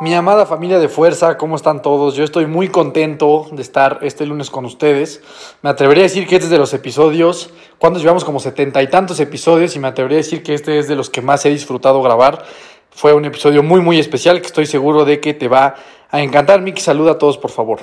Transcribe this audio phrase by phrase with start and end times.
[0.00, 2.14] Mi amada familia de fuerza, ¿cómo están todos?
[2.14, 5.20] Yo estoy muy contento de estar este lunes con ustedes.
[5.60, 8.88] Me atrevería a decir que este es de los episodios, cuando llevamos como setenta y
[8.88, 11.50] tantos episodios, y me atrevería a decir que este es de los que más he
[11.50, 12.44] disfrutado grabar.
[12.90, 15.74] Fue un episodio muy, muy especial que estoy seguro de que te va
[16.10, 16.62] a encantar.
[16.62, 17.80] Miki, saluda a todos, por favor.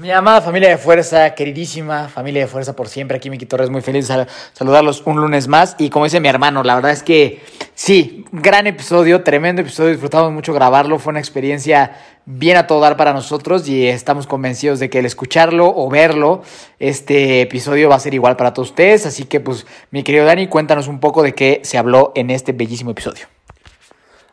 [0.00, 3.82] Mi amada familia de fuerza, queridísima familia de fuerza por siempre, aquí Miki Torres, muy
[3.82, 5.76] feliz de sal- saludarlos un lunes más.
[5.78, 7.42] Y como dice mi hermano, la verdad es que
[7.74, 11.92] sí, gran episodio, tremendo episodio, disfrutamos mucho grabarlo, fue una experiencia
[12.24, 16.42] bien a todo dar para nosotros y estamos convencidos de que el escucharlo o verlo,
[16.78, 19.04] este episodio va a ser igual para todos ustedes.
[19.04, 22.52] Así que pues, mi querido Dani, cuéntanos un poco de qué se habló en este
[22.52, 23.26] bellísimo episodio.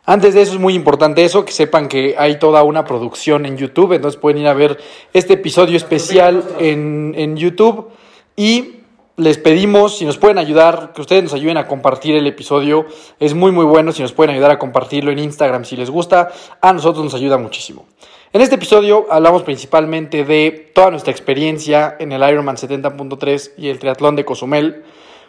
[0.06, 3.56] Antes de eso es muy importante eso, que sepan que hay toda una producción en
[3.56, 4.78] YouTube, entonces pueden ir a ver
[5.12, 7.88] este episodio especial en, en YouTube
[8.34, 8.80] y
[9.20, 12.86] les pedimos si nos pueden ayudar, que ustedes nos ayuden a compartir el episodio,
[13.18, 16.30] es muy muy bueno, si nos pueden ayudar a compartirlo en Instagram si les gusta,
[16.60, 17.84] a nosotros nos ayuda muchísimo.
[18.32, 23.78] En este episodio hablamos principalmente de toda nuestra experiencia en el Ironman 70.3 y el
[23.78, 24.84] triatlón de Cozumel,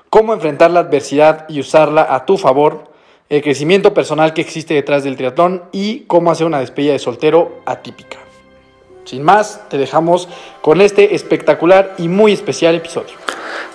[0.10, 2.91] cómo enfrentar la adversidad y usarla a tu favor,
[3.32, 7.62] el crecimiento personal que existe detrás del triatlón y cómo hacer una despedida de soltero
[7.66, 8.18] atípica.
[9.06, 10.28] Sin más, te dejamos
[10.62, 13.14] con este espectacular y muy especial episodio.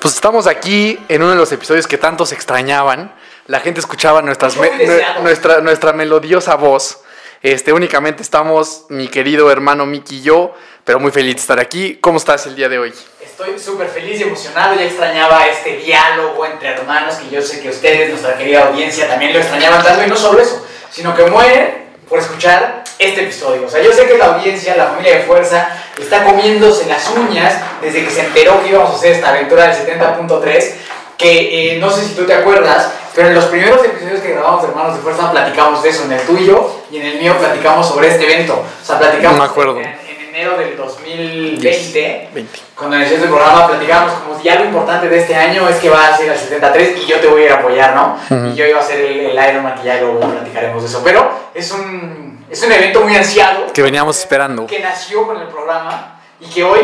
[0.00, 3.14] Pues estamos aquí en uno de los episodios que tantos extrañaban.
[3.46, 7.00] La gente escuchaba nuestras me- nue- nuestra, nuestra melodiosa voz.
[7.42, 10.52] Este, únicamente estamos mi querido hermano Miki y yo,
[10.84, 11.96] pero muy feliz de estar aquí.
[12.00, 12.92] ¿Cómo estás el día de hoy?
[13.39, 17.69] Estoy súper feliz y emocionado, ya extrañaba este diálogo entre hermanos que yo sé que
[17.69, 21.85] ustedes, nuestra querida audiencia, también lo extrañaban tanto y no solo eso, sino que mueren
[22.08, 23.67] por escuchar este episodio.
[23.67, 25.69] O sea, yo sé que la audiencia, la familia de fuerza,
[26.01, 29.86] está comiéndose las uñas desde que se enteró que íbamos a hacer esta aventura del
[29.86, 30.73] 70.3,
[31.19, 34.63] que eh, no sé si tú te acuerdas, pero en los primeros episodios que grabamos
[34.63, 37.86] de Hermanos de Fuerza platicamos de eso, en el tuyo y en el mío platicamos
[37.86, 38.64] sobre este evento.
[38.83, 39.79] O sea, platicamos No me acuerdo.
[39.79, 39.95] En
[40.36, 42.30] enero del 2020.
[42.35, 42.58] 20.
[42.77, 45.89] Cuando inició este programa platicábamos como si ya lo importante de este año es que
[45.89, 48.19] va a ser el 73 y yo te voy a ir a apoyar, ¿no?
[48.51, 51.01] Y yo iba a ser el, el Ironman ya luego platicaremos de eso.
[51.02, 54.67] Pero es un, es un evento muy ansiado Que veníamos esperando.
[54.67, 56.80] que nació con el programa y que hoy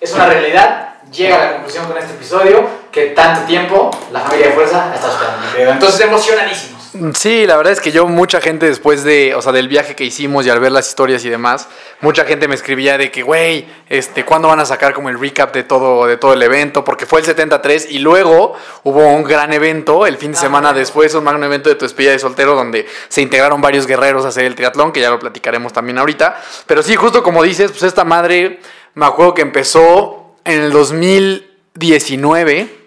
[0.00, 0.84] es una realidad.
[1.12, 4.94] Llega a la conclusión con este episodio que tanto tiempo la familia de fuerza ha
[4.94, 5.72] estado esperando.
[5.72, 6.77] Entonces emocionadísimos.
[7.14, 10.04] Sí, la verdad es que yo, mucha gente después de, o sea, del viaje que
[10.04, 11.68] hicimos y al ver las historias y demás,
[12.00, 15.52] mucha gente me escribía de que, güey, este, ¿cuándo van a sacar como el recap
[15.52, 16.84] de todo, de todo el evento?
[16.84, 18.54] Porque fue el 73 y luego
[18.84, 21.84] hubo un gran evento el fin de Ah, semana después, un magno evento de tu
[21.84, 25.18] despedida de soltero donde se integraron varios guerreros a hacer el triatlón, que ya lo
[25.18, 26.40] platicaremos también ahorita.
[26.66, 28.60] Pero sí, justo como dices, pues esta madre,
[28.94, 32.78] me acuerdo que empezó en el 2019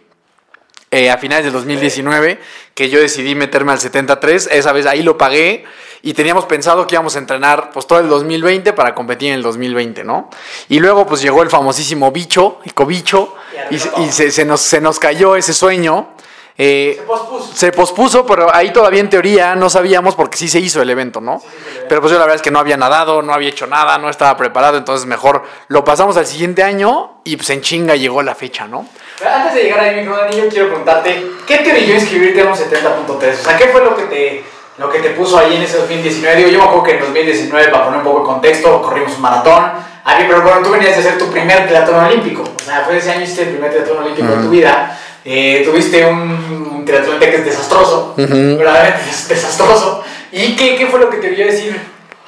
[0.92, 2.40] eh, a finales del 2019
[2.76, 4.50] que yo decidí meterme al 73.
[4.52, 5.64] Esa vez ahí lo pagué
[6.04, 9.44] y teníamos pensado que íbamos a entrenar pues todo el 2020 para competir en el
[9.44, 10.30] 2020, ¿no?
[10.70, 13.36] Y luego pues llegó el famosísimo bicho, el cobicho,
[13.70, 16.10] y, se- y se, se nos, se nos cayó ese sueño.
[16.58, 17.54] Eh, Se pospuso.
[17.56, 21.22] se pospuso, pero ahí todavía en teoría no sabíamos porque sí se hizo el evento,
[21.22, 21.42] ¿no?
[21.88, 24.10] Pero pues yo la verdad es que no había nadado, no había hecho nada, no
[24.10, 28.36] estaba preparado, entonces mejor lo pasamos al siguiente año y pues en chinga llegó la
[28.36, 28.88] fecha, ¿no?
[29.22, 32.46] Pero Antes de llegar ahí, mi Dani, yo quiero preguntarte, ¿qué te orilló inscribirte a
[32.46, 33.34] un 70.3?
[33.40, 34.44] O sea, ¿qué fue lo que te,
[34.78, 36.38] lo que te puso ahí en ese 2019?
[36.38, 39.22] Digo, yo me acuerdo que en 2019, para poner un poco de contexto, corrimos un
[39.22, 39.64] maratón.
[40.04, 42.42] A mí, pero bueno, tú venías de hacer tu primer triatlón olímpico.
[42.44, 44.98] O sea, fue ese año hiciste el primer triatlón olímpico de tu vida.
[45.24, 48.16] Eh, tuviste un, un triatlón que es desastroso,
[48.58, 50.04] verdaderamente des- desastroso.
[50.32, 51.80] ¿Y qué, qué fue lo que te orilló decir,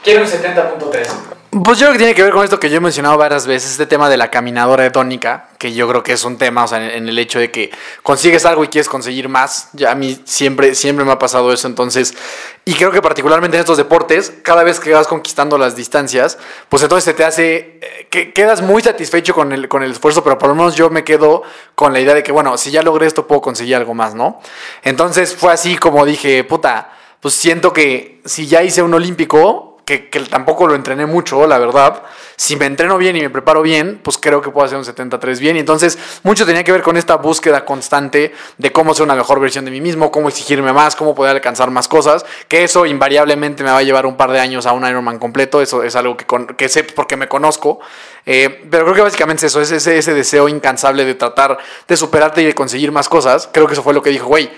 [0.04, 1.08] quiero un 70.3?
[1.62, 3.70] Pues yo creo que tiene que ver con esto que yo he mencionado varias veces,
[3.72, 6.96] este tema de la caminadora tónica, que yo creo que es un tema, o sea,
[6.96, 7.70] en el hecho de que
[8.02, 9.70] consigues algo y quieres conseguir más.
[9.74, 12.16] Ya a mí siempre, siempre me ha pasado eso, entonces,
[12.66, 16.40] y creo que particularmente en estos deportes, cada vez que vas conquistando las distancias,
[16.70, 20.24] pues entonces se te hace, eh, que quedas muy satisfecho con el, con el esfuerzo,
[20.24, 21.44] pero por lo menos yo me quedo
[21.76, 24.42] con la idea de que, bueno, si ya logré esto, puedo conseguir algo más, ¿no?
[24.82, 29.98] Entonces fue así como dije, puta, pues siento que si ya hice un olímpico, que,
[30.30, 32.04] tampoco lo entrené mucho, la verdad.
[32.36, 35.40] Si me entreno bien y me preparo bien, pues creo que puedo hacer un 73
[35.40, 35.58] bien.
[35.58, 39.40] Y entonces, mucho tenía que ver con esta búsqueda constante de cómo ser una mejor
[39.40, 42.26] versión de mí mismo, cómo exigirme más, cómo poder alcanzar más cosas.
[42.48, 45.62] Que eso invariablemente me va a llevar un par de años a un Ironman completo.
[45.62, 47.80] Eso es algo que sé porque me conozco.
[48.26, 51.58] Eh, pero creo que básicamente es eso, es ese, ese deseo incansable de tratar
[51.88, 53.50] de superarte y de conseguir más cosas.
[53.52, 54.50] Creo que eso fue lo que dijo, güey.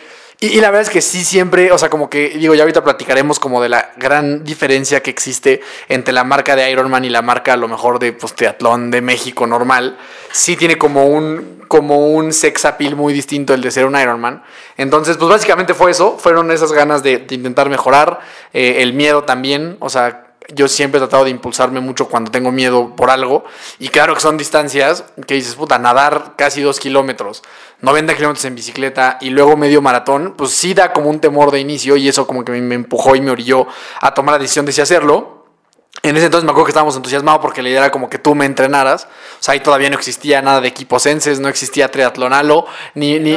[0.53, 3.39] Y, la verdad es que sí, siempre, o sea, como que, digo, ya ahorita platicaremos
[3.39, 7.53] como de la gran diferencia que existe entre la marca de Ironman y la marca,
[7.53, 9.97] a lo mejor, de pues, triatlón de México normal.
[10.31, 14.43] Sí tiene como un, como un sex appeal muy distinto el de ser un Ironman.
[14.77, 18.19] Entonces, pues básicamente fue eso, fueron esas ganas de, de intentar mejorar,
[18.53, 22.51] eh, el miedo también, o sea, yo siempre he tratado de impulsarme mucho cuando tengo
[22.51, 23.43] miedo por algo.
[23.79, 27.43] Y claro que son distancias que dices, puta, nadar casi dos kilómetros,
[27.81, 31.59] 90 kilómetros en bicicleta y luego medio maratón, pues sí da como un temor de
[31.59, 33.67] inicio y eso como que me, empujó y me orilló
[34.01, 35.34] a tomar la decisión de si hacerlo.
[36.03, 38.35] En ese entonces me acuerdo que estábamos entusiasmados porque la idea era como que tú
[38.35, 39.05] me entrenaras.
[39.05, 39.07] O
[39.43, 43.35] sea, ahí todavía no existía nada de equipos senses, no existía triatlonalo, ni, ni,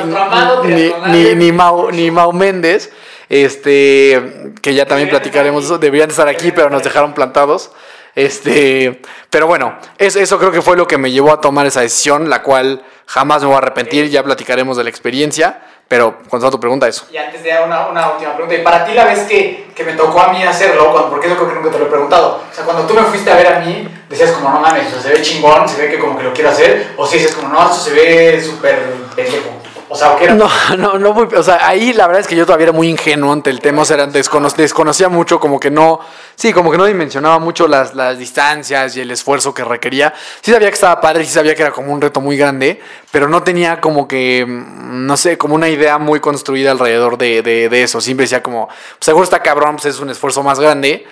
[0.65, 2.91] ni, ni, ni Mau, ni Mau Méndez,
[3.31, 7.71] este, que ya también platicaremos, eso, deberían estar aquí, pero nos dejaron plantados.
[8.15, 9.01] Este,
[9.31, 12.29] pero bueno, es- eso creo que fue lo que me llevó a tomar esa decisión,
[12.29, 16.61] la cual jamás me voy a arrepentir, ya platicaremos de la experiencia, pero con tu
[16.61, 17.07] pregunta, eso.
[17.11, 19.95] Y antes de una, una última pregunta, y para ti la vez que, que me
[19.95, 22.55] tocó a mí hacerlo, cuando, porque eso creo que nunca te lo he preguntado, o
[22.55, 25.01] sea, cuando tú me fuiste a ver a mí, decías como, no mames, o sea,
[25.01, 27.49] se ve chingón, se ve que como que lo quiero hacer, o si dices como,
[27.49, 28.79] no, esto se ve súper
[29.17, 29.51] pendejo,
[29.89, 30.35] o sea, ¿o qué era?
[30.35, 32.89] No, no, no, muy- o sea, ahí la verdad es que yo todavía era muy
[32.89, 36.01] ingenuo ante el tema, o sea, era- descono- desconocía mucho, como que no,
[36.35, 40.13] sí, como que no dimensionaba mucho las, las distancias y el esfuerzo que requería.
[40.43, 42.81] Sí sabía que estaba padre, sí sabía que era como un reto muy grande,
[43.11, 47.43] pero no tenía como que, mm, no sé, como una idea muy construida alrededor de,
[47.43, 48.01] de, de eso.
[48.01, 51.07] Siempre decía como, pues seguro está cabrón, pues es un esfuerzo más grande,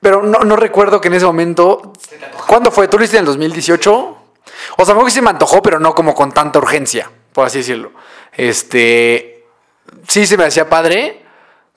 [0.00, 1.92] pero no, no recuerdo que en ese momento.
[2.46, 2.88] ¿cuándo fue?
[2.88, 4.16] ¿Tú lo hiciste en el 2018?
[4.76, 7.58] O sea, mejor sí se me antojó, pero no como con tanta urgencia, por así
[7.58, 7.92] decirlo.
[8.36, 9.44] Este.
[10.06, 11.20] Sí se me hacía padre,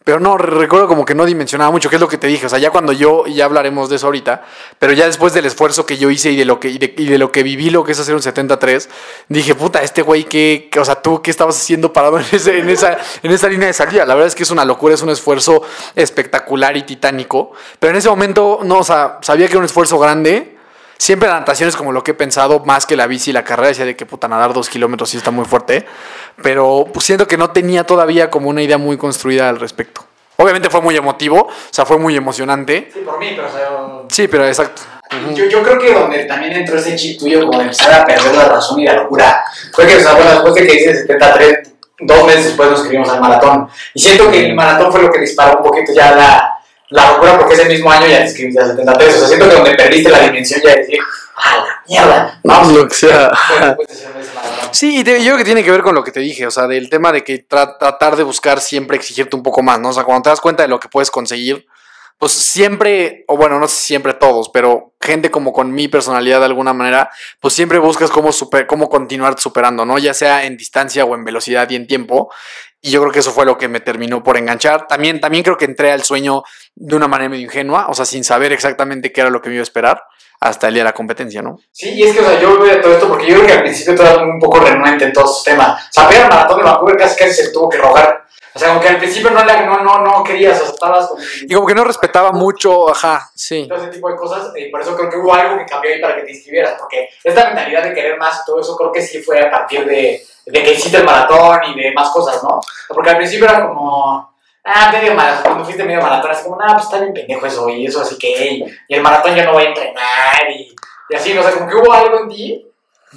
[0.04, 2.46] pero no, re- recuerdo como que no dimensionaba mucho, que es lo que te dije.
[2.46, 4.44] O sea, ya cuando yo, y ya hablaremos de eso ahorita,
[4.78, 7.32] pero ya después del esfuerzo que yo hice y de lo que, y de, lo
[7.32, 8.90] que viví, lo que es hacer un 73,
[9.30, 12.98] dije, puta, este güey, ¿qué, o sea, tú, ¿qué estabas haciendo parado en, en, esa,
[13.24, 14.06] en esa línea de salida?
[14.06, 15.64] La verdad es que es una locura, es un esfuerzo
[15.96, 19.98] espectacular y titánico, pero en ese momento, no, o sea, sabía que era un esfuerzo
[19.98, 20.52] grande.
[20.96, 23.44] Siempre la natación es como lo que he pensado, más que la bici y la
[23.44, 23.70] carrera.
[23.70, 25.86] Decía de que puta, nadar dos kilómetros sí está muy fuerte.
[26.42, 30.04] Pero pues, siento que no tenía todavía como una idea muy construida al respecto.
[30.38, 32.90] Obviamente fue muy emotivo, o sea, fue muy emocionante.
[32.92, 34.82] Sí, por mí, pero o sea, yo- Sí, pero exacto.
[35.36, 38.34] Yo, yo creo que donde también entró ese chip tuyo como de empezar a perder
[38.34, 40.98] la razón y la locura fue que, o sea, bueno, después de que hice el
[40.98, 41.70] 73,
[42.00, 43.70] dos meses después nos inscribimos al maratón.
[43.94, 46.58] Y siento que el maratón fue lo que disparó un poquito ya la,
[46.90, 49.16] la locura porque ese mismo año ya te inscribiste al 73.
[49.16, 51.00] O sea, siento que donde perdiste la dimensión ya de decir,
[51.36, 52.40] ¡a la mierda!
[52.44, 53.32] Vamos, Lo que sea.
[53.36, 53.88] fue después
[54.72, 56.68] Sí, y yo creo que tiene que ver con lo que te dije, o sea,
[56.68, 59.90] del tema de que tra- tratar de buscar siempre exigirte un poco más, ¿no?
[59.90, 61.66] O sea, cuando te das cuenta de lo que puedes conseguir,
[62.18, 66.40] pues siempre, o bueno, no sé si siempre todos, pero gente como con mi personalidad
[66.40, 67.10] de alguna manera,
[67.40, 69.98] pues siempre buscas cómo, super, cómo continuar superando, ¿no?
[69.98, 72.32] Ya sea en distancia o en velocidad y en tiempo.
[72.86, 74.88] Y yo creo que eso fue lo que me terminó por enganchar.
[74.88, 76.44] También, también creo que entré al sueño
[76.76, 79.56] de una manera medio ingenua, o sea, sin saber exactamente qué era lo que me
[79.56, 80.04] iba a esperar
[80.42, 81.60] hasta el día de la competencia, ¿no?
[81.72, 83.62] Sí, y es que, o sea, yo veo todo esto porque yo creo que al
[83.62, 85.82] principio tú eras un poco renuente en todos estos temas.
[85.82, 88.23] O sea, pero el maratón de Vancouver casi casi se tuvo que rogar.
[88.56, 91.22] O sea, aunque al principio no, le- no, no, no querías, o sea, estabas como...
[91.42, 93.66] Y como que no respetaba mucho, ajá, sí.
[93.68, 96.00] todo ese tipo de cosas, y por eso creo que hubo algo que cambió ahí
[96.02, 99.02] para que te inscribieras, porque esta mentalidad de querer más y todo eso creo que
[99.02, 102.60] sí fue a partir de, de que hiciste el maratón y de más cosas, ¿no?
[102.90, 104.34] Porque al principio era como,
[104.66, 107.68] ah, medio maratón, cuando fuiste medio maratón, así como, nah, pues está bien pendejo eso,
[107.70, 110.76] y eso, así que, y, y el maratón yo no voy a entrenar, y,
[111.10, 112.68] y así, o sea, como que hubo algo en ti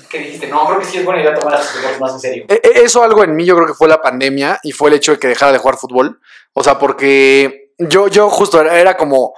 [0.08, 2.44] que dijiste, no, creo que sí es buena idea tomar las cosas más en serio.
[2.48, 4.96] E- e- Eso algo en mí yo creo que fue la pandemia y fue el
[4.96, 6.20] hecho de que dejara de jugar fútbol.
[6.52, 9.34] O sea, porque yo, yo justo era, como,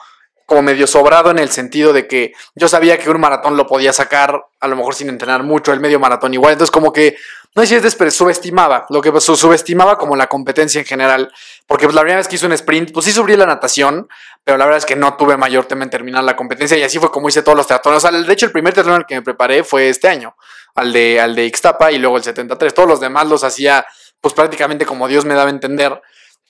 [0.46, 3.92] como medio sobrado en el sentido de que yo sabía que un maratón lo podía
[3.92, 6.52] sacar, a lo mejor sin entrenar mucho, el medio maratón igual.
[6.52, 7.16] Entonces como que,
[7.54, 11.32] no sé si es despre- subestimaba, lo que su- subestimaba como la competencia en general.
[11.66, 14.08] Porque pues, la primera vez que hice un sprint, pues sí subí la natación,
[14.48, 16.98] pero la verdad es que no tuve mayor tema en terminar la competencia y así
[16.98, 18.02] fue como hice todos los teatrones.
[18.02, 20.34] O sea, de hecho el primer teatrón al que me preparé fue este año,
[20.74, 22.72] al de, al de Ixtapa y luego el 73.
[22.72, 23.84] Todos los demás los hacía
[24.22, 26.00] pues prácticamente como Dios me daba a entender.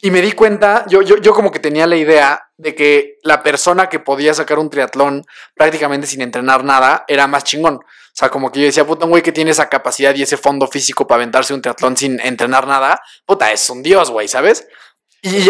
[0.01, 3.43] Y me di cuenta, yo, yo, yo como que tenía la idea de que la
[3.43, 5.25] persona que podía sacar un triatlón
[5.57, 7.75] prácticamente sin entrenar nada era más chingón.
[7.79, 7.81] O
[8.13, 10.69] sea, como que yo decía, puta, un güey que tiene esa capacidad y ese fondo
[10.69, 14.69] físico para aventarse un triatlón sin entrenar nada, puta, es un dios, güey, ¿sabes?
[15.21, 15.49] Y,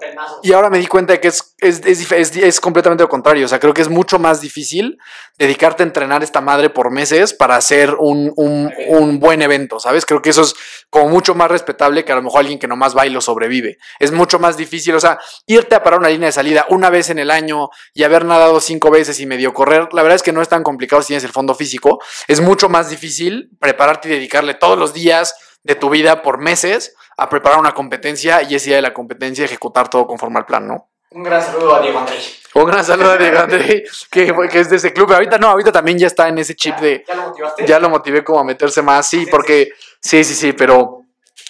[0.00, 0.38] pelmazos.
[0.42, 3.08] y ahora me di cuenta de que es, es, es, dif- es- es completamente lo
[3.08, 3.44] contrario.
[3.44, 4.96] O sea, creo que es mucho más difícil
[5.38, 10.06] dedicarte a entrenar esta madre por meses para hacer un, un, un buen evento, ¿sabes?
[10.06, 10.54] Creo que eso es
[10.88, 13.76] como mucho más respetable que a lo mejor alguien que nomás va y lo sobrevive.
[13.98, 17.10] Es mucho más difícil, o sea, irte a parar una línea de salida una vez
[17.10, 20.32] en el año y haber nadado cinco veces y medio correr, la verdad es que
[20.32, 22.00] no es tan complicado si tienes el fondo físico.
[22.26, 26.94] Es mucho más difícil prepararte y dedicarle todos los días de tu vida por meses
[27.16, 30.66] a preparar una competencia y ese día de la competencia ejecutar todo conforme al plan,
[30.66, 30.90] ¿no?
[31.10, 32.16] Un gran saludo a Diego André.
[32.54, 35.12] Un gran saludo a Diego André, que, que es de ese club.
[35.12, 37.66] Ahorita no, ahorita también ya está en ese chip de, ¿Ya lo motivaste?
[37.66, 41.02] ya lo motivé como a meterse más, sí, Sí, porque sí, sí, sí, pero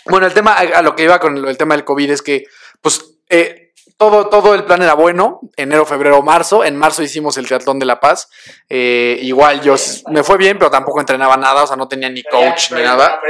[0.06, 2.44] bueno, el tema, a, a lo que iba con el tema del COVID es que,
[2.82, 3.63] pues, eh,
[3.96, 7.86] todo, todo el plan era bueno, enero, febrero, marzo, en marzo hicimos el triatlón de
[7.86, 8.28] La Paz,
[8.68, 9.76] eh, igual yo,
[10.08, 13.20] me fue bien, pero tampoco entrenaba nada, o sea, no tenía ni coach ni nada,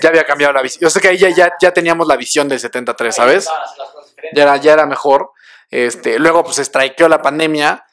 [0.00, 2.48] ya había cambiado la visión, yo sé que ahí ya, ya, ya teníamos la visión
[2.48, 3.48] del 73, Ahí ¿sabes?
[4.32, 5.32] ya era, ya era mejor.
[5.70, 7.84] Este, luego, pues, strikeó la pandemia.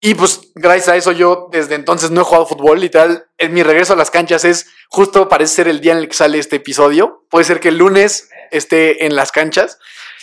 [0.00, 2.80] Y pues, gracias a eso, yo desde entonces no he jugado fútbol.
[2.80, 6.08] Literal, en mi regreso a las canchas es justo parece ser el día en el
[6.08, 7.26] que sale este episodio.
[7.28, 9.78] Puede ser que el lunes esté en las canchas.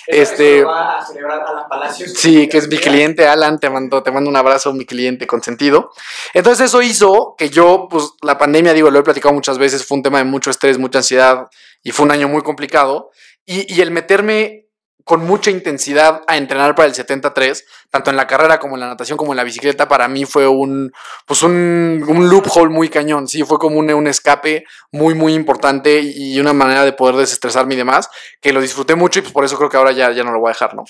[0.07, 2.13] Este- eso lo va a celebrar Alan Palacios.
[2.13, 5.91] Sí, que es mi cliente, Alan, te mando, te mando un abrazo, mi cliente consentido.
[6.33, 9.97] Entonces eso hizo que yo, pues la pandemia, digo, lo he platicado muchas veces, fue
[9.97, 11.47] un tema de mucho estrés, mucha ansiedad
[11.83, 13.11] y fue un año muy complicado.
[13.45, 14.66] Y, y el meterme
[15.07, 18.87] con mucha intensidad a entrenar para el 73, tanto en la carrera como en la
[18.87, 20.91] natación como en la bicicleta, para mí fue un,
[21.25, 26.01] pues un, un loophole muy cañón, sí, fue como un, un escape muy, muy importante
[26.03, 28.09] y una manera de poder desestresarme y demás,
[28.41, 30.41] que lo disfruté mucho y pues por eso creo que ahora ya, ya no lo
[30.41, 30.83] voy a dejar, ¿no?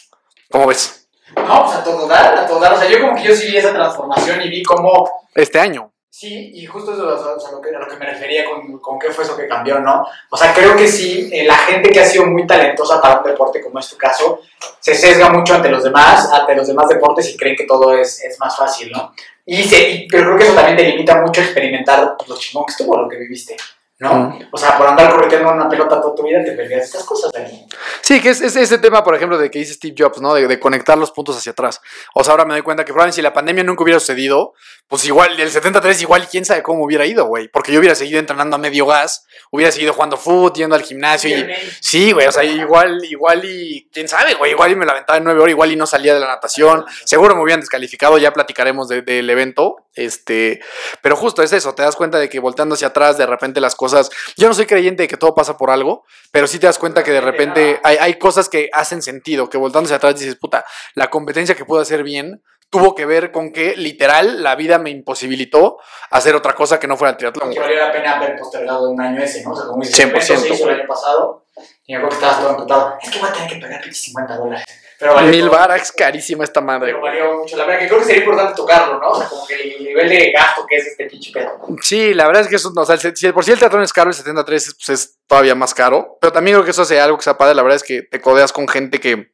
[0.50, 1.07] ¿Cómo ves?
[1.36, 2.74] No, pues a todo dar, a todo dar.
[2.74, 5.91] O sea, yo como que yo sí vi esa transformación y vi cómo Este año.
[6.19, 8.79] Sí, y justo eso es o sea, lo que, a lo que me refería con,
[8.79, 10.03] con qué fue eso que cambió, ¿no?
[10.31, 13.24] O sea, creo que sí, eh, la gente que ha sido muy talentosa para un
[13.24, 14.39] deporte como es tu caso,
[14.79, 18.24] se sesga mucho ante los demás, ante los demás deportes y creen que todo es,
[18.24, 19.13] es más fácil, ¿no?
[19.45, 22.36] Y, se, y- pero creo que eso también te limita mucho a experimentar pues, lo
[22.36, 23.55] chingón que estuvo, lo que viviste,
[24.00, 24.13] ¿no?
[24.15, 24.39] Mm.
[24.51, 27.67] O sea, por andar corriendo una pelota toda tu vida te perdías estas cosas, Dani.
[28.01, 30.33] Sí, que es, es ese tema, por ejemplo, de que dice Steve Jobs, ¿no?
[30.33, 31.79] De, de conectar los puntos hacia atrás.
[32.15, 34.53] O sea, ahora me doy cuenta que probablemente si la pandemia nunca hubiera sucedido,
[34.88, 37.50] pues igual, el 73 igual, quién sabe cómo hubiera ido, güey.
[37.50, 41.38] Porque yo hubiera seguido entrenando a medio gas, hubiera seguido jugando fútbol, yendo al gimnasio
[41.38, 41.46] y...
[41.82, 43.89] Sí, güey, o sea, igual, igual y...
[43.91, 44.51] ¿Quién sabe, güey?
[44.51, 46.86] Igual y me la aventaba en nueve horas, igual y no salía de la natación.
[47.03, 49.75] Seguro me hubieran descalificado, ya platicaremos de- del evento.
[49.94, 50.62] Este,
[51.01, 53.75] pero justo es eso, te das cuenta de que volteando hacia atrás, de repente las
[53.75, 54.10] cosas...
[54.38, 57.03] Yo no soy creyente de que todo pasa por algo, pero sí te das cuenta
[57.03, 60.63] que de repente hay, hay cosas que hacen sentido, que voltando hacia atrás dices, puta,
[60.94, 64.89] la competencia que pude hacer bien tuvo que ver con que literal la vida me
[64.89, 65.77] imposibilitó
[66.09, 67.51] hacer otra cosa que no fuera el triatlón.
[67.51, 69.51] que valió la pena haber postergado un año ese, ¿no?
[69.51, 71.45] O sea, como dices, 100%, eso se hizo el año pasado
[71.86, 72.97] y me acuerdo que estabas todo emputado.
[73.01, 74.65] Es que voy a tener que pagar 50 dólares.
[75.00, 76.88] Pero valió Mil baras, carísima esta madre.
[76.88, 79.09] Pero valió mucho la pena, que creo que sería importante tocarlo, ¿no?
[79.12, 81.59] O sea, como que el nivel de gasto que es este pinche pedo.
[81.81, 84.09] Sí, la verdad es que eso, o sea, si por sí el teatrón es caro,
[84.09, 86.17] el 73 es, pues, es todavía más caro.
[86.19, 87.53] Pero también creo que eso hace algo que sea padre.
[87.53, 89.31] La verdad es que te codeas con gente que.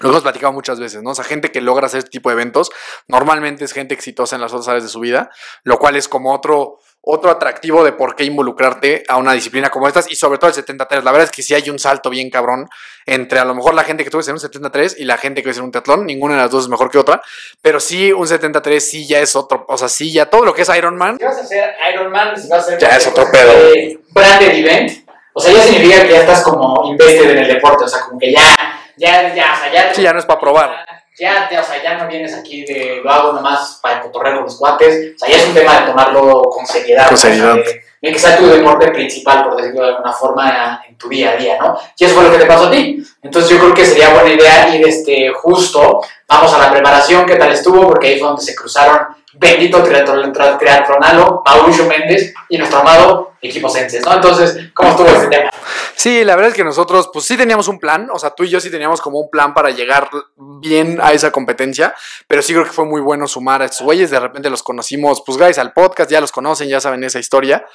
[0.00, 1.10] Lo hemos platicado muchas veces, ¿no?
[1.10, 2.70] O sea, gente que logra hacer este tipo de eventos,
[3.08, 5.30] normalmente es gente exitosa en las otras áreas de su vida,
[5.64, 9.88] lo cual es como otro, otro atractivo de por qué involucrarte a una disciplina como
[9.88, 11.04] estas y sobre todo el 73.
[11.04, 12.70] La verdad es que sí hay un salto bien cabrón
[13.04, 15.48] entre a lo mejor la gente que tuve en un 73 y la gente que
[15.48, 17.20] ves en un teatlón, ninguna de las dos es mejor que otra,
[17.60, 20.62] pero sí un 73 sí ya es otro, o sea, sí ya todo lo que
[20.62, 22.78] es Ironman, Si vas a hacer Ironman, si vas a hacer.
[22.78, 23.52] Ya es otro pedo.
[23.52, 27.84] de Branded event, o sea, ya significa que ya estás como invested en el deporte,
[27.84, 28.54] o sea, como que ya,
[28.96, 29.94] ya, ya, o sea, ya.
[29.94, 30.70] Sí, ya no es para probar.
[31.18, 34.44] Ya, ya, o sea, ya no vienes aquí de lo hago nomás para cotorrear con
[34.44, 37.08] los cuates, o sea, ya es un tema de tomarlo con seriedad.
[37.08, 37.14] Con ¿no?
[37.14, 37.54] O sea, seriedad.
[37.54, 41.32] de, de que sea tu deporte principal, por decirlo de alguna forma, en tu día
[41.32, 41.78] a día, ¿no?
[41.96, 43.04] Y eso fue lo que te pasó a ti.
[43.22, 47.36] Entonces yo creo que sería buena idea ir este, justo, vamos a la preparación, qué
[47.36, 53.32] tal estuvo, porque ahí fue donde se cruzaron bendito triatlonalo, Mauricio Méndez y nuestro amado
[53.40, 54.14] equipo Senses, ¿no?
[54.14, 55.50] Entonces, ¿cómo estuvo este tema?
[55.96, 58.48] Sí, la verdad es que nosotros, pues sí teníamos un plan, o sea, tú y
[58.48, 61.94] yo sí teníamos como un plan para llegar bien a esa competencia,
[62.26, 65.22] pero sí creo que fue muy bueno sumar a estos güeyes, de repente los conocimos,
[65.24, 67.66] pues guys, al podcast, ya los conocen, ya saben esa historia,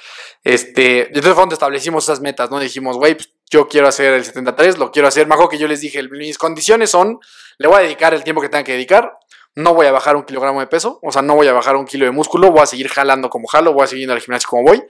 [0.44, 2.58] este, entonces fue donde establecimos esas metas, ¿no?
[2.60, 5.80] Dijimos, güey, pues, yo quiero hacer el 73, lo quiero hacer, acuerdo que yo les
[5.80, 7.20] dije, mis condiciones son,
[7.58, 9.18] le voy a dedicar el tiempo que tenga que dedicar,
[9.54, 11.84] no voy a bajar un kilogramo de peso, o sea, no voy a bajar un
[11.84, 14.48] kilo de músculo, voy a seguir jalando como jalo, voy a seguir yendo al gimnasio
[14.48, 14.84] como voy,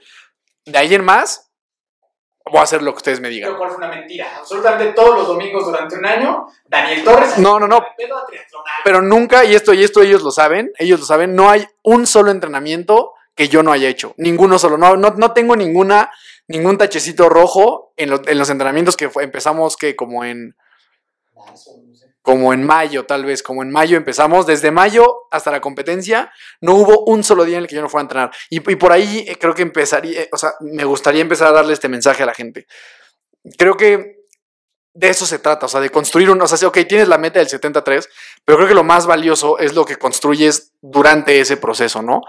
[0.65, 1.48] de ahí en más,
[2.49, 3.51] voy a hacer lo que ustedes me digan.
[3.51, 4.27] Lo cual fue una mentira.
[4.37, 7.37] Absolutamente todos los domingos durante un año, Daniel Torres...
[7.37, 7.85] No, no, no.
[8.83, 12.05] Pero nunca, y esto, y esto ellos lo saben, ellos lo saben, no hay un
[12.07, 14.13] solo entrenamiento que yo no haya hecho.
[14.17, 14.77] Ninguno solo.
[14.77, 16.11] No, no, no tengo ninguna,
[16.47, 20.55] ningún tachecito rojo en, lo- en los entrenamientos que fue- empezamos que como en.
[22.29, 24.45] Como en mayo, tal vez, como en mayo empezamos.
[24.45, 26.31] Desde mayo hasta la competencia,
[26.61, 28.31] no hubo un solo día en el que yo no fuera a entrenar.
[28.51, 31.73] Y, por ahí eh, creo que empezaría, eh, o sea, me gustaría empezar a darle
[31.73, 32.67] este mensaje a la gente.
[33.57, 34.27] Creo que
[34.93, 37.39] de eso se trata, o sea, de construir un, o sea, ok, tienes la meta
[37.39, 38.07] del 73,
[38.45, 42.21] pero creo que lo más valioso es lo que construyes durante ese proceso, ¿no?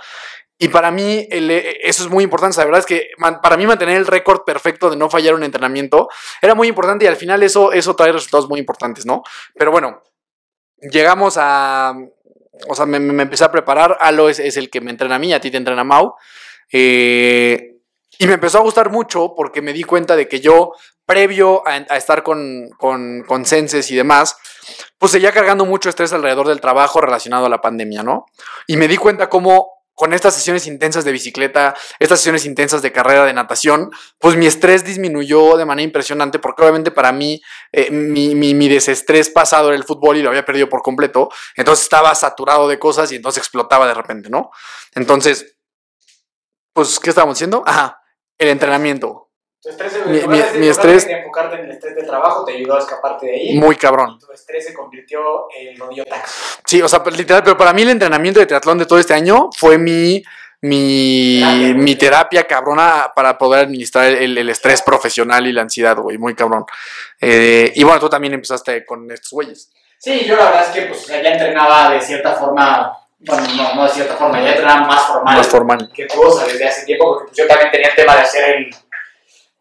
[0.63, 2.59] Y para mí el- eh, eso es muy importante.
[2.59, 5.43] La verdad es que man- para mí mantener el récord perfecto de no fallar un
[5.43, 6.09] entrenamiento
[6.43, 9.23] era muy importante y al final eso, eso trae resultados muy importantes, ¿no?
[9.57, 10.03] Pero bueno,
[10.93, 11.95] llegamos a...
[12.69, 13.97] O sea, me, me- empecé a preparar.
[14.01, 16.15] Alo es, es el que me entrena a mí, a ti te entrena Mau.
[16.71, 17.77] Eh,
[18.19, 20.73] y me empezó a gustar mucho porque me di cuenta de que yo,
[21.07, 24.37] previo a, a estar con, con, con Senses y demás,
[24.99, 28.27] pues seguía cargando mucho estrés alrededor del trabajo relacionado a la pandemia, ¿no?
[28.67, 32.93] Y me di cuenta cómo con estas sesiones intensas de bicicleta, estas sesiones intensas de
[32.93, 37.41] carrera de natación, pues mi estrés disminuyó de manera impresionante porque obviamente para mí
[37.73, 41.85] eh, mi, mi, desestrés pasado era el fútbol y lo había perdido por completo, entonces
[41.85, 44.51] estaba saturado de cosas y entonces explotaba de repente, ¿no?
[44.95, 45.57] Entonces,
[46.73, 47.63] pues, ¿qué estábamos diciendo?
[47.67, 48.01] Ajá,
[48.39, 49.30] el entrenamiento,
[49.63, 52.53] Tu estrés, Mi- mi- mi lugar de estrés- enfocarte en el estrés del trabajo te
[52.53, 53.59] ayudó a escaparte de ahí.
[53.59, 54.19] muy cabrón.
[54.19, 55.21] Tu estrés se convirtió
[55.59, 56.59] en rodillo tax.
[56.65, 59.13] Sí, o sea, pues, literal, pero para mí el entrenamiento de triatlón de todo este
[59.13, 60.23] año fue mi,
[60.63, 61.75] mi, Terapia.
[61.75, 66.35] mi terapia cabrona para poder administrar el, el estrés profesional y la ansiedad, güey, muy
[66.35, 66.65] cabrón.
[67.21, 69.71] Eh, y bueno, tú también empezaste con estos güeyes.
[69.99, 73.85] Sí, yo la verdad es que pues, ya entrenaba de cierta forma, bueno, no, no
[73.85, 75.37] de cierta forma, ya entrenaba más formal.
[75.37, 75.91] Más formal.
[75.95, 78.23] que tú, o sea, desde hace tiempo, porque pues, yo también tenía el tema de
[78.23, 78.71] hacer el,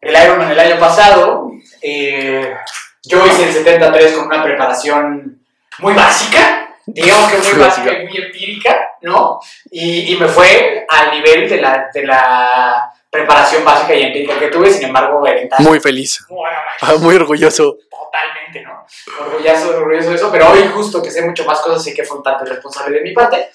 [0.00, 1.50] el Ironman el año pasado.
[1.82, 2.54] Eh,
[3.02, 5.40] yo hice el 73 con una preparación
[5.78, 9.40] muy básica, digamos que muy básica y muy empírica, ¿no?
[9.70, 14.48] Y, y me fue al nivel de la, de la preparación básica y empírica que
[14.48, 15.22] tuve, sin embargo,
[15.58, 17.78] Muy feliz, muy, muy orgulloso.
[17.90, 18.84] totalmente, ¿no?
[19.20, 22.18] Orgulloso, orgulloso de eso, pero hoy justo que sé mucho más cosas, sé que fue
[22.18, 23.50] un tanto irresponsable de mi parte,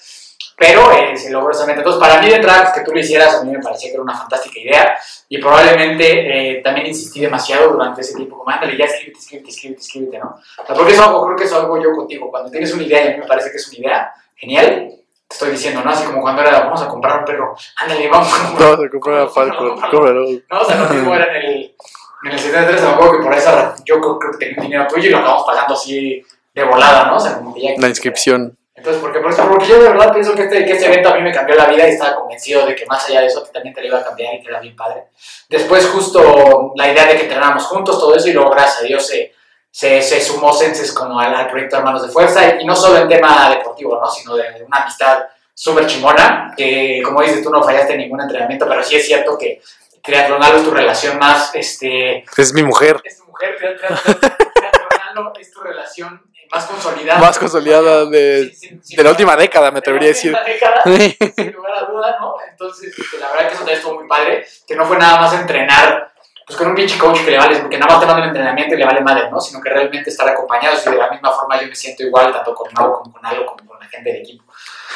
[0.56, 1.80] pero eh, se logró esa meta.
[1.80, 3.94] Entonces, para mí de entrada, pues, que tú lo hicieras, a mí me parecía que
[3.94, 4.98] era una fantástica idea
[5.28, 9.80] y probablemente eh, también insistí demasiado durante ese tiempo, como ándale, ya escríbete, escríbete, escríbete,
[9.82, 10.40] escríbete, ¿no?
[10.62, 12.30] O sea, porque eso hago, creo que eso hago yo contigo.
[12.30, 14.92] Cuando tienes una idea y a mí me parece que es una idea genial,
[15.28, 15.90] te estoy diciendo, ¿no?
[15.90, 18.90] Así como cuando era, vamos a comprar un perro, ándale, vamos a comprar Vamos a
[18.90, 20.26] comprar a Falcon, cómpralo.
[20.50, 21.76] no, o sea, lo mismo era en el,
[22.24, 24.86] en el 73, me acuerdo que por esa yo creo, creo que tenía un dinero
[24.86, 27.16] tuyo y lo acabamos pagando así de volada, ¿no?
[27.16, 27.70] O sea, como que ya...
[27.76, 28.56] La inscripción.
[28.76, 31.14] Entonces, porque, por eso, porque yo de verdad pienso que este, que este evento a
[31.14, 33.50] mí me cambió la vida y estaba convencido de que más allá de eso, que
[33.50, 35.04] también te lo iba a cambiar y que era bien padre.
[35.48, 39.06] Después, justo la idea de que entrenáramos juntos, todo eso, y luego, gracias a Dios,
[39.06, 39.32] se,
[39.70, 42.98] se, se sumó Senses como al, al proyecto Hermanos de Fuerza, y, y no solo
[42.98, 44.10] en tema deportivo, ¿no?
[44.10, 48.68] Sino de una amistad súper chingona, que como dices, tú no fallaste en ningún entrenamiento,
[48.68, 49.62] pero sí es cierto que
[50.02, 53.00] triatlonalo es tu relación más, este, Es mi mujer.
[53.02, 57.20] es tu mujer, tri- tri- triatlonalo es tu relación más consolidada.
[57.20, 60.32] Más consolidada de- Sí, sí, sí, De la última década, me atrevería a decir.
[60.32, 62.34] de la última década, sin lugar a duda, ¿no?
[62.50, 65.32] Entonces, este, la verdad que eso también estuvo muy padre, que no fue nada más
[65.34, 66.12] entrenar
[66.46, 68.76] pues con un pinche coach que le vale, porque nada más te manda el entrenamiento
[68.76, 69.40] y le vale madre, ¿no?
[69.40, 72.54] Sino que realmente estar acompañados y de la misma forma yo me siento igual, tanto
[72.54, 74.44] con Mau como con Algo, como con la gente del equipo.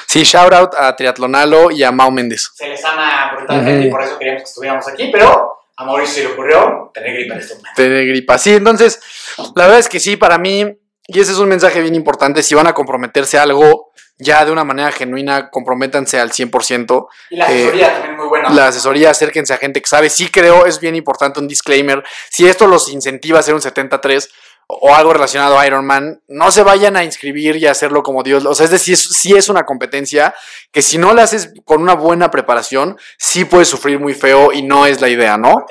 [0.06, 2.52] Sí, shout out a Triatlonalo y a Mau Méndez.
[2.54, 3.88] Se les ama brutalmente Ujú.
[3.88, 7.34] y por eso queríamos que estuviéramos aquí, pero a Mauricio se le ocurrió tener gripa
[7.34, 7.82] en este momento.
[7.82, 8.38] de gripa.
[8.38, 9.00] Sí, entonces,
[9.56, 10.78] la verdad es que sí, para mí,
[11.12, 14.52] y ese es un mensaje bien importante, si van a comprometerse a algo ya de
[14.52, 17.08] una manera genuina, comprométanse al 100%.
[17.30, 18.50] Y la asesoría también muy buena.
[18.50, 20.10] La asesoría, acérquense a gente que sabe.
[20.10, 22.04] Sí creo, es bien importante un disclaimer.
[22.30, 24.30] Si esto los incentiva a hacer un 73
[24.66, 28.46] o algo relacionado a Ironman, no se vayan a inscribir y a hacerlo como Dios.
[28.46, 30.32] O sea, es decir, sí es una competencia
[30.70, 34.62] que si no la haces con una buena preparación, sí puedes sufrir muy feo y
[34.62, 35.66] no es la idea, ¿no?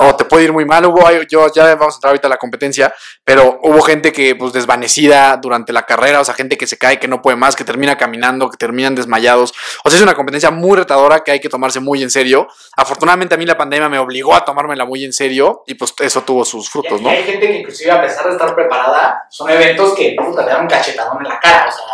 [0.00, 0.84] O te puede ir muy mal.
[0.86, 2.92] Hubo, yo ya vamos a entrar ahorita a la competencia,
[3.24, 6.98] pero hubo gente que, pues, desvanecida durante la carrera, o sea, gente que se cae,
[6.98, 9.52] que no puede más, que termina caminando, que terminan desmayados.
[9.84, 12.48] O sea, es una competencia muy retadora que hay que tomarse muy en serio.
[12.76, 16.22] Afortunadamente a mí la pandemia me obligó a tomármela muy en serio y pues eso
[16.22, 17.10] tuvo sus frutos, ¿no?
[17.10, 20.50] y hay gente que inclusive a pesar de estar preparada, son eventos que puta, te
[20.50, 21.84] dan un cachetadón en la cara, o sea,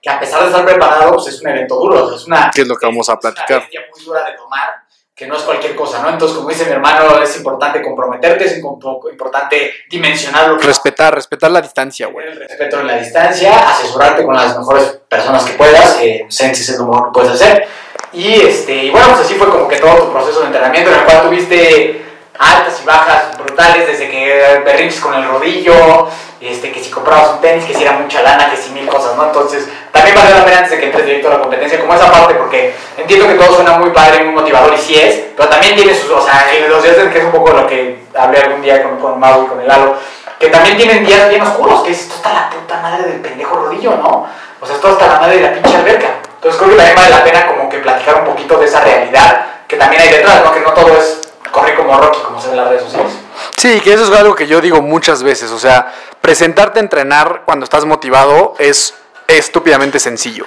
[0.00, 2.50] que a pesar de estar preparado, pues es un evento duro, o sea, es una...
[2.54, 3.68] Que es lo que vamos a es una platicar.
[3.94, 4.74] muy dura de tomar,
[5.14, 6.10] que no es cualquier cosa, ¿no?
[6.10, 11.12] Entonces, como dice mi hermano, es importante comprometerte, es impo- importante dimensionar lo que Respetar,
[11.14, 12.28] respetar la distancia, güey.
[12.28, 16.78] El respeto en la distancia, asesorarte con las mejores personas que puedas, eh, Sensis es
[16.78, 17.66] lo mejor que puedes hacer.
[18.12, 20.98] Y, este, y bueno, pues así fue como que todo tu proceso de entrenamiento, en
[21.00, 22.07] el cual tuviste
[22.38, 26.08] altas y bajas brutales, desde que berrinches con el rodillo,
[26.40, 29.16] este, que si comprabas un tenis, que si era mucha lana, que si mil cosas,
[29.16, 29.26] ¿no?
[29.26, 32.10] Entonces, también vale la pena antes de que entres directo a la competencia, como esa
[32.10, 35.74] parte, porque entiendo que todo suena muy padre, muy motivador, y sí es, pero también
[35.74, 38.82] tiene sus, o sea, los días que es un poco lo que hablé algún día
[38.82, 39.96] con, con Mau y con el Lalo,
[40.38, 43.56] que también tienen días bien oscuros, que es esto está la puta madre del pendejo
[43.56, 44.28] rodillo, ¿no?
[44.60, 46.08] O sea, esto está la madre de la pinche alberca.
[46.36, 49.46] Entonces creo que también vale la pena como que platicar un poquito de esa realidad
[49.66, 50.52] que también hay detrás, ¿no?
[50.52, 53.12] Que no todo es correr como Rocky, como se ve en las redes sociales.
[53.56, 55.50] Sí, que eso es algo que yo digo muchas veces.
[55.50, 58.94] O sea, presentarte a entrenar cuando estás motivado es
[59.26, 60.44] estúpidamente sencillo.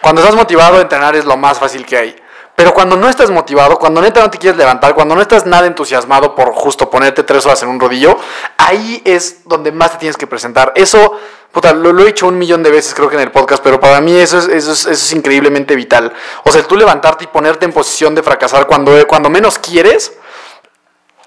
[0.00, 2.16] Cuando estás motivado, entrenar es lo más fácil que hay.
[2.56, 5.66] Pero cuando no estás motivado, cuando neta no te quieres levantar, cuando no estás nada
[5.66, 8.18] entusiasmado por justo ponerte tres horas en un rodillo,
[8.58, 10.72] ahí es donde más te tienes que presentar.
[10.74, 11.18] Eso,
[11.52, 13.80] puta, lo, lo he dicho un millón de veces creo que en el podcast, pero
[13.80, 16.12] para mí eso es, eso es, eso es increíblemente vital.
[16.44, 20.12] O sea, tú levantarte y ponerte en posición de fracasar cuando, cuando menos quieres,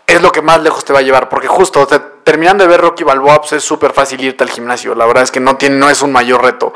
[0.08, 1.30] es lo que más lejos te va a llevar.
[1.30, 1.88] Porque justo,
[2.24, 4.96] terminando de ver Rocky Balboa, pues es súper fácil irte al gimnasio.
[4.96, 6.74] La verdad es que no, tiene, no es un mayor reto.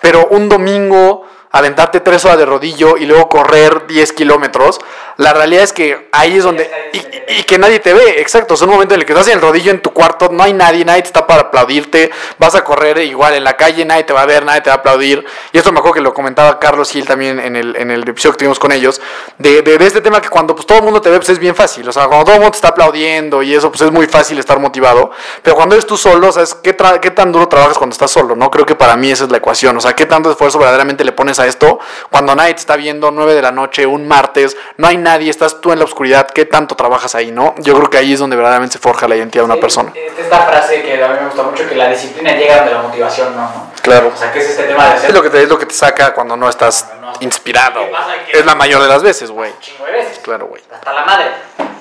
[0.00, 4.80] Pero un domingo, aventarte tres horas de rodillo y luego correr 10 kilómetros,
[5.16, 6.70] la realidad es que ahí es donde...
[6.92, 8.54] Y, y que nadie te ve, exacto.
[8.54, 10.52] Es un momento en el que estás en el rodillo en tu cuarto, no hay
[10.52, 14.12] nadie, nadie te está para aplaudirte, vas a correr igual en la calle, nadie te
[14.12, 15.24] va a ver, nadie te va a aplaudir.
[15.52, 18.32] Y esto me acuerdo que lo comentaba Carlos Gil también en el, en el episodio
[18.32, 19.00] que tuvimos con ellos,
[19.38, 21.38] de, de, de este tema que cuando pues, todo el mundo te ve, pues es
[21.38, 21.88] bien fácil.
[21.88, 24.38] O sea, cuando todo el mundo te está aplaudiendo y eso, pues es muy fácil
[24.38, 25.10] estar motivado.
[25.42, 28.34] Pero cuando eres tú solo, ¿sabes qué, qué tan duro trabajas cuando estás solo?
[28.34, 29.76] No creo que para mí esa es la ecuación.
[29.76, 31.78] O sea, qué tanto esfuerzo verdaderamente le pones a esto
[32.10, 35.60] cuando nadie te está viendo, 9 de la noche, un martes, no hay nadie, estás
[35.60, 37.54] tú en la oscuridad, ¿qué tanto trabajas ahí, no?
[37.58, 39.92] Yo creo que ahí es donde verdaderamente se forja la identidad de una Sí, persona.
[39.94, 42.82] es Esta frase que a mí me gusta mucho, que la disciplina llega donde la
[42.82, 43.70] motivación no, ¿no?
[43.82, 44.12] Claro.
[44.14, 45.66] O sea, que es este tema de hacer Es lo que te, es lo que
[45.66, 46.86] te saca cuando no estás
[47.20, 47.80] inspirado.
[48.26, 48.32] ¿Qué?
[48.32, 49.52] Que- Es la mayor de las veces, güey.
[49.60, 50.18] chingo de veces.
[50.20, 50.62] Claro, güey.
[50.72, 51.26] Hasta la madre.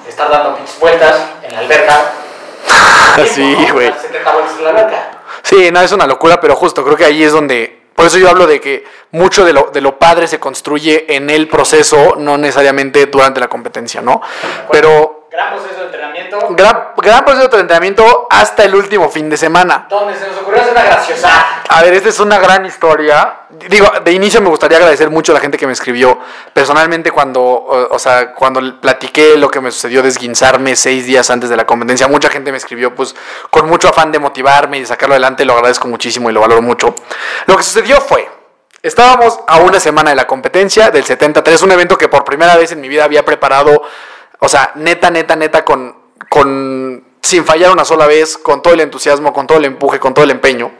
[0.08, 1.95] Estar dando pinches vueltas en la alberca.
[3.34, 3.74] Sí, ¿no?
[3.74, 3.89] güey.
[3.89, 5.12] Dar 70 vueltas en la alberca.
[5.43, 7.78] Sí, no, es una locura, pero justo creo que ahí es donde...
[7.99, 11.29] Por eso yo hablo de que mucho de lo, de lo padre se construye en
[11.29, 14.21] el proceso, no necesariamente durante la competencia, ¿no?
[14.71, 16.47] Pero Gran proceso de entrenamiento.
[16.51, 19.85] gran, gran proceso de entrenamiento hasta el último fin de semana.
[19.87, 21.29] Donde se nos ocurrió hacer una graciosa.
[21.69, 23.41] A ver, esta es una gran historia.
[23.49, 26.17] Digo, de inicio me gustaría agradecer mucho a la gente que me escribió.
[26.51, 31.29] Personalmente, cuando, o, o sea, cuando platiqué lo que me sucedió de esguinzarme seis días
[31.29, 33.15] antes de la competencia, mucha gente me escribió, pues,
[33.51, 35.45] con mucho afán de motivarme y de sacarlo adelante.
[35.45, 36.95] Lo agradezco muchísimo y lo valoro mucho.
[37.45, 38.27] Lo que sucedió fue,
[38.81, 42.71] estábamos a una semana de la competencia del 73, un evento que por primera vez
[42.71, 43.83] en mi vida había preparado,
[44.39, 45.95] o sea, neta, neta, neta, con,
[46.30, 50.13] con sin fallar una sola vez, con todo el entusiasmo, con todo el empuje, con
[50.13, 50.71] todo el empeño.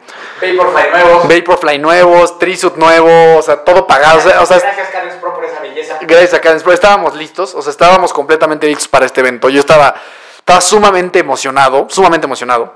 [0.42, 1.28] Vaporfly nuevos.
[1.28, 4.20] Vaporfly nuevos, Trisuit nuevo, o sea, todo pagado.
[4.20, 5.98] O sea, o sea, Gracias, Cadence Pro, por esa belleza.
[6.02, 9.50] gracias a Cadence Pro, estábamos listos, o sea, estábamos completamente listos para este evento.
[9.50, 9.96] Yo estaba,
[10.38, 12.74] estaba sumamente emocionado, sumamente emocionado.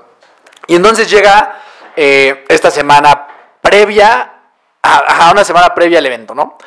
[0.66, 1.62] Y entonces llega
[1.96, 3.28] eh, esta semana
[3.62, 4.34] previa,
[4.82, 6.58] a, a una semana previa al evento, ¿no?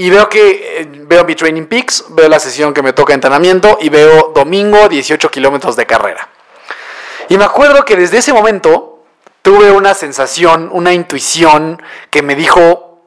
[0.00, 3.76] Y veo que eh, veo mi Training Peaks, veo la sesión que me toca entrenamiento
[3.82, 6.26] y veo domingo 18 kilómetros de carrera.
[7.28, 9.04] Y me acuerdo que desde ese momento
[9.42, 13.02] tuve una sensación, una intuición que me dijo,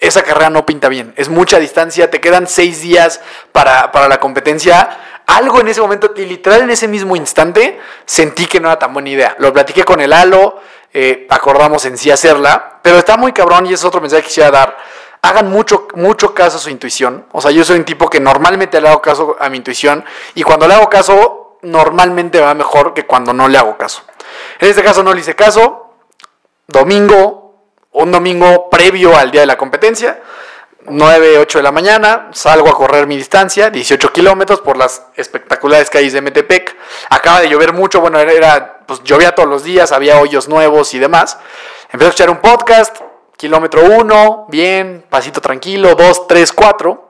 [0.00, 3.20] esa carrera no pinta bien, es mucha distancia, te quedan seis días
[3.52, 5.20] para, para la competencia.
[5.26, 9.10] Algo en ese momento, literal en ese mismo instante, sentí que no era tan buena
[9.10, 9.36] idea.
[9.38, 10.62] Lo platiqué con el Halo,
[10.94, 14.50] eh, acordamos en sí hacerla, pero está muy cabrón y es otro mensaje que quisiera
[14.50, 14.78] dar.
[15.22, 17.26] Hagan mucho, mucho caso a su intuición.
[17.32, 20.04] O sea, yo soy un tipo que normalmente le hago caso a mi intuición
[20.34, 24.02] y cuando le hago caso, normalmente va mejor que cuando no le hago caso.
[24.60, 25.94] En este caso no le hice caso.
[26.66, 27.54] Domingo,
[27.92, 30.20] un domingo previo al día de la competencia,
[30.86, 35.90] 9, 8 de la mañana, salgo a correr mi distancia, 18 kilómetros por las espectaculares
[35.90, 36.76] calles de Metepec.
[37.10, 40.98] Acaba de llover mucho, bueno, era, pues llovía todos los días, había hoyos nuevos y
[40.98, 41.38] demás.
[41.90, 42.96] Empecé a escuchar un podcast,
[43.38, 47.08] kilómetro 1, bien, pasito tranquilo, 2, 3, 4.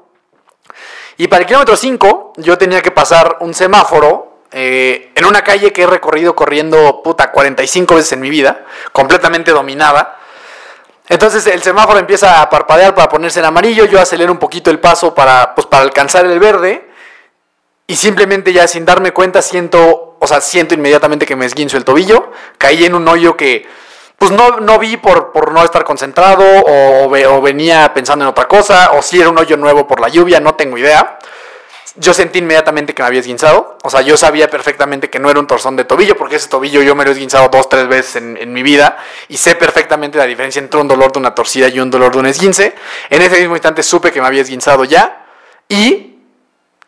[1.17, 5.73] Y para el kilómetro 5 yo tenía que pasar un semáforo eh, en una calle
[5.73, 10.19] que he recorrido corriendo puta 45 veces en mi vida, completamente dominada.
[11.09, 14.81] Entonces el semáforo empieza a parpadear para ponerse en amarillo, yo acelero un poquito el
[14.81, 16.91] paso para, pues, para alcanzar el verde
[17.87, 21.87] y simplemente ya sin darme cuenta siento, o sea, siento inmediatamente que me esguinzo el
[21.87, 23.67] tobillo, caí en un hoyo que
[24.19, 28.49] pues no, no vi por, por no estar concentrado o, o venía pensando en otra
[28.49, 31.19] cosa o si era un hoyo nuevo por la lluvia, no tengo idea.
[31.95, 33.77] Yo sentí inmediatamente que me había esguinzado.
[33.83, 36.81] O sea, yo sabía perfectamente que no era un torzón de tobillo, porque ese tobillo
[36.83, 38.99] yo me lo he esguinzado dos, tres veces en, en mi vida.
[39.29, 42.19] Y sé perfectamente la diferencia entre un dolor de una torcida y un dolor de
[42.19, 42.75] un esguince.
[43.11, 45.27] En ese mismo instante supe que me había esguinzado ya
[45.69, 46.19] y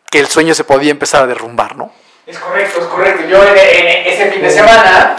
[0.09, 1.91] que el sueño se podía empezar a derrumbar, ¿no?
[2.25, 3.27] Es correcto, es correcto.
[3.27, 5.17] Yo en, en ese fin de semana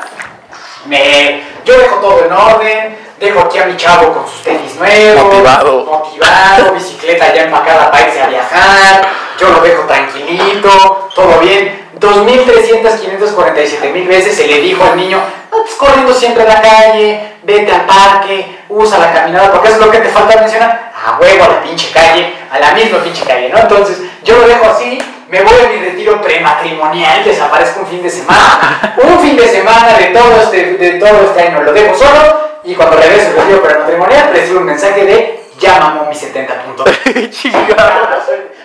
[0.87, 5.25] me, yo dejo todo en orden, dejo aquí a mi chavo con sus tenis nuevos,
[5.25, 5.85] Motivado.
[5.85, 11.83] motivado, bicicleta ya empacada para irse a viajar, yo lo dejo tranquilito, todo bien.
[12.01, 16.61] 2.300, 547 mil veces se le dijo al niño, no estés corriendo siempre a la
[16.61, 20.91] calle, vete al parque, usa la caminada, porque eso es lo que te falta mencionar.
[21.05, 23.59] A huevo, a la pinche calle, a la misma pinche calle, ¿no?
[23.59, 24.99] Entonces, yo lo dejo así,
[25.33, 29.97] me voy a mi retiro prematrimonial, desaparezco un fin de semana, un fin de semana
[29.97, 33.63] de todo este, de todo este año, lo dejo solo, y cuando regreso al retiro
[33.63, 36.87] prematrimonial, recibo un mensaje de, ya mamó mi 70 puntos.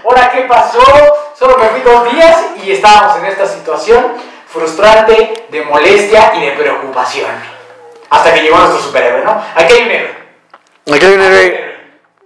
[0.03, 0.83] Ahora, ¿qué pasó?
[1.39, 4.05] Solo me fui dos días y estábamos en esta situación
[4.49, 7.31] frustrante, de molestia y de preocupación.
[8.09, 9.41] Hasta que llegó nuestro superhéroe, ¿no?
[9.55, 10.15] Aquí hay un héroe.
[10.91, 11.75] Aquí hay un héroe,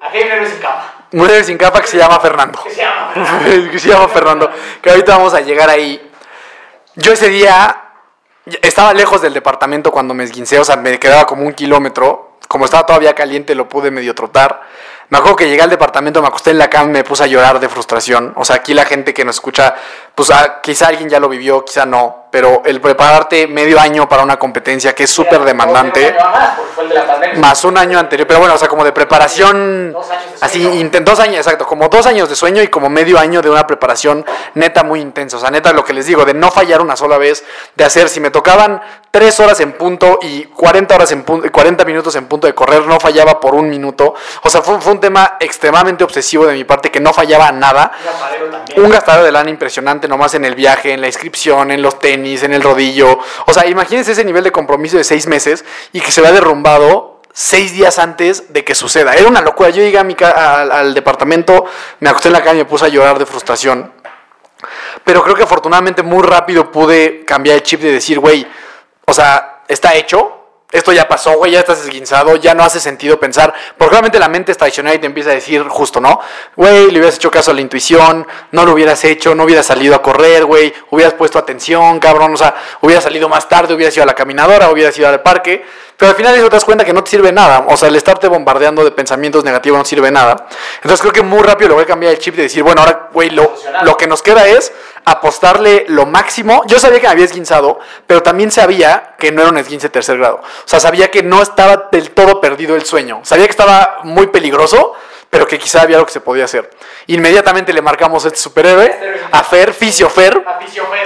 [0.01, 0.90] Aquí hay un héroe sin capa.
[1.13, 2.61] Un héroe sin capa que se llama Fernando.
[2.63, 3.11] Que se llama.
[3.71, 4.49] que se llama Fernando.
[4.81, 6.09] Que ahorita vamos a llegar ahí.
[6.95, 7.81] Yo ese día
[8.61, 12.37] estaba lejos del departamento cuando me esguincé, o sea, me quedaba como un kilómetro.
[12.47, 14.61] Como estaba todavía caliente, lo pude medio trotar.
[15.11, 17.27] Me acuerdo que llegué al departamento, me acosté en la cama y me puse a
[17.27, 18.31] llorar de frustración.
[18.37, 19.75] O sea, aquí la gente que nos escucha,
[20.15, 22.27] pues ah, quizá alguien ya lo vivió, quizá no.
[22.31, 26.15] Pero el prepararte medio año para una competencia que es súper demandante,
[27.35, 30.89] Más, un año anterior, pero bueno, o sea, como de preparación, Dos años de así,
[31.03, 34.25] dos años, exacto, como dos años de sueño y como medio año de una preparación
[34.53, 35.35] neta muy intensa.
[35.35, 37.43] O sea, neta, lo que les digo, de no fallar una sola vez,
[37.75, 41.83] de hacer, si me tocaban tres horas en punto y 40 horas en punto, 40
[41.83, 44.15] minutos en punto de correr, no fallaba por un minuto.
[44.43, 47.91] O sea, fue, fue un tema extremadamente obsesivo de mi parte que no fallaba nada.
[48.77, 52.43] Un gastadero de lana impresionante nomás en el viaje, en la inscripción, en los tenis,
[52.43, 53.19] en el rodillo.
[53.47, 57.21] O sea, imagínense ese nivel de compromiso de seis meses y que se vea derrumbado
[57.33, 59.13] seis días antes de que suceda.
[59.13, 59.69] Era una locura.
[59.69, 61.65] Yo llegué a mi al, al departamento,
[61.99, 63.91] me acosté en la cama y me puse a llorar de frustración.
[65.03, 68.47] Pero creo que afortunadamente muy rápido pude cambiar el chip de decir, güey,
[69.05, 70.40] o sea, está hecho.
[70.71, 73.53] Esto ya pasó, güey, ya estás esguinzado, ya no hace sentido pensar.
[73.77, 76.19] Porque obviamente la mente es traicionera y te empieza a decir justo, ¿no?
[76.55, 79.95] Güey, le hubieras hecho caso a la intuición, no lo hubieras hecho, no hubieras salido
[79.95, 84.03] a correr, güey, hubieras puesto atención, cabrón, o sea, hubieras salido más tarde, hubieras ido
[84.03, 85.65] a la caminadora, hubieras ido al parque.
[86.01, 87.65] Pero al final eso te das cuenta que no te sirve nada.
[87.67, 90.47] O sea, el estarte bombardeando de pensamientos negativos no sirve nada.
[90.77, 93.09] Entonces creo que muy rápido le voy a cambiar el chip de decir, bueno, ahora,
[93.13, 94.73] güey, lo, lo que nos queda es
[95.05, 96.63] apostarle lo máximo.
[96.65, 99.91] Yo sabía que me había esguinzado, pero también sabía que no era un esguince de
[99.91, 100.37] tercer grado.
[100.37, 103.19] O sea, sabía que no estaba del todo perdido el sueño.
[103.21, 104.95] Sabía que estaba muy peligroso,
[105.29, 106.67] pero que quizá había algo que se podía hacer.
[107.05, 108.91] Inmediatamente le marcamos a este superhéroe,
[109.31, 110.43] a Fer, Fisiofer,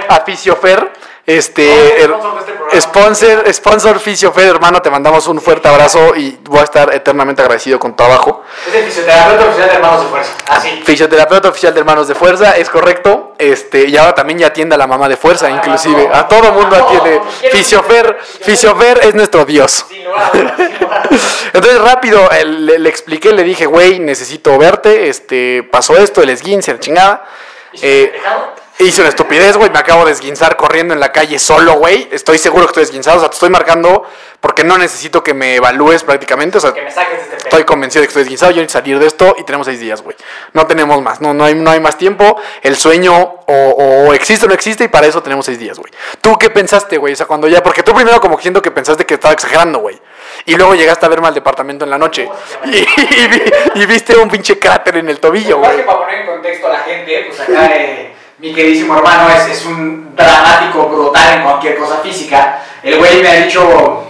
[0.08, 0.90] A Fisiofer.
[1.26, 6.38] Este, Sponsor her- de este sponsor, sponsor Fisiofer, hermano, te mandamos un fuerte abrazo y
[6.44, 8.44] voy a estar eternamente agradecido con tu trabajo.
[8.68, 10.32] Es el fisioterapeuta oficial de Hermanos de Fuerza.
[10.48, 10.82] Así.
[10.84, 13.34] Fisioterapeuta oficial de Hermanos de Fuerza, es correcto.
[13.38, 16.08] Este, y ahora también ya atiende a la mamá de Fuerza, Ah, inclusive.
[16.08, 16.14] no.
[16.14, 17.20] A todo mundo atiende.
[17.50, 19.84] Fisiofer, Fisiofer es nuestro Dios.
[21.52, 26.30] Entonces rápido el- le, le expliqué, le dije, güey, necesito verte, este, pasó esto, el
[26.30, 27.24] esguince, la chingada.
[27.82, 28.12] Eh.
[28.78, 29.70] Hice una estupidez, güey.
[29.70, 32.08] Me acabo de esguinzar corriendo en la calle solo, güey.
[32.12, 33.16] Estoy seguro que estoy esguinzado.
[33.16, 34.04] O sea, te estoy marcando
[34.40, 36.58] porque no necesito que me evalúes prácticamente.
[36.58, 38.50] O sea, Que me saques de este estoy convencido de que estoy esguinzado.
[38.52, 40.14] Yo necesito salir de esto y tenemos seis días, güey.
[40.52, 41.22] No tenemos más.
[41.22, 42.38] No, no, hay, no hay más tiempo.
[42.62, 43.14] El sueño
[43.46, 43.54] o,
[44.08, 45.90] o existe o no existe y para eso tenemos seis días, güey.
[46.20, 47.14] ¿Tú qué pensaste, güey?
[47.14, 47.62] O sea, cuando ya...
[47.62, 49.98] Porque tú primero como que siento que pensaste que estaba exagerando, güey.
[50.44, 52.28] Y luego llegaste a verme al departamento en la noche.
[52.66, 53.42] Y, y vi-
[53.76, 55.76] y viste un pinche cráter en el tobillo, Igual güey.
[55.78, 59.46] que para poner en contexto a la gente, pues acá eh, mi queridísimo hermano es,
[59.48, 62.60] es un dramático brutal en cualquier cosa física.
[62.82, 64.04] El güey me ha dicho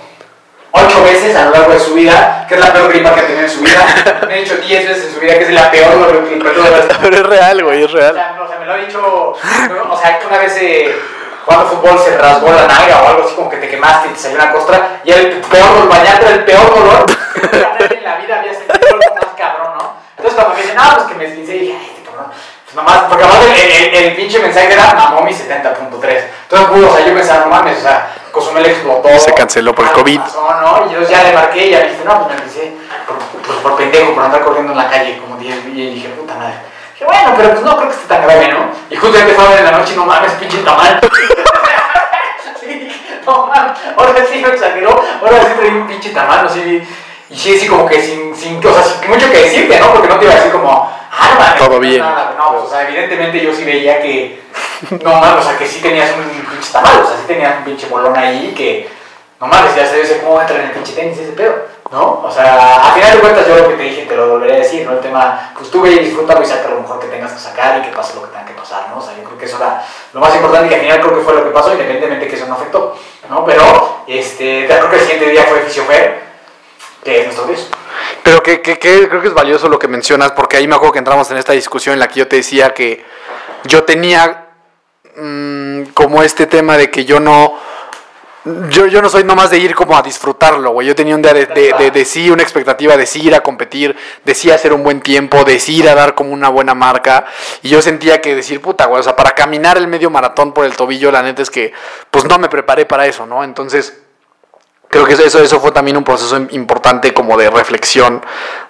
[0.73, 3.27] ocho veces a lo largo de su vida que es la peor gripa que ha
[3.27, 3.87] tenido en su vida.
[4.27, 6.65] Me ha dicho diez veces en su vida que es la peor gripa que ha
[6.65, 6.99] tenido.
[7.03, 8.15] Pero es real, güey, es O real.
[8.15, 10.97] sea, no, o sea, me lo ha dicho, o sea, que una vez eh,
[11.45, 14.19] jugando fútbol se rasgó la nalga o algo así como que te quemaste y te
[14.19, 17.07] salió una costra y el peor dolor, bañarte era el peor dolor
[17.89, 19.93] que en la vida había sentido algo más cabrón, ¿no?
[20.19, 21.96] Entonces cuando me dicen, ah, pues que me esguincé, dije, ay,
[22.77, 25.81] nomás, porque además el, el, pinche mensaje era mamó mi 70.3.
[25.91, 29.09] Entonces, pudo, o sea, yo pensaba, no mames, o sea, Cozumel explotó.
[29.19, 30.21] Se canceló por el COVID.
[30.21, 30.87] pasó, ¿no?
[30.87, 32.75] Y yo ya le marqué y ya dijiste, no, pues me empecé
[33.09, 36.35] por, pues, por pendejo, por andar corriendo en la calle como 10 y dije, puta
[36.35, 36.55] madre.
[36.93, 38.71] Dije, bueno, pero pues no creo que esté tan grave, ¿no?
[38.91, 41.01] Y justamente fue a ver en la noche, no mames, pinche tamal.
[42.61, 46.87] sí, no mames, ahora sí me exageró, ahora sí traí un pinche tamal, no sé.
[47.29, 49.93] Y sí, sí, como que sin, sin, o sea, sin mucho que decirte, ¿no?
[49.93, 52.01] Porque no te iba a decir como, ah, no mames, Todo bien.
[52.01, 52.35] nada.
[52.39, 54.43] No, pues, o sea, evidentemente yo sí veía que,
[55.03, 57.65] no mames, o sea, que sí tenías un pinche tamal, o sea, sí tenías un
[57.65, 58.89] pinche bolón ahí que,
[59.41, 61.55] no mames, ya sé cómo entra en el pinche tenis ese pedo,
[61.91, 62.23] ¿no?
[62.25, 64.59] O sea, a final de cuentas yo lo que te dije te lo volveré a
[64.59, 64.93] decir, ¿no?
[64.93, 67.79] El tema, pues tú ve y disfrútalo y saca lo mejor que tengas que sacar
[67.79, 68.99] y que pase lo que tenga que pasar, ¿no?
[68.99, 69.85] O sea, yo creo que eso era
[70.15, 72.37] lo más importante y que al final creo que fue lo que pasó, independientemente que
[72.37, 72.97] eso no afectó,
[73.29, 73.45] ¿no?
[73.45, 73.63] Pero,
[74.07, 76.26] este, creo que el siguiente día fue Fisiofer,
[78.23, 80.99] Pero que, que- creo que es valioso lo que mencionas, porque ahí me acuerdo que
[80.99, 83.05] entramos en esta discusión en la que yo te decía que
[83.65, 84.47] yo tenía
[85.17, 87.59] mm, como este tema de que yo no
[88.71, 90.87] yo, yo no soy nomás de ir como a disfrutarlo, güey.
[90.87, 93.41] Yo tenía un día de, de, de- de sí, una expectativa de sí ir a
[93.41, 96.73] competir, de sí hacer un buen tiempo, de sí ir a dar como una buena
[96.73, 97.27] marca.
[97.63, 100.65] Y yo sentía que decir, puta, güey, o sea, para caminar el medio maratón por
[100.65, 101.73] el tobillo, la neta es que,
[102.13, 103.43] pues no me preparé para eso, ¿no?
[103.43, 103.99] Entonces,
[105.05, 108.25] creo que eso, eso, fue también un proceso im- importante como de reflexión,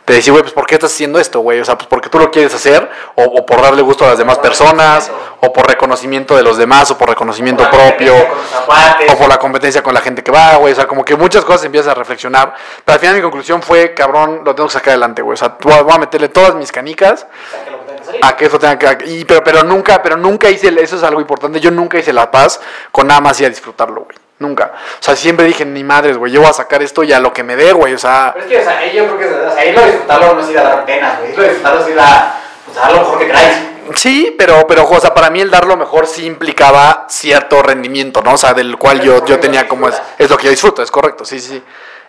[0.07, 1.61] de decir, güey, pues ¿por qué estás haciendo esto, güey?
[1.61, 4.19] O sea, pues porque tú lo quieres hacer, o, o por darle gusto a las
[4.19, 5.11] demás personas,
[5.41, 8.15] o por reconocimiento de los demás, o por reconocimiento propio,
[9.13, 10.73] o por la competencia con la gente que va, güey.
[10.73, 12.55] O sea, como que muchas cosas empiezas a reflexionar.
[12.85, 15.35] Pero al final mi conclusión fue, cabrón, lo tengo que sacar adelante, güey.
[15.35, 17.27] O sea, voy a, voy a meterle todas mis canicas
[18.23, 19.05] a que eso tenga que...
[19.11, 22.31] Y, pero, pero nunca, pero nunca hice, eso es algo importante, yo nunca hice la
[22.31, 22.61] paz
[22.93, 24.17] con nada más ir a disfrutarlo, güey.
[24.39, 24.73] Nunca.
[24.75, 27.33] O sea, siempre dije, ni madres, güey, yo voy a sacar esto y a lo
[27.33, 27.95] que me dé, güey.
[27.95, 30.35] O sea, Pero es que, o sea, yo creo que, o sea, irlo a disfrutarlo
[30.35, 31.31] no es ir a dar penas, güey.
[31.33, 33.57] Irlo a disfrutarlo es ir a, pues, a dar lo mejor que traes.
[33.95, 38.21] Sí, pero, pero, o sea, para mí el dar lo mejor sí implicaba cierto rendimiento,
[38.21, 38.35] ¿no?
[38.35, 40.91] O sea, del cual yo, yo tenía como es, es lo que yo disfruto, es
[40.91, 41.49] correcto, sí, sí.
[41.49, 41.63] sí.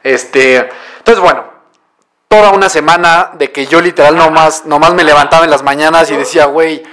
[0.03, 1.43] Este, entonces, bueno,
[2.27, 6.15] toda una semana de que yo literal nomás, nomás me levantaba en las mañanas y
[6.15, 6.83] decía, güey,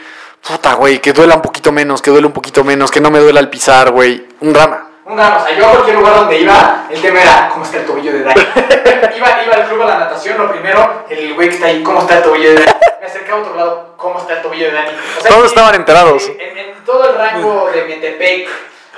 [0.46, 3.18] puta, güey, que duela un poquito menos, que duele un poquito menos, que no me
[3.18, 4.83] duela al pisar, güey, un drama.
[5.06, 7.76] Un drama, o sea, yo a cualquier lugar donde iba, el tema era cómo está
[7.78, 8.40] el tobillo de Dani.
[9.16, 12.00] iba, iba al club a la natación, lo primero, el güey que está ahí, cómo
[12.00, 12.72] está el tobillo de Dani.
[13.00, 14.88] Me acercaba a otro lado, cómo está el tobillo de Dani.
[14.88, 16.28] O sea, Todos en- estaban enterados.
[16.38, 18.48] En, en todo el rango de Metepec,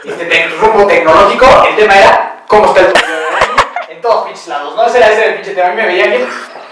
[0.05, 3.37] este te- rumbo tecnológico, el tema era cómo está el tobillo de Dani
[3.89, 4.77] en todos pinches lados.
[4.77, 5.67] No ese era ese el pinche tema.
[5.69, 6.29] A mí me veía alguien,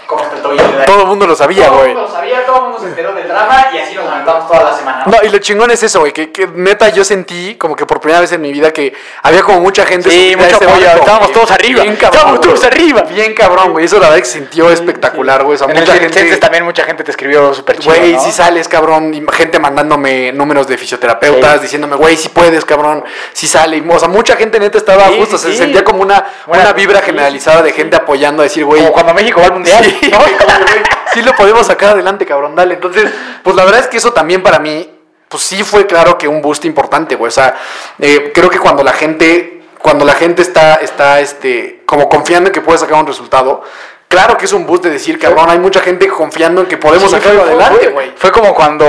[0.07, 0.85] cómo está el tobillo de Dani.
[0.85, 1.93] Todo el mundo lo sabía, Todo el güey.
[1.93, 4.63] mundo lo sabía, todo el mundo se enteró del drama y así nos lamentamos toda
[4.63, 5.03] la semana.
[5.05, 5.17] ¿no?
[5.23, 8.21] Y lo chingón es eso, güey, que, que neta yo sentí como que por primera
[8.21, 10.09] vez en mi vida que había como mucha gente.
[10.09, 11.33] Sí, subida a mucho ese apoyo, estábamos güey.
[11.33, 12.13] todos arriba, Bien cabrón.
[12.15, 12.71] estábamos todos güey.
[12.71, 13.01] arriba.
[13.03, 13.85] Bien cabrón, güey.
[13.85, 15.55] Eso la verdad que se sintió espectacular, güey.
[15.55, 16.37] O sea, En el mucha gente.
[16.37, 18.19] también mucha gente te escribió súper chido, Güey, ¿no?
[18.21, 21.59] si sales, cabrón, y gente mandándome números de fisioterapeutas, Sí.
[21.63, 23.77] diciéndome, güey, si puedes, cabrón, si sale.
[23.77, 25.57] Y, O sea, mucha gente neta estaba Sí, justo, sí, se sí.
[25.59, 29.13] sentía como una, una vibra sí, generalizada de gente apoyando, a decir, güey, Como cuando
[29.13, 29.83] México va al mundial.
[29.99, 30.19] Sí, ¿no?
[30.19, 32.73] güey, como que, güey, sí lo podemos sacar adelante, cabrón, dale.
[32.75, 33.09] Entonces,
[33.43, 34.89] pues la verdad es que eso también para mí,
[35.29, 37.29] pues sí fue claro que un boost importante, güey.
[37.29, 37.55] O sea,
[37.99, 42.53] eh, creo que cuando la gente, cuando la gente está, está, este, como confiando en
[42.53, 43.63] que puede sacar un resultado,
[44.07, 47.09] claro que es un boost de decir, cabrón, hay mucha gente confiando en que podemos
[47.11, 48.13] Sí, sacarlo adelante, fue- güey.
[48.15, 48.85] Fue como cuando,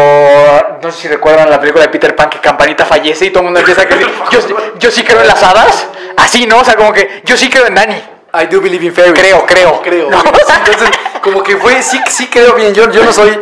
[0.82, 3.44] no sé si recuerdan la película de Peter Pan, que Campanita fallece y todo el
[3.46, 4.40] mundo empieza a decir, yo,
[4.78, 5.86] yo sí creo en las hadas.
[6.16, 6.58] Así, ¿no?
[6.60, 8.02] O sea, como que yo sí creo en Dani.
[8.42, 9.18] I do believe in fairies.
[9.18, 9.80] Creo, creo.
[9.82, 10.10] creo.
[10.10, 10.18] No.
[10.18, 10.90] Entonces,
[11.22, 12.74] como que fue, sí, sí creo bien.
[12.74, 13.38] Yo, yo no soy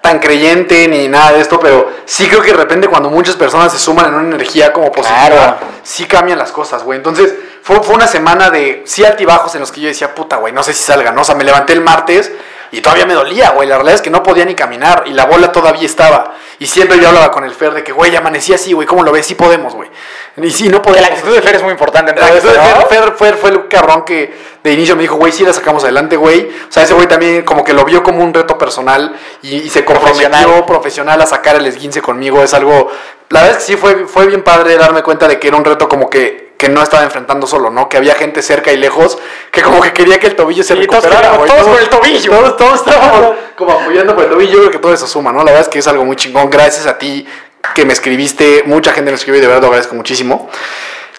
[0.00, 3.72] tan creyente ni nada de esto, pero sí creo que de repente cuando muchas personas
[3.72, 5.56] se suman en una energía como positiva, Claro.
[5.84, 6.96] sí cambian las cosas, güey.
[6.96, 10.52] Entonces, fue, fue una semana de sí altibajos en los que yo decía, puta, güey,
[10.52, 11.20] no sé si salga, ¿no?
[11.20, 12.32] O sea, me levanté el martes
[12.72, 13.68] y todavía me dolía, güey.
[13.68, 16.34] La realidad es que no podía ni caminar y la bola todavía estaba.
[16.58, 19.12] Y siempre yo hablaba con el Fer de que, güey, amanecí así, güey, ¿cómo lo
[19.12, 19.26] ves?
[19.26, 19.90] Sí podemos, güey.
[20.38, 21.08] Y sí, no podemos.
[21.08, 23.68] La actitud de Fer es muy importante en La actitud de Fer- Fer fue el
[23.68, 26.48] cabrón que de inicio me dijo, güey, sí la sacamos adelante, güey.
[26.68, 29.68] O sea, ese güey también como que lo vio como un reto personal y, y
[29.70, 30.64] se comprometió Profesional.
[30.66, 31.20] profesional.
[31.20, 32.42] a sacar el esguince conmigo.
[32.42, 32.90] Es algo,
[33.28, 35.64] la verdad es que sí fue, fue bien padre darme cuenta de que era un
[35.64, 37.88] reto como que, que no estaba enfrentando solo, ¿no?
[37.88, 39.18] Que había gente cerca y lejos
[39.50, 41.50] que como que quería que el tobillo se todos recuperara, güey.
[41.50, 42.30] todos con el tobillo.
[42.30, 44.52] Todos, todos estábamos como apoyando por el tobillo.
[44.52, 45.40] Yo creo que todo eso suma, ¿no?
[45.40, 46.48] La verdad es que es algo muy chingón.
[46.50, 47.26] Gracias a ti
[47.74, 48.62] que me escribiste.
[48.64, 50.48] Mucha gente me escribió y de verdad lo agradezco muchísimo.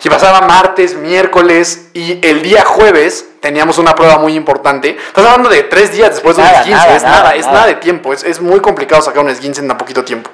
[0.01, 4.97] Y pasaba martes, miércoles y el día jueves teníamos una prueba muy importante.
[5.07, 6.71] Estás hablando de tres días después de un esguince.
[6.71, 7.53] nada, es nada, nada, es nada.
[7.53, 8.13] nada de tiempo.
[8.13, 10.29] Es, es muy complicado sacar un esguince en tan poquito tiempo.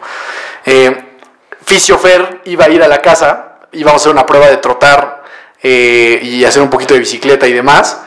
[0.68, 1.18] Eh,
[1.66, 5.24] Fisiofer iba a ir a la casa, íbamos a hacer una prueba de trotar
[5.62, 8.02] eh, y hacer un poquito de bicicleta y demás.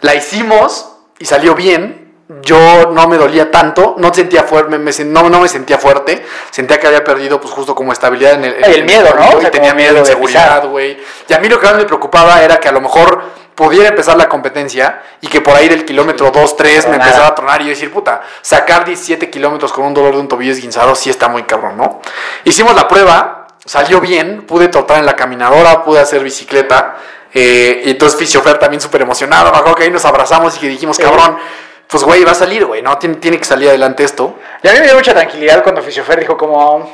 [0.00, 2.02] La hicimos y salió bien.
[2.40, 6.80] Yo no me dolía tanto, no sentía fuerte, me, no, no me sentía fuerte, sentía
[6.80, 9.36] que había perdido pues justo como estabilidad en el, en el miedo, ¿no?
[9.36, 10.66] O sea, tenía miedo de miedo de inseguridad, pisar.
[10.68, 10.98] güey.
[11.28, 13.22] Y a mí lo que más me preocupaba era que a lo mejor
[13.54, 17.34] pudiera empezar la competencia y que por ahí del kilómetro 2, 3 me empezaba a
[17.34, 20.94] tronar y yo decir, puta, sacar 17 kilómetros con un dolor de un tobillo esguinzado
[20.94, 22.00] sí está muy cabrón, ¿no?
[22.44, 26.96] Hicimos la prueba, salió bien, pude trotar en la caminadora, pude hacer bicicleta.
[27.32, 30.68] eh, y entonces Fisiofer también súper emocionado, me acuerdo que ahí nos abrazamos y que
[30.68, 31.36] dijimos, cabrón,
[31.88, 32.96] pues güey, va a salir, güey, ¿no?
[32.98, 34.36] Tiene, tiene que salir adelante esto.
[34.62, 36.90] Y a mí me dio mucha tranquilidad cuando Fisiofer dijo como,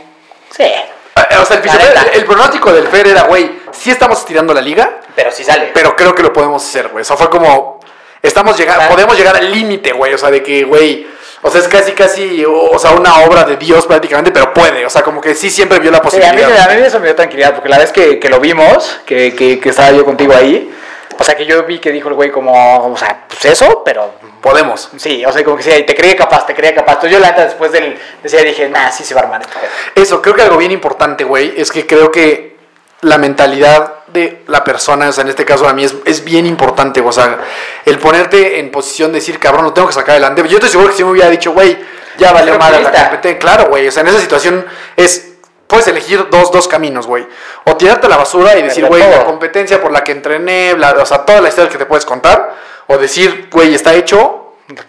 [0.51, 2.03] sí, Eh, O sea, el, Fisiofer- neta.
[2.15, 5.71] el pronóstico del Fer era, güey, sí estamos estirando la liga, pero sí sale.
[5.75, 7.03] pero creo que lo podemos hacer, güey.
[7.03, 7.79] O sea, fue como.
[8.23, 10.13] Estamos llegando, podemos llegar al límite, güey.
[10.15, 11.07] O sea, de que, güey.
[11.43, 14.85] O sea, es casi, casi, o, o sea, una obra de Dios prácticamente, pero puede.
[14.85, 16.71] O sea, como que sí siempre vio la Sí, a mí, posibilidad.
[16.71, 19.59] a mí eso me dio tranquilidad, porque la vez que, que lo vimos, que, que,
[19.59, 20.71] que estaba yo contigo ahí,
[21.19, 22.53] o sea, que yo vi que dijo el güey como,
[22.93, 24.91] o sea, pues eso, pero podemos.
[24.97, 26.95] Sí, o sea, como que sí, te creía capaz, te creía capaz.
[26.95, 29.25] Entonces yo la neta después del, de ese día dije, nah, sí se va a
[29.25, 29.59] armar esto.
[29.95, 32.57] Eso, creo que algo bien importante, güey, es que creo que
[33.03, 36.47] la mentalidad de la persona, o sea, en este caso a mí es, es bien
[36.47, 37.39] importante, o sea,
[37.85, 40.43] el ponerte en posición de decir, cabrón, lo tengo que sacar adelante.
[40.49, 41.79] Yo estoy seguro que si me hubiera dicho, güey,
[42.19, 43.39] ya valió madre la competencia.
[43.39, 45.33] Claro, güey, o sea, en esa situación es,
[45.67, 47.27] puedes elegir dos, dos caminos, güey.
[47.65, 50.95] O tirarte a la basura y decir, güey, la competencia por la que entrené, bla,
[50.99, 52.57] o sea, toda la historia que te puedes contar.
[52.87, 54.40] O decir, güey, está hecho,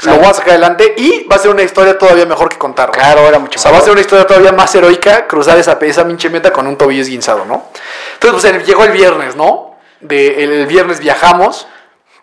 [0.04, 2.92] lo voy a sacar adelante y va a ser una historia todavía mejor que contar.
[2.92, 5.78] Claro, era mucho O sea, va a ser una historia todavía más heroica cruzar esa,
[5.82, 7.66] esa pinche meta con un tobillo esguinzado, ¿no?
[8.14, 9.76] Entonces, pues el- llegó el viernes, ¿no?
[10.00, 11.68] De, el, el viernes viajamos,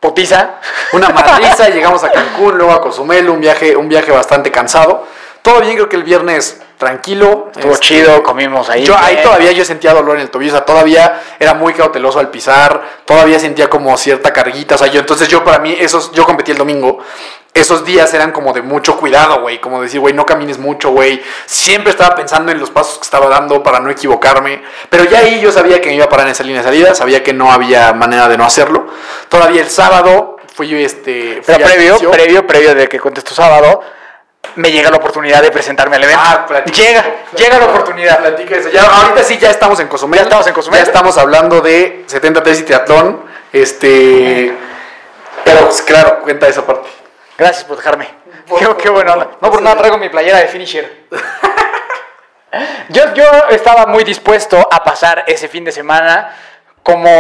[0.01, 0.57] Potiza.
[0.93, 5.07] una madriza, llegamos a Cancún, luego a Cozumel, un viaje, un viaje bastante cansado.
[5.43, 7.51] Todo bien, creo que el viernes tranquilo.
[7.55, 8.85] Estuvo este, chido, comimos ahí.
[8.85, 9.25] yo ahí bien.
[9.25, 12.83] todavía yo sentía dolor en el tobillo, o sea, todavía era muy cauteloso al pisar,
[13.05, 16.53] todavía sentía como cierta carguita, o sea, yo entonces yo para mí esos yo competí
[16.53, 16.99] el domingo.
[17.55, 21.23] Esos días eran como de mucho cuidado, güey, como decir, güey, no camines mucho, güey.
[21.47, 25.41] Siempre estaba pensando en los pasos que estaba dando para no equivocarme, pero ya ahí
[25.41, 27.51] yo sabía que me iba a parar en esa línea de salida, sabía que no
[27.51, 28.87] había manera de no hacerlo.
[29.29, 32.11] Todavía el sábado fui este fui Pero previo, inicio.
[32.11, 33.81] previo, previo de que cuentes tu sábado,
[34.57, 36.23] me llega la oportunidad de presentarme al evento.
[36.25, 36.77] Ah, platica.
[36.77, 37.05] llega,
[37.37, 38.19] llega la oportunidad.
[38.19, 38.69] Platica eso.
[38.71, 40.19] Ya, ahorita sí ya estamos en Cozumel.
[40.19, 40.81] Ya estamos en Cozumel.
[40.81, 43.25] Ya estamos hablando de 73 y triatlón.
[43.53, 44.53] Este.
[45.45, 46.89] Pero pues, claro, cuenta esa parte.
[47.39, 48.09] Gracias por dejarme.
[48.59, 49.15] Qué, qué bueno.
[49.41, 51.07] No por nada traigo mi playera de finisher.
[52.89, 56.35] Yo, yo estaba muy dispuesto a pasar ese fin de semana
[56.83, 57.11] como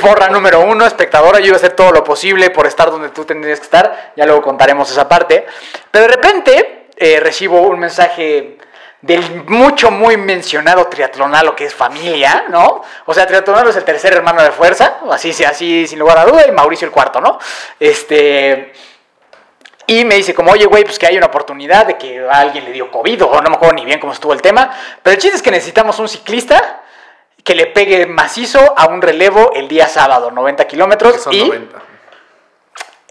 [0.00, 1.40] porra número uno, espectadora.
[1.40, 4.12] Yo iba a hacer todo lo posible por estar donde tú tendrías que estar.
[4.14, 5.44] Ya luego contaremos esa parte.
[5.90, 8.58] Pero de repente eh, recibo un mensaje
[9.02, 12.82] del mucho, muy mencionado triatlonalo que es familia, ¿no?
[13.06, 16.46] O sea, triatlonalo es el tercer hermano de fuerza, así, así sin lugar a duda,
[16.46, 17.38] y Mauricio el cuarto, ¿no?
[17.78, 18.72] Este...
[19.90, 22.62] Y me dice como, oye, güey, pues que hay una oportunidad de que a alguien
[22.66, 24.70] le dio COVID o no me acuerdo ni bien cómo estuvo el tema.
[25.02, 26.82] Pero el chiste es que necesitamos un ciclista
[27.42, 31.22] que le pegue macizo a un relevo el día sábado, 90 kilómetros.
[31.22, 31.78] Son Y 90.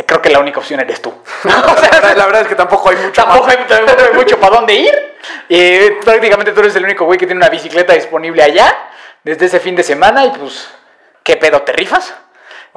[0.05, 1.11] creo que la única opción eres tú.
[1.43, 5.15] la verdad es que tampoco hay mucho Tampoco hay, tampoco hay mucho para dónde ir.
[5.49, 8.71] Y prácticamente tú eres el único güey que tiene una bicicleta disponible allá
[9.23, 10.69] desde ese fin de semana y pues,
[11.23, 11.63] ¿qué pedo?
[11.63, 12.13] ¿Te rifas?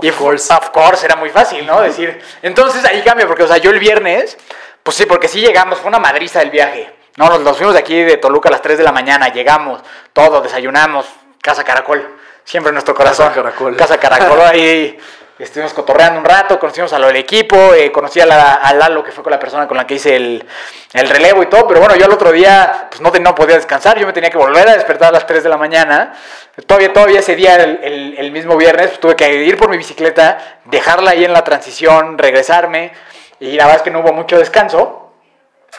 [0.00, 0.52] Of y course.
[0.52, 1.80] of course, era muy fácil, ¿no?
[1.80, 4.36] Decir, entonces ahí cambia, porque, o sea, yo el viernes,
[4.82, 6.92] pues sí, porque sí llegamos, fue una madriza el viaje.
[7.16, 9.82] No, nos, nos fuimos de aquí de Toluca a las 3 de la mañana, llegamos,
[10.12, 11.06] todo, desayunamos,
[11.42, 13.28] Casa Caracol, siempre en nuestro corazón.
[13.28, 13.76] Casa Caracol.
[13.76, 14.98] Casa Caracol, ahí
[15.44, 19.12] estuvimos cotorreando un rato, conocimos a lo del equipo, eh, conocí a, la- Lalo, que
[19.12, 20.46] fue con la persona con la que hice el,
[20.92, 23.56] el relevo y todo, pero bueno, yo al otro día pues no, te- no podía
[23.56, 26.14] descansar, yo me tenía que volver a despertar a las 3 de la mañana.
[26.66, 29.76] Todavía, todavía ese día, el, el- el mismo viernes, pues, tuve que ir por mi
[29.78, 32.92] bicicleta, dejarla ahí en la transición, regresarme,
[33.38, 34.99] y la verdad es que no hubo mucho descanso.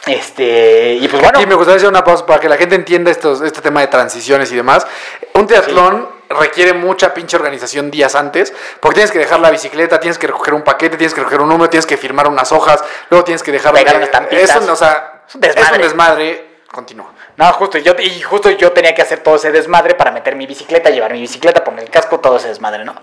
[0.06, 3.10] Este, y pues bueno, Y me gustaría hacer una pausa para que la gente entienda
[3.10, 4.86] estos, este tema de transiciones y demás.
[5.34, 10.18] Un triatlón requiere mucha pinche organización días antes, porque tienes que dejar la bicicleta, tienes
[10.18, 13.24] que recoger un paquete, tienes que recoger un número, tienes que firmar unas hojas, luego
[13.24, 14.32] tienes que dejar Pegar unas.
[14.32, 15.62] Eso, o sea, Es un desmadre.
[15.62, 16.48] es un desmadre.
[16.72, 17.12] Continúa.
[17.36, 20.46] No, justo yo, y justo yo tenía que hacer todo ese desmadre para meter mi
[20.46, 22.94] bicicleta, llevar mi bicicleta, poner el casco, todo ese desmadre, ¿no?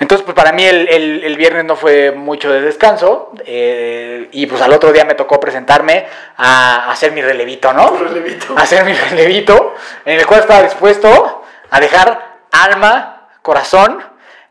[0.00, 4.46] Entonces, pues para mí el, el- el viernes no fue mucho de descanso, eh, y
[4.46, 6.06] pues al otro día me tocó presentarme
[6.36, 7.96] a hacer mi relevito, ¿no?
[7.96, 8.54] relevito.
[8.56, 14.02] A hacer mi relevito, en el cual estaba dispuesto a dejar alma, corazón,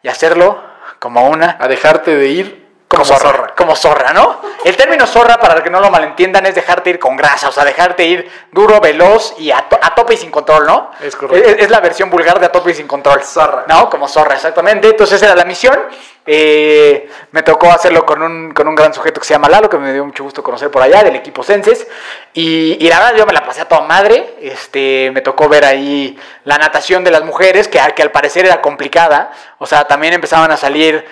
[0.01, 0.63] y hacerlo
[0.99, 2.59] como una A dejarte de ir
[2.90, 4.42] como, zorra, Como zorra, ¿no?
[4.66, 7.64] El término zorra, para que no lo malentiendan, es dejarte ir con grasa, o sea,
[7.64, 10.90] dejarte ir duro, veloz y a, to- a tope y sin control, ¿no?
[11.00, 11.48] Es correcto.
[11.50, 13.24] Es, es la versión vulgar de a tope y sin control.
[13.24, 13.66] Zorra.
[13.68, 13.90] ¿No?
[13.92, 14.90] Como zorra, exactamente.
[14.90, 15.78] Entonces esa era la misión.
[16.26, 19.78] Eh, me tocó hacerlo con un, con un gran sujeto que se llama Lalo, que
[19.78, 21.88] me dio mucho gusto conocer por allá, del equipo Senses.
[22.34, 24.36] Y, y la verdad yo me la pasé a toda madre.
[24.42, 28.62] Este, me tocó ver ahí la natación de las mujeres, que, que al parecer era
[28.62, 29.32] complicada.
[29.60, 31.06] O sea, también empezaban a salir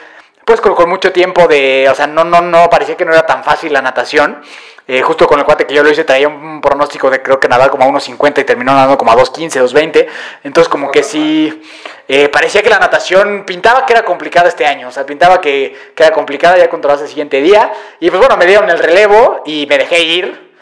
[0.48, 3.26] pues con, con mucho tiempo de, o sea, no, no, no, parecía que no era
[3.26, 4.42] tan fácil la natación.
[4.88, 7.50] Eh, justo con el cuate que yo lo hice traía un pronóstico de creo que
[7.50, 10.08] nadar como a 1.50 y terminó nadando como a 2.15, 2.20.
[10.46, 11.62] Entonces como que sí,
[12.08, 14.88] eh, parecía que la natación pintaba que era complicada este año.
[14.88, 17.70] O sea, pintaba que, que era complicada ya controlaste el siguiente día.
[18.00, 20.54] Y pues bueno, me dieron el relevo y me dejé ir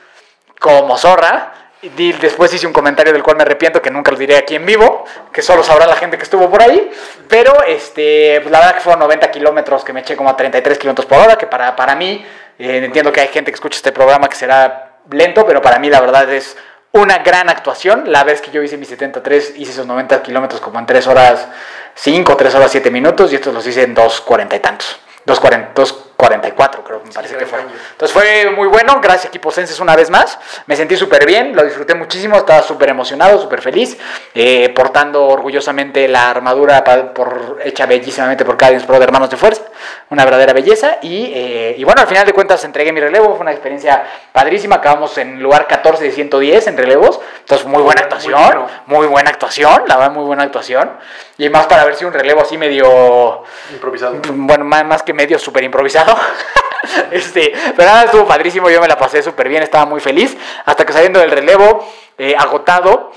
[0.59, 1.64] como zorra.
[1.89, 5.05] Después hice un comentario del cual me arrepiento, que nunca lo diré aquí en vivo,
[5.31, 6.91] que solo sabrá la gente que estuvo por ahí.
[7.27, 10.77] Pero este, pues la verdad que fueron 90 kilómetros, que me eché como a 33
[10.77, 12.25] kilómetros por hora, que para, para mí,
[12.57, 15.89] eh, entiendo que hay gente que escucha este programa que será lento, pero para mí
[15.89, 16.57] la verdad es
[16.91, 18.11] una gran actuación.
[18.11, 21.47] La vez que yo hice mis 73, hice esos 90 kilómetros como en 3 horas
[21.95, 24.99] 5, 3 horas 7 minutos, y estos los hice en 2.40 y tantos.
[25.27, 27.59] 2.40, 2 44, creo, me parece que fue.
[27.59, 30.39] Entonces fue muy bueno, gracias equipo Senses una vez más.
[30.65, 33.97] Me sentí súper bien, lo disfruté muchísimo, estaba súper emocionado, súper feliz,
[34.33, 39.37] eh, portando orgullosamente la armadura pa- por, hecha bellísimamente por Cadence Pro de Hermanos de
[39.37, 39.61] Fuerza,
[40.09, 40.97] una verdadera belleza.
[41.01, 44.77] Y, eh, y bueno, al final de cuentas entregué mi relevo, fue una experiencia padrísima,
[44.77, 48.67] acabamos en lugar 14 de 110 en relevos, entonces muy buena Muy actuación, bueno.
[48.87, 50.91] muy buena actuación, la verdad muy buena actuación.
[51.37, 54.15] Y más para ver si un relevo así medio Improvisado.
[54.31, 56.04] bueno, más, más que medio súper improvisado.
[57.11, 60.35] este, pero nada, estuvo padrísimo, yo me la pasé súper bien, estaba muy feliz.
[60.65, 61.87] Hasta que saliendo del relevo,
[62.17, 63.11] eh, agotado,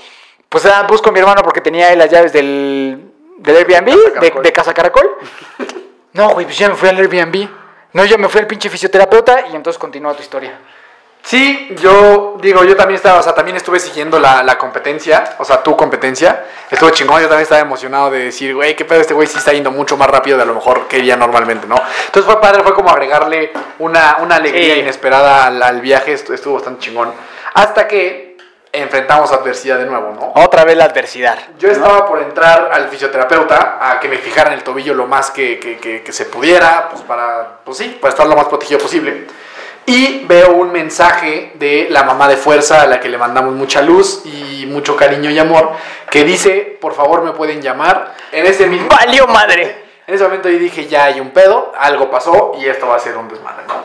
[0.47, 4.41] pues ah, busco a mi hermano porque tenía las llaves del, del Airbnb, Casa de,
[4.41, 5.09] de Casa Caracol.
[6.13, 7.47] No, güey, pues ya me fui al Airbnb.
[7.93, 10.59] No, yo me fui al pinche fisioterapeuta y entonces continúa tu historia.
[11.21, 15.45] Sí, yo digo, yo también estaba, o sea, también estuve siguiendo la, la competencia, o
[15.45, 16.45] sea, tu competencia.
[16.71, 19.53] Estuvo chingón, yo también estaba emocionado de decir, güey, qué pedo, este güey sí está
[19.53, 21.75] yendo mucho más rápido de a lo mejor que iría normalmente, ¿no?
[22.05, 24.79] Entonces fue padre, fue como agregarle una, una alegría Sí.
[24.79, 27.13] inesperada al, al viaje, estu- estuvo bastante chingón.
[27.53, 28.37] Hasta que
[28.71, 30.41] enfrentamos adversidad de nuevo, ¿no?
[30.43, 31.37] Otra vez la adversidad.
[31.59, 35.59] Yo estaba por entrar al fisioterapeuta a que me fijaran el tobillo lo más que,
[35.59, 39.27] que- que- que se pudiera, pues para, pues sí, para estar lo más protegido posible.
[39.85, 43.81] Y veo un mensaje de la mamá de fuerza a la que le mandamos mucha
[43.81, 45.71] luz y mucho cariño y amor,
[46.11, 48.15] que dice, por favor me pueden llamar.
[48.31, 49.89] En ese mismo ¡Valió madre!
[50.09, 52.99] en ese momento yo dije, ya hay un pedo, algo pasó y esto va a
[52.99, 53.75] ser un desmadre, ¿no?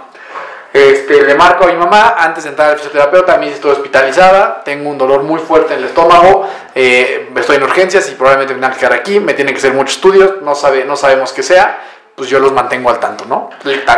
[0.73, 4.65] Este, le marco a mi mamá antes de entrar al fisioterapeuta, a mí estoy hospitalizada,
[4.65, 8.61] tengo un dolor muy fuerte en el estómago, eh, estoy en urgencias y probablemente me
[8.61, 11.43] tenga que quedar aquí, me tienen que hacer muchos estudios, no, sabe, no sabemos qué
[11.43, 11.79] sea,
[12.15, 13.51] pues yo los mantengo al tanto, ¿no?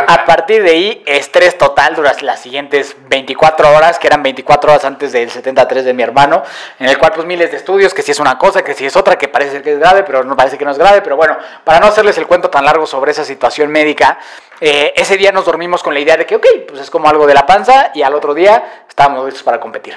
[0.07, 4.85] A partir de ahí, estrés total durante las siguientes 24 horas, que eran 24 horas
[4.85, 6.41] antes del 73 de mi hermano,
[6.79, 8.95] en el cual pues miles de estudios, que si es una cosa, que si es
[8.95, 11.37] otra, que parece que es grave, pero no parece que no es grave, pero bueno,
[11.63, 14.17] para no hacerles el cuento tan largo sobre esa situación médica,
[14.61, 17.27] eh, ese día nos dormimos con la idea de que, ok, pues es como algo
[17.27, 19.95] de la panza, y al otro día estábamos listos para competir.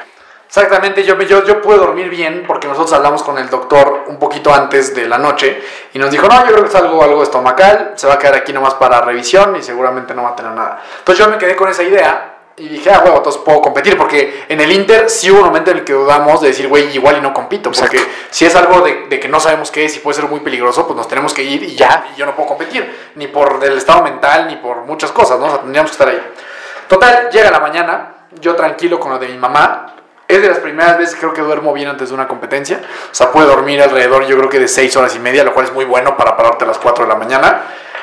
[0.51, 4.53] Exactamente, yo, yo, yo pude dormir bien porque nosotros hablamos con el doctor un poquito
[4.53, 5.62] antes de la noche
[5.94, 8.34] y nos dijo, no, yo creo que es algo, algo estomacal, se va a quedar
[8.34, 10.82] aquí nomás para revisión y seguramente no va a tener nada.
[10.98, 14.44] Entonces yo me quedé con esa idea y dije, ah, huevo, entonces puedo competir porque
[14.48, 17.18] en el Inter sí hubo un momento en el que dudamos de decir, güey, igual
[17.18, 18.12] y no compito, porque Exacto.
[18.30, 20.84] si es algo de, de que no sabemos qué es y puede ser muy peligroso,
[20.84, 23.78] pues nos tenemos que ir y ya, y yo no puedo competir, ni por el
[23.78, 25.46] estado mental, ni por muchas cosas, ¿no?
[25.46, 26.20] O sea, tendríamos que estar ahí.
[26.88, 29.94] Total, llega la mañana, yo tranquilo con lo de mi mamá.
[30.31, 32.81] Es de las primeras veces que creo que duermo bien antes de una competencia.
[33.11, 35.66] O sea, puedo dormir alrededor, yo creo que de 6 horas y media, lo cual
[35.66, 37.62] es muy bueno para pararte a las 4 de la mañana.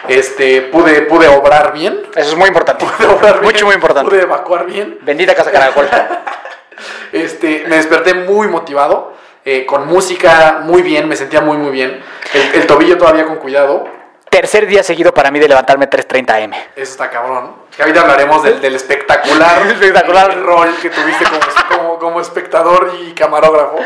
[0.10, 2.02] Este, pude, pude obrar bien.
[2.16, 2.86] Eso es muy importante.
[2.98, 3.54] Pude obrar bien.
[3.54, 4.10] Mucho, muy importante.
[4.10, 5.00] Pude evacuar bien.
[5.02, 5.88] Bendita Casa Caracol.
[7.12, 9.14] Este, me desperté muy motivado,
[9.44, 12.04] eh, con música muy bien, me sentía muy, muy bien.
[12.34, 13.88] El, el tobillo todavía con cuidado.
[14.30, 16.58] Tercer día seguido para mí de levantarme 3.30 M.
[16.76, 17.56] Eso está cabrón.
[17.78, 20.38] Que ahorita hablaremos del, del espectacular, Espectacular.
[20.42, 23.78] rol que tuviste como, como, como espectador y camarógrafo.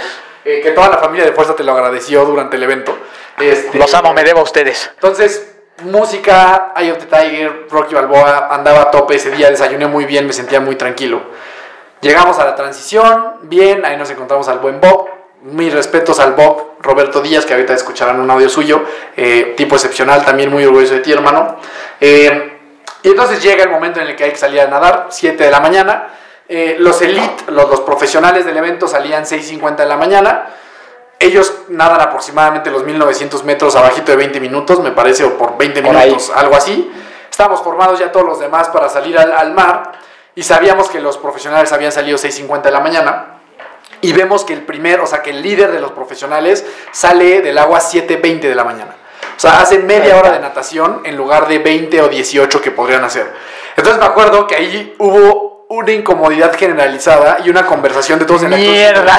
[0.46, 2.98] eh, que toda la familia de Fuerza te lo agradeció durante el evento.
[3.38, 4.90] Este, Los amo, me debo a ustedes.
[4.96, 5.52] Entonces,
[5.84, 10.26] música, Eye of the Tiger, Rocky Balboa, andaba a tope ese día, desayuné muy bien,
[10.26, 11.22] me sentía muy tranquilo.
[12.02, 15.10] Llegamos a la transición, bien, ahí nos encontramos al buen Bob.
[15.44, 18.84] Mis respetos al Bob, Roberto Díaz, que ahorita escucharán un audio suyo,
[19.18, 21.58] eh, tipo excepcional, también muy orgulloso de ti, hermano.
[22.00, 22.61] Eh,
[23.04, 25.52] y entonces llega el momento en el que hay que salir a nadar, 7 de
[25.52, 26.10] la mañana.
[26.48, 30.48] Eh, los elite, los, los profesionales del evento salían 6.50 de la mañana.
[31.18, 35.82] Ellos nadan aproximadamente los 1900 metros abajito de 20 minutos, me parece, o por 20
[35.82, 36.08] Por ahí.
[36.10, 36.92] minutos, algo así.
[37.30, 39.94] Estábamos formados ya todos los demás para salir al, al mar
[40.36, 43.26] y sabíamos que los profesionales habían salido 6.50 de la mañana.
[44.02, 47.58] Y vemos que el primer, o sea, que el líder de los profesionales sale del
[47.58, 48.96] agua 7.20 de la mañana.
[49.36, 53.04] O sea, hacen media hora de natación en lugar de 20 o 18 que podrían
[53.04, 53.32] hacer.
[53.76, 58.52] Entonces me acuerdo que ahí hubo una incomodidad generalizada y una conversación de todos en
[58.52, 59.18] la Mierda.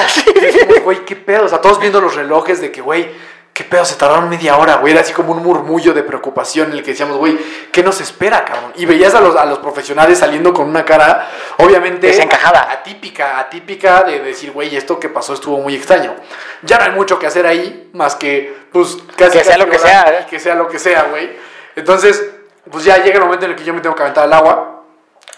[0.83, 1.45] Güey, qué pedo.
[1.45, 3.09] O sea, todos viendo los relojes de que, güey,
[3.53, 4.93] qué pedo, se tardaron media hora, güey.
[4.93, 7.37] Era así como un murmullo de preocupación en el que decíamos, güey,
[7.71, 8.73] ¿qué nos espera, cabrón?
[8.75, 12.07] Y veías a los, a los profesionales saliendo con una cara, obviamente.
[12.07, 12.71] Desencajada.
[12.71, 16.15] Atípica, atípica de decir, güey, esto que pasó estuvo muy extraño.
[16.63, 19.37] Ya no hay mucho que hacer ahí, más que, pues, casi.
[19.37, 20.25] Que sea casi lo que sea, ¿eh?
[20.29, 21.37] Que sea lo que sea, güey.
[21.75, 22.23] Entonces,
[22.69, 24.83] pues ya llega el momento en el que yo me tengo que aventar al agua.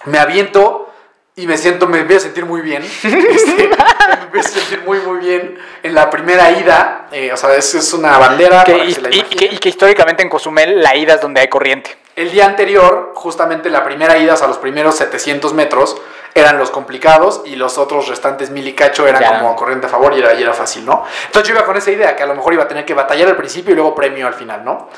[0.06, 0.85] Me aviento
[1.38, 2.82] y me siento, me empiezo a sentir muy bien.
[3.04, 3.70] Este,
[4.08, 5.58] me empiezo a sentir muy, muy bien.
[5.84, 8.64] En la primera ida, eh, o sea, es, es una bandera.
[8.64, 9.38] Que- para que y, se la y- y imaginen.
[9.50, 11.98] que, y que históricamente en Cozumel la ida es donde hay corriente.
[12.16, 15.98] El día anterior, justamente la primera ida, o sea, los primeros 700 metros,
[16.34, 19.40] eran los complicados y los otros restantes mil y cacho eran Ya.
[19.40, 21.04] como corriente a favor y era, y era fácil, ¿no?
[21.26, 23.28] Entonces yo iba con esa idea, que a lo mejor iba a tener que batallar
[23.30, 24.90] al principio y luego premio al final, ¿no?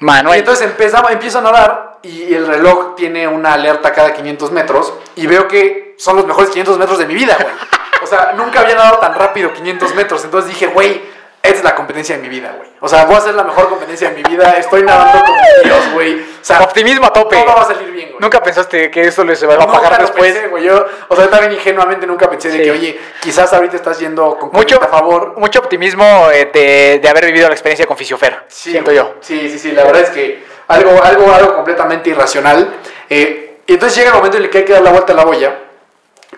[0.00, 0.38] Y Manuel.
[0.40, 5.26] entonces empezamos, empiezo a nadar y el reloj tiene una alerta cada 500 metros y
[5.26, 7.54] veo que son los mejores 500 metros de mi vida, güey.
[8.02, 10.24] O sea, nunca había nadado tan rápido 500 metros.
[10.24, 11.00] Entonces dije, güey,
[11.42, 12.68] esta es la competencia de mi vida, güey.
[12.80, 14.50] O sea, voy a hacer la mejor competencia de mi vida.
[14.58, 16.20] Estoy nadando como Dios, güey.
[16.20, 17.36] O sea, Optimismo a tope.
[17.42, 18.20] todo va a salir bien, güey.
[18.20, 20.32] Nunca pensaste que eso les va a Nunca pagar lo después.
[20.32, 20.64] pensé, güey.
[20.64, 24.50] Yo, o sea, también ingenuamente nunca pensé de que, oye, quizás ahorita estás yendo con
[24.52, 25.34] Mucho, a favor.
[25.38, 28.44] mucho optimismo eh, de, de haber vivido la experiencia con Fisiofer.
[28.48, 28.96] Sí, siento güey.
[28.98, 29.14] yo.
[29.20, 32.74] Sí, sí, sí, la verdad es que algo, algo, algo completamente irracional.
[33.08, 35.16] Eh, y entonces llega el momento en el que hay que dar la vuelta a
[35.16, 35.58] la boya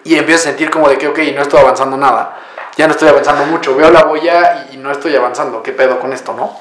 [0.05, 2.39] y empiezo a sentir como de que, ok, no estoy avanzando nada.
[2.77, 3.75] Ya no estoy avanzando mucho.
[3.75, 5.63] Veo la boya y, no estoy avanzando.
[5.63, 6.59] ¿Qué pedo con esto, no?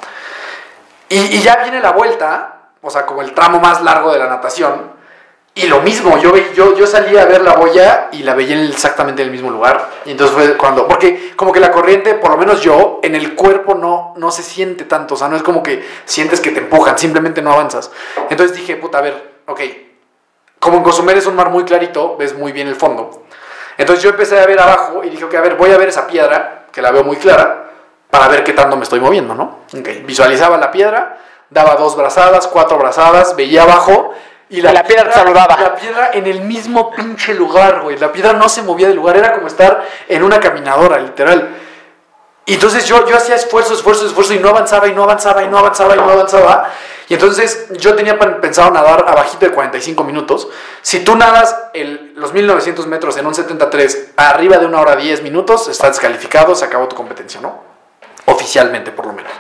[1.09, 4.27] Y, y ya viene la vuelta, o sea, como el tramo más largo de la
[4.27, 4.94] natación.
[5.57, 8.65] Y lo mismo, yo, yo, yo salí a ver la boya y la veía en
[8.65, 9.89] exactamente en el mismo lugar.
[10.03, 13.35] Y entonces fue cuando, porque como que la corriente, por lo menos yo, en el
[13.35, 15.13] cuerpo no, no se siente tanto.
[15.13, 17.89] O sea, no es como que sientes que te empujan, simplemente no avanzas.
[18.29, 19.61] Entonces dije, puta, a ver, ok.
[20.59, 23.23] Como en Cozumel es un mar muy clarito, ves muy bien el fondo.
[23.77, 26.05] Entonces yo empecé a ver abajo y dije, ok, a ver, voy a ver esa
[26.05, 27.71] piedra, que la veo muy clara,
[28.09, 29.59] para ver qué tanto me estoy moviendo, ¿no?
[29.73, 31.17] Ok, visualizaba la piedra,
[31.49, 34.13] daba dos brazadas, cuatro brazadas, veía abajo
[34.49, 35.57] y la, La piedra te saludaba.
[35.59, 37.97] La piedra en el mismo pinche lugar, güey.
[37.97, 41.57] La piedra no se movía del lugar, era como estar en una caminadora, literal.
[42.47, 45.47] Y entonces yo, yo hacía esfuerzo, esfuerzo, esfuerzo y no avanzaba y no avanzaba y
[45.47, 46.69] no avanzaba y no avanzaba.
[47.09, 50.47] Y entonces yo tenía pensado nadar abajito de 45 minutos.
[50.83, 55.23] Si tú nadas el- los 1900 metros en un 73 arriba de una hora 10
[55.23, 57.63] minutos, estás descalificado, se acabó tu competencia, ¿no?
[58.25, 59.31] Oficialmente, por lo menos.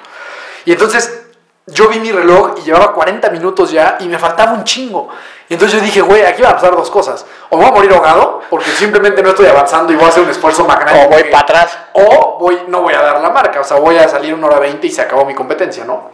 [0.65, 1.24] Y entonces
[1.67, 5.09] yo vi mi reloj y llevaba 40 minutos ya y me faltaba un chingo.
[5.49, 7.25] Y entonces yo dije, güey, aquí van a pasar dos cosas.
[7.49, 10.29] O voy a morir ahogado porque simplemente no estoy avanzando y voy a hacer un
[10.29, 11.05] esfuerzo magnático.
[11.05, 11.77] O voy para atrás.
[11.93, 14.59] o voy, no voy a dar la marca, o sea, voy a salir una hora
[14.59, 16.09] 20 y se acabó mi competencia, ¿no?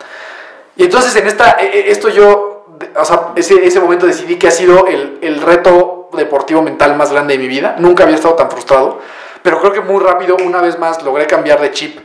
[0.76, 4.48] Y entonces en esta, e- e- esto yo, o sea, ese, ese momento decidí que
[4.48, 7.76] ha sido el, el reto deportivo mental más grande de mi vida.
[7.78, 9.00] Nunca había estado tan frustrado,
[9.42, 12.00] pero creo que muy rápido, una vez más, logré cambiar de chip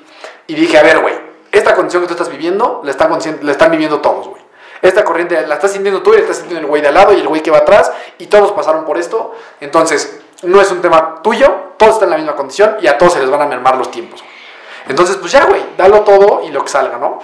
[0.47, 1.14] y dije, a ver, güey,
[1.57, 4.43] esta condición que tú estás viviendo, la están, la están viviendo todos, güey.
[4.83, 7.13] Esta corriente la estás sintiendo tú y la estás sintiendo el güey de al lado
[7.13, 9.35] y el güey que va atrás y todos pasaron por esto.
[9.61, 13.15] Entonces, no es un tema tuyo, todos están en la misma condición y a todos
[13.15, 14.23] se les van a mermar los tiempos.
[14.89, 17.19] Entonces, pues ya, güey, dalo todo y lo que salga, ¿no?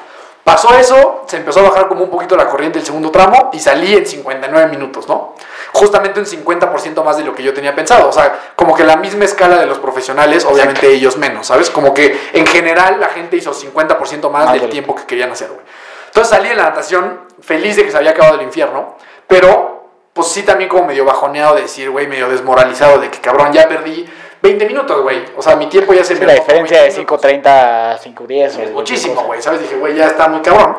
[0.44, 3.60] Pasó eso, se empezó a bajar como un poquito la corriente del segundo tramo y
[3.60, 5.34] salí en 59 minutos, ¿no?
[5.72, 8.08] Justamente un 50% más de lo que yo tenía pensado.
[8.08, 11.70] O sea, como que la misma escala de los profesionales, obviamente ellos menos, ¿sabes?
[11.70, 15.60] Como que en general la gente hizo 50% más del tiempo que querían hacer, güey.
[16.06, 18.96] Entonces salí en la natación feliz de que se había acabado el infierno,
[19.26, 23.50] pero pues sí también como medio bajoneado de decir, güey, medio desmoralizado de que cabrón,
[23.52, 24.06] ya perdí
[24.42, 25.24] 20 minutos, güey.
[25.36, 27.22] O sea, mi tiempo ya se Sí, me la diferencia de 20 minutos.
[27.22, 28.68] 5.30 a 5.10.
[28.68, 29.40] o Muchísimo, güey.
[29.40, 29.62] ¿Sabes?
[29.62, 30.76] Dije, güey, ya está muy cabrón.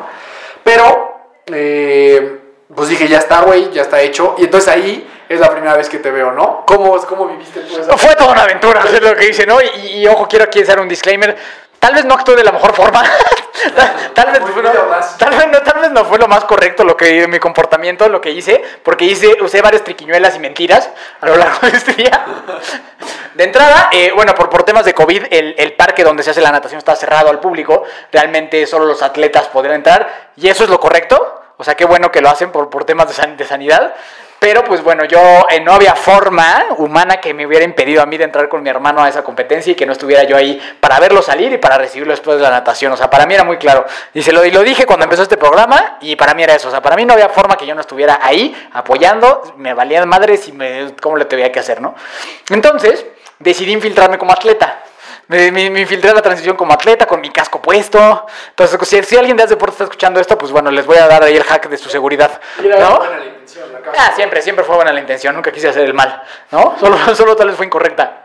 [0.62, 4.34] Pero, eh, pues dije, ya está, güey, ya está hecho.
[4.38, 6.64] Y entonces ahí es la primera vez que te veo, ¿no?
[6.66, 7.96] ¿Cómo, cómo viviste tú esa?
[7.96, 9.58] Fue toda una aventura, es lo que dice, ¿no?
[9.60, 11.36] Y, y, ojo, quiero aquí hacer un disclaimer.
[11.78, 13.02] Tal vez no actué de la mejor forma.
[14.14, 15.18] tal, vez audaz.
[15.18, 18.22] tal, vez no, tal vez no fue lo más correcto lo que mi comportamiento, lo
[18.22, 20.88] que hice, porque hice, usé varias triquiñuelas y mentiras
[21.20, 22.24] a lo largo de este día.
[23.34, 26.40] De entrada, eh, bueno, por, por temas de COVID, el, el parque donde se hace
[26.40, 27.82] la natación está cerrado al público.
[28.10, 30.30] Realmente solo los atletas podrán entrar.
[30.36, 31.43] Y eso es lo correcto.
[31.56, 33.94] O sea, qué bueno que lo hacen por, por temas de, san- de sanidad.
[34.40, 38.18] Pero pues bueno, yo eh, no había forma humana que me hubiera impedido a mí
[38.18, 41.00] de entrar con mi hermano a esa competencia y que no estuviera yo ahí para
[41.00, 42.92] verlo salir y para recibirlo después de la natación.
[42.92, 43.86] O sea, para mí era muy claro.
[44.12, 46.68] Y se lo, y lo dije cuando empezó este programa y para mí era eso.
[46.68, 49.54] O sea, para mí no había forma que yo no estuviera ahí apoyando.
[49.56, 51.94] Me valían madres y me, cómo le tenía que hacer, ¿no?
[52.50, 53.06] Entonces,
[53.38, 54.82] decidí infiltrarme como atleta.
[55.28, 58.26] Me, me- me infiltré a la transición como atleta con mi casco puesto.
[58.50, 61.22] Entonces, si, si alguien de deporte está escuchando esto, pues bueno, les voy a dar
[61.24, 62.40] ahí el hack de su seguridad.
[62.62, 62.98] Era ¿no?
[62.98, 65.94] buena la intención, la Ah, siempre, siempre fue buena la intención, nunca quise hacer el
[65.94, 66.76] mal, ¿no?
[66.80, 68.23] Solo, solo tal vez fue incorrecta.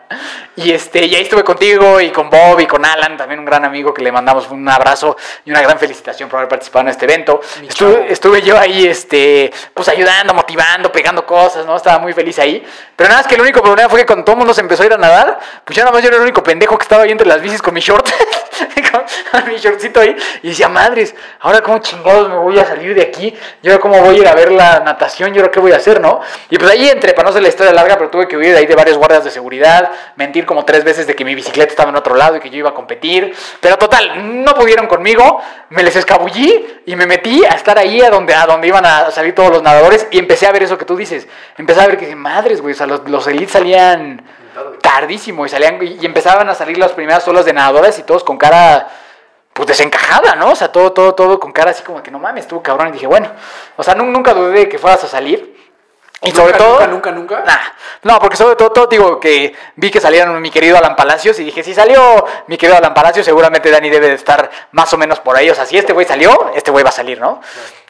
[0.55, 3.63] Y, este, y ahí estuve contigo y con Bob y con Alan, también un gran
[3.63, 7.05] amigo que le mandamos un abrazo y una gran felicitación por haber participado en este
[7.05, 7.39] evento.
[7.67, 11.75] Estuve, estuve yo ahí, este, pues ayudando, motivando, pegando cosas, ¿no?
[11.75, 12.65] Estaba muy feliz ahí.
[12.95, 14.83] Pero nada más que el único problema fue que cuando todo el mundo se empezó
[14.83, 17.03] a ir a nadar, pues ya nada más yo era el único pendejo que estaba
[17.03, 18.07] ahí entre las bicis con mi short,
[18.91, 22.93] con, con mi shortcito ahí, y decía, madres, ahora cómo chingados me voy a salir
[22.95, 25.59] de aquí, y ahora cómo voy a ir a ver la natación, y ahora qué
[25.59, 26.21] voy a hacer, ¿no?
[26.49, 28.59] Y pues ahí entre, para no hacer la historia larga, pero tuve que huir de
[28.59, 31.89] ahí de varios guardias de seguridad, mentir como tres veces de que mi bicicleta estaba
[31.89, 35.83] en otro lado y que yo iba a competir, pero total, no pudieron conmigo, me
[35.83, 39.35] les escabullí y me metí a estar ahí a donde, a donde iban a salir
[39.35, 42.15] todos los nadadores y empecé a ver eso que tú dices, empecé a ver que,
[42.15, 44.23] madres, güey, o sea, los, los elites salían
[44.81, 48.37] tardísimo y salían y empezaban a salir las primeras olas de nadadores y todos con
[48.37, 48.87] cara
[49.53, 50.51] pues desencajada, ¿no?
[50.51, 52.89] O sea, todo, todo, todo con cara así como que no mames, estuvo cabrón.
[52.89, 53.29] Y dije, bueno,
[53.75, 55.58] o sea, nun- nunca dudé de que fueras a salir.
[56.21, 56.79] Y sobre todo.
[56.79, 57.43] nunca, nunca, nunca.
[57.45, 61.39] Nah, no, porque sobre todo, todo, digo que vi que salieron mi querido Alan Palacios
[61.39, 64.97] y dije, si salió mi querido Alan Palacios, seguramente Dani debe de estar más o
[64.97, 65.49] menos por ahí.
[65.49, 67.39] O sea, si este güey salió, este güey va a salir, ¿no?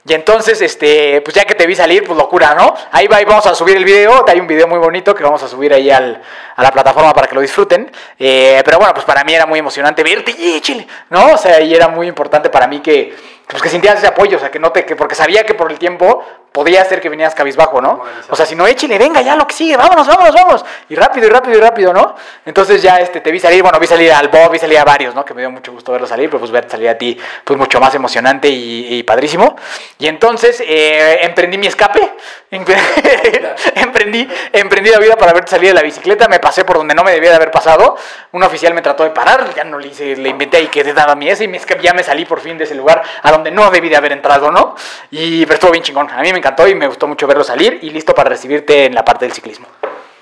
[0.06, 2.74] Y entonces, este, pues ya que te vi salir, pues locura, ¿no?
[2.92, 4.24] Ahí va y vamos a subir el video.
[4.28, 6.22] Hay un video muy bonito que vamos a subir ahí al,
[6.56, 7.92] a la plataforma para que lo disfruten.
[8.18, 11.34] Eh, pero bueno, pues para mí era muy emocionante verte y chile, ¿no?
[11.34, 13.14] O sea, y era muy importante para mí que,
[13.46, 15.70] pues que sintieras ese apoyo, o sea, que no te, que porque sabía que por
[15.70, 18.02] el tiempo podía ser que vinieras cabizbajo, ¿no?
[18.30, 20.66] O sea, si no, échale, venga, ya lo que sigue, vámonos, vámonos, vámonos.
[20.90, 22.16] Y rápido, y rápido, y rápido, ¿no?
[22.46, 25.16] Entonces ya este, te vi salir, bueno, vi salir al Bob, vi salir a varios,
[25.16, 25.24] ¿no?
[25.24, 27.80] Que me dio mucho gusto verlo salir, pero pues verte salir a ti, pues mucho
[27.80, 29.56] más emocionante y, y padrísimo.
[29.98, 32.16] Y entonces eh, emprendí mi escape,
[33.76, 37.04] emprendí, emprendí la vida para verte salir de la bicicleta, me pasé por donde no
[37.04, 37.96] me debía de haber pasado,
[38.32, 41.16] un oficial me trató de parar, ya no le hice, le inventé y quedé dada
[41.16, 43.90] mi ese y ya me salí por fin de ese lugar a donde no debí
[43.90, 44.76] de haber entrado, ¿no?
[45.12, 47.80] Y pero estuvo bien chingón, a mí me encantó y me gustó mucho verlo salir
[47.82, 49.68] y listo para recibirte en la parte del ciclismo.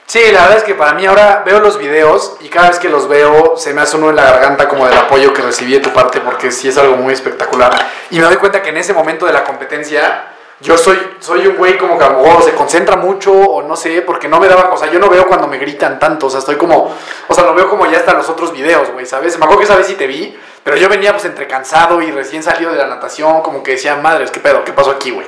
[0.06, 2.88] Sí, la verdad es que para mí ahora veo los videos y cada vez que
[2.88, 5.80] los veo se me hace uno en la garganta como del apoyo que recibí de
[5.80, 7.74] tu parte porque sí es algo muy espectacular.
[8.10, 11.56] Y me doy cuenta que en ese momento de la competencia yo soy, soy un
[11.56, 14.48] güey como que a lo mejor se concentra mucho o no sé, porque no me
[14.48, 16.96] daba, o sea, yo no veo cuando me gritan tanto, o sea, estoy como,
[17.28, 19.38] o sea, lo veo como ya hasta los otros videos, güey, ¿sabes?
[19.38, 20.36] Me acuerdo que esa vez sí te vi,
[20.68, 23.96] pero yo venía pues entre cansado y recién salido de la natación, como que decía,
[23.96, 24.66] madres, ¿qué pedo?
[24.66, 25.26] ¿Qué pasó aquí, güey?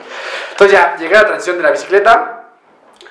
[0.51, 2.38] Entonces ya, llegué a la transición de la bicicleta,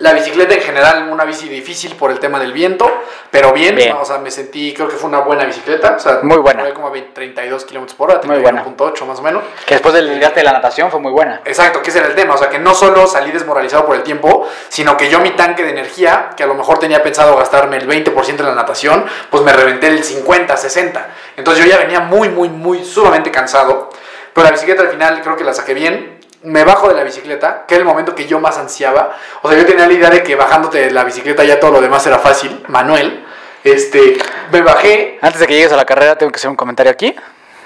[0.00, 2.88] la bicicleta en general, una bici difícil por el tema del viento,
[3.30, 6.36] pero bien, o sea, me sentí, creo que fue una buena bicicleta, o sea, Muy
[6.36, 6.62] buena.
[6.62, 8.64] fue como a 20, 32 kilómetros por hora, Muy buena.
[8.64, 9.42] 31.8 más o menos.
[9.66, 11.40] Que después del desgaste de la natación fue muy buena.
[11.44, 14.02] Exacto, que ese era el tema, o sea, que no solo salí desmoralizado por el
[14.02, 17.76] tiempo, sino que yo mi tanque de energía, que a lo mejor tenía pensado gastarme
[17.76, 21.08] el 20% en la natación, pues me reventé el 50, 60.
[21.36, 23.90] Entonces yo ya venía muy, muy, muy sumamente cansado,
[24.32, 26.17] pero la bicicleta al final creo que la saqué bien.
[26.42, 29.16] Me bajo de la bicicleta, que era el momento que yo más ansiaba.
[29.42, 31.80] O sea, yo tenía la idea de que bajándote de la bicicleta ya todo lo
[31.80, 32.64] demás era fácil.
[32.68, 33.24] Manuel,
[33.64, 34.16] este,
[34.52, 37.14] me bajé, Antes de que llegues a la carrera, tengo que hacer un comentario aquí.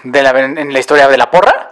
[0.05, 1.70] De la, en la historia de la porra.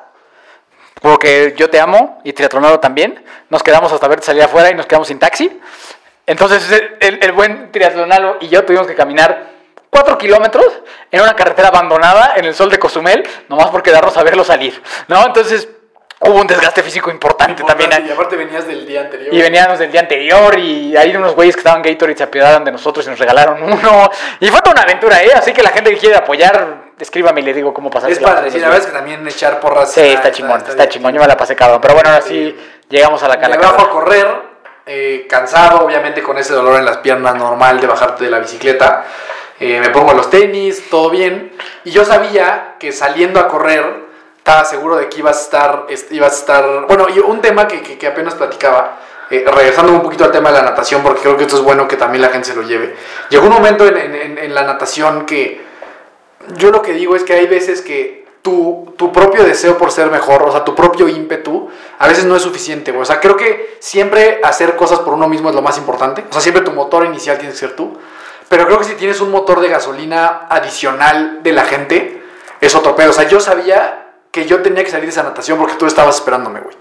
[1.00, 3.24] Porque yo te amo y Triatronado también.
[3.48, 5.58] Nos quedamos hasta verte salir afuera y nos quedamos sin taxi.
[6.26, 6.70] Entonces
[7.00, 9.48] el, el- buen Triatlonalo y yo tuvimos que caminar
[9.88, 10.66] 4 kilómetros
[11.10, 14.80] en una carretera abandonada en el sol de Cozumel, nomás por quedarnos a verlo salir.
[15.08, 15.26] ¿No?
[15.26, 15.68] Entonces
[16.20, 17.90] hubo un desgaste físico importante, también.
[18.06, 19.32] y aparte venías del día anterior.
[19.34, 22.72] Y veníamos del día anterior y hay unos güeyes que estaban Gatorade se apiadaron de
[22.72, 24.10] nosotros y nos regalaron uno.
[24.38, 25.30] Y fue toda una aventura, ¿eh?
[25.34, 28.10] Así que la gente que quiere apoyar, escríbame y le digo cómo pasar.
[28.10, 29.92] Es padre, sí, la verdad es que también echar porras.
[29.92, 31.14] Sí, está chingón, está, chingón.
[31.14, 31.80] Yo me la pasé cabrón.
[31.80, 32.54] Pero bueno, ahora sí
[32.88, 33.56] llegamos a la Me cara.
[33.56, 34.26] bajo a correr,
[34.86, 39.04] eh, cansado, obviamente con ese dolor en las piernas normal de bajarte de la bicicleta.
[39.58, 41.52] Eh, me pongo los tenis, todo bien.
[41.84, 44.09] Y yo sabía que saliendo a correr,
[44.40, 46.86] estaba seguro de que ibas a estar, est- ibas a estar...
[46.86, 48.98] Bueno, y un tema que, que- que apenas platicaba,
[49.30, 51.86] eh, regresando un poquito al tema de la natación, porque creo que esto es bueno
[51.86, 52.94] que también la gente se lo lleve.
[53.28, 55.60] Llegó un momento en- en- en- la natación que
[56.56, 60.10] yo lo que digo es que hay veces que tu, tu propio deseo por ser
[60.10, 61.68] mejor, o sea, tu propio ímpetu,
[61.98, 62.90] a veces no es suficiente.
[62.96, 66.24] O sea, creo que siempre hacer cosas por uno mismo es lo más importante.
[66.30, 67.98] O sea, siempre tu motor inicial tiene que ser tú.
[68.48, 72.22] Pero creo que si tienes un motor de gasolina adicional de la gente,
[72.62, 73.10] es otro pedo.
[73.10, 73.99] O sea, yo sabía
[74.30, 76.76] que yo tenía que salir de esa natación porque tú estabas esperándome, güey.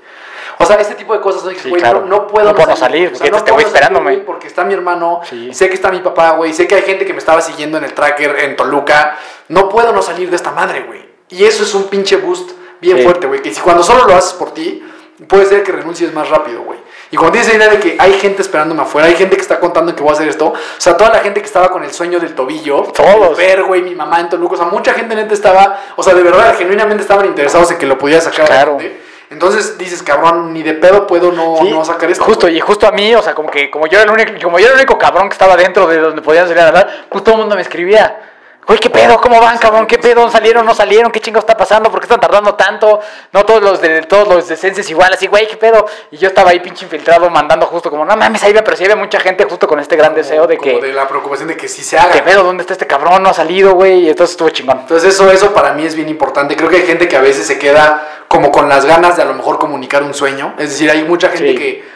[0.61, 1.49] O sea, este tipo de cosas, ¿no?
[1.49, 2.01] Dices, Sí, güey, claro.
[2.01, 4.11] no, no puedo No puedo salir, porque este puedo güey salir, esperándome.
[4.13, 5.53] güey, porque está mi hermano, Sí.
[5.53, 7.85] sé que está mi papá, güey, sé que hay gente que me estaba siguiendo en
[7.85, 9.17] el tracker en Toluca.
[9.47, 11.07] No puedo no salir de esta madre, güey.
[11.29, 13.03] Y eso es un pinche boost bien Sí.
[13.03, 13.41] fuerte, güey.
[13.41, 14.83] Que si cuando solo lo haces por ti,
[15.27, 16.79] puede ser que renuncies más rápido, güey.
[17.11, 19.59] Y cuando tienes la idea de que hay gente esperándome afuera, hay gente que está
[19.59, 21.91] contando que voy a hacer esto, o sea, toda la gente que estaba con el
[21.91, 23.35] sueño del tobillo, Todos.
[23.37, 26.21] ver, güey, mi mamá en Toluca, o sea, mucha gente neta estaba, o sea, de
[26.23, 28.75] verdad, genuinamente estaban interesados en que lo pudiera sacar Claro.
[28.75, 29.01] adelante.
[29.31, 32.23] Entonces dices, cabrón, ni de pedo puedo no, Sí, no sacar esto.
[32.23, 34.57] Justo, y justo a mí, o sea, como que como yo era el único, como
[34.57, 37.23] yo era el único cabrón que estaba dentro de donde podían salir a nadar, pues
[37.23, 38.21] todo el mundo me escribía.
[38.69, 39.19] Güey, ¿qué pedo?
[39.19, 39.87] ¿Cómo van, cabrón?
[39.87, 40.29] ¿Qué pedo?
[40.29, 40.63] ¿Salieron?
[40.63, 41.11] ¿No salieron?
[41.11, 41.89] ¿Qué chingo está pasando?
[41.89, 42.99] ¿Por qué están tardando tanto?
[43.33, 45.87] No todos los de todos los de Senses igual, así, güey, ¿qué pedo?
[46.11, 48.83] Y yo estaba ahí pinche infiltrado mandando justo como, no mames, ahí me pero sí
[48.83, 51.57] había mucha gente justo con este gran deseo de Como que, de la preocupación de
[51.57, 52.11] que sí se haga.
[52.11, 52.43] ¿qué pedo?
[52.43, 53.23] ¿Dónde está este cabrón?
[53.23, 54.01] No ha salido, güey.
[54.01, 54.81] Y entonces estuvo chingón.
[54.81, 56.55] Entonces eso, eso para mí es bien importante.
[56.55, 59.25] Creo que hay gente que a veces se queda como con las ganas de a
[59.25, 60.53] lo mejor comunicar un sueño.
[60.59, 61.57] Es decir, hay mucha gente Sí.
[61.57, 61.88] que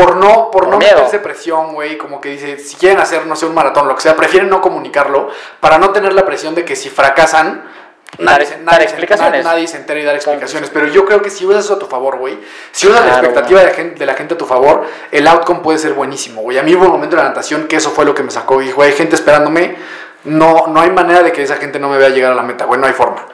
[0.00, 0.94] por no, por Por no miedo.
[0.96, 4.00] meterse presión, güey, como que dice, si quieren hacer, no sé, un maratón, lo que
[4.02, 5.28] sea, prefieren no comunicarlo
[5.60, 7.64] para no tener la presión de que si fracasan,
[8.18, 9.44] nadie, se- dar nadie se- explicaciones.
[9.44, 10.70] nadie se entera y dar explicaciones.
[10.70, 12.38] Pero yo creo que si usas eso a tu favor, güey,
[12.72, 15.60] si usas la expectativa de la, gente, de la gente a tu favor, el outcome
[15.60, 16.58] puede ser buenísimo, güey.
[16.58, 18.60] A mí hubo un momento en la natación que eso fue lo que me sacó.
[18.62, 19.76] Y, güey, hay gente esperándome,
[20.24, 22.64] no, no hay manera de que esa gente no me vea llegar a la meta,
[22.64, 23.24] güey, no hay forma.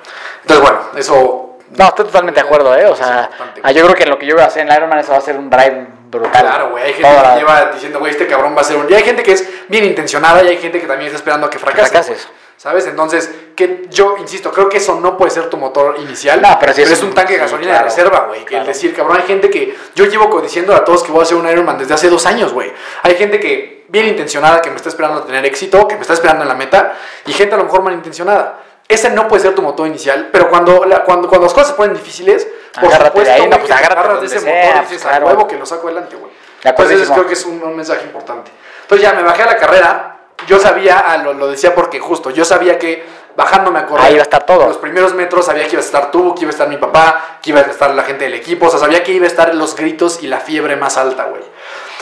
[0.42, 1.42] Entonces, bueno, eso
[1.76, 2.86] No, estoy totalmente de acuerdo, ¿eh?
[2.86, 3.28] O sea,
[3.62, 5.18] ah, yo creo que lo que yo voy a hacer en el Ironman eso va
[5.18, 5.88] a ser un drive
[6.22, 6.84] Claro, güey.
[6.84, 8.90] Hay gente que lleva diciendo, güey, este cabrón va a ser un.
[8.90, 11.50] Y hay gente que es bien intencionada y hay gente que también está esperando a
[11.50, 11.90] que fracase.
[11.90, 12.28] fracases.
[12.56, 12.86] ¿Sabes?
[12.86, 16.40] Entonces, que yo insisto, creo que eso no puede ser tu motor inicial.
[16.40, 18.44] No, pero es es un- tanque de gasolina claro, de reserva, güey.
[18.46, 18.62] Claro.
[18.62, 19.76] el decir, cabrón, hay gente que.
[19.94, 22.54] Yo llevo diciendo a todos que voy a hacer un Ironman desde hace dos años,
[22.54, 22.72] güey.
[23.02, 26.14] Hay gente que, bien intencionada, que me está esperando a tener éxito, que me está
[26.14, 26.94] esperando en la meta,
[27.26, 28.62] y gente a lo mejor malintencionada.
[28.88, 31.74] Ese no puede ser tu motor inicial, pero cuando, la- cuando, cuando las cosas se
[31.74, 34.68] ponen difíciles, por Agárrate de supuesto, ahí, no, pues agárrate de donde ese sea, motor
[34.68, 35.26] y pues, dices, claro.
[35.26, 36.32] a huevo que lo saco adelante, güey.
[36.62, 38.50] Entonces creo que es un, un mensaje importante.
[38.82, 40.12] Entonces ya me bajé a la carrera.
[40.46, 43.04] Yo sabía, ah, lo, lo decía porque justo, yo sabía que
[43.36, 44.06] bajándome a correr.
[44.06, 44.66] Ahí iba a estar todo.
[44.68, 47.38] Los primeros metros sabía que iba a estar tú, que iba a estar mi papá,
[47.42, 48.66] que iba a estar la gente del equipo.
[48.66, 51.42] O sea, sabía que iba a estar los gritos y la fiebre más alta, güey.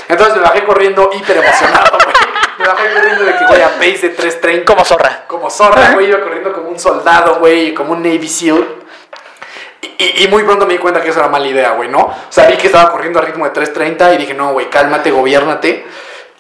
[0.09, 2.15] Entonces me bajé corriendo hiper emocionado, güey.
[2.59, 4.65] Me bajé corriendo de que, güey, a pace de 3.30.
[4.65, 5.25] Como zorra.
[5.27, 6.09] Como zorra, güey.
[6.09, 8.67] Iba corriendo como un soldado, güey, como un Navy SEAL.
[9.99, 11.99] Y, y- muy pronto me di cuenta que eso era mala idea, güey, ¿no?
[12.01, 15.11] O sea, vi que estaba corriendo a ritmo de 3.30 y dije, no, güey, cálmate,
[15.11, 15.87] gobiérnate.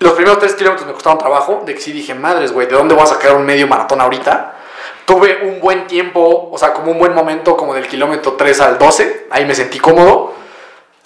[0.00, 2.94] Los primeros 3 kilómetros me costaron trabajo, de que sí dije, madres, güey, ¿de dónde
[2.94, 4.54] voy a sacar un medio maratón ahorita?
[5.04, 8.78] Tuve un buen tiempo, o sea, como un buen momento, como del kilómetro 3 al
[8.78, 10.34] 12, ahí me sentí cómodo.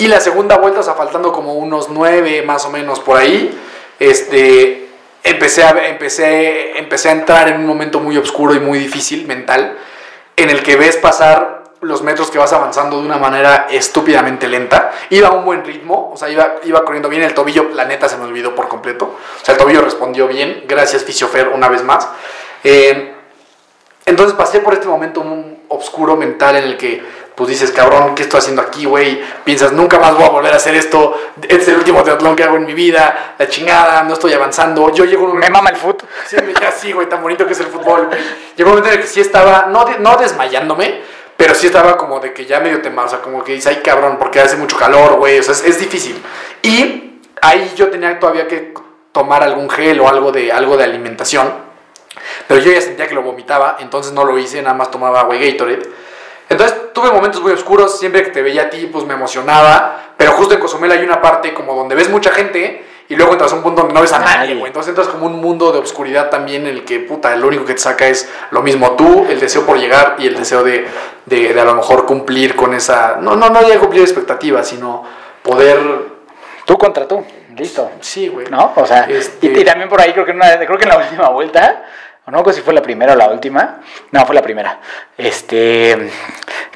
[0.00, 3.50] Y la segunda vuelta, o sea, faltando como unos 9 más o menos por ahí,
[3.98, 4.90] este,
[5.24, 9.76] empecé a, empecé, empecé a entrar en un momento muy oscuro y muy difícil mental,
[10.36, 14.92] en el que ves pasar los metros que vas avanzando de una manera estúpidamente lenta.
[15.10, 17.24] Iba a un buen ritmo, o sea, iba, iba corriendo bien.
[17.24, 19.04] El tobillo, la neta, se me olvidó por completo.
[19.04, 20.62] O sea, el tobillo respondió bien.
[20.68, 22.08] Gracias, Fisiofer, una vez más.
[22.62, 23.14] Eh,
[24.06, 27.02] entonces pasé por este momento un oscuro mental en el que,
[27.34, 29.20] pues dices, cabrón, ¿qué estoy haciendo aquí, güey?
[29.44, 31.14] Piensas, nunca más voy a volver a hacer esto.
[31.42, 33.34] Este es el último triatlón que hago en mi vida.
[33.38, 34.92] La chingada, no estoy avanzando.
[34.92, 36.02] Yo llego Me mama el foot.
[36.26, 38.08] Sí, me- ya sí, güey, tan bonito que es el fútbol.
[38.56, 41.00] Llegó un momento en el que sí estaba, no, de- no desmayándome,
[41.36, 43.76] pero sí estaba como de que ya medio temado, o sea, como que dice, ay
[43.84, 46.20] cabrón, porque hace mucho calor, güey, o sea, es, es difícil.
[46.62, 48.74] Y ahí yo tenía todavía que
[49.12, 51.52] tomar algún gel o algo de, algo de alimentación,
[52.46, 55.52] pero yo ya sentía que lo vomitaba, entonces no lo hice, nada más tomaba, güey,
[55.52, 55.82] Gatorade.
[56.48, 60.32] Entonces tuve momentos muy oscuros, siempre que te veía a ti, pues me emocionaba, pero
[60.32, 63.56] justo en Cozumel hay una parte como donde ves mucha gente y luego entras a
[63.56, 64.66] un punto donde no ves a nadie, güey.
[64.68, 67.74] Entonces entras como un mundo de oscuridad también en el que, puta, lo único que
[67.74, 70.86] te saca es lo mismo tú, el deseo por llegar y el deseo de,
[71.26, 75.04] de, de a lo mejor cumplir con esa, no, no, no ya cumplir expectativas, sino
[75.42, 75.78] poder,
[76.64, 77.24] Tú contra tú.
[77.56, 77.90] Listo.
[78.00, 78.46] sí, güey.
[78.50, 78.72] ¿No?
[78.76, 80.98] O sea, Este- y, y también por ahí creo que, una- creo que en la
[80.98, 81.84] última vuelta,
[82.28, 84.80] o no, sé si fue la primera o la última, no, fue la primera,
[85.16, 86.10] este,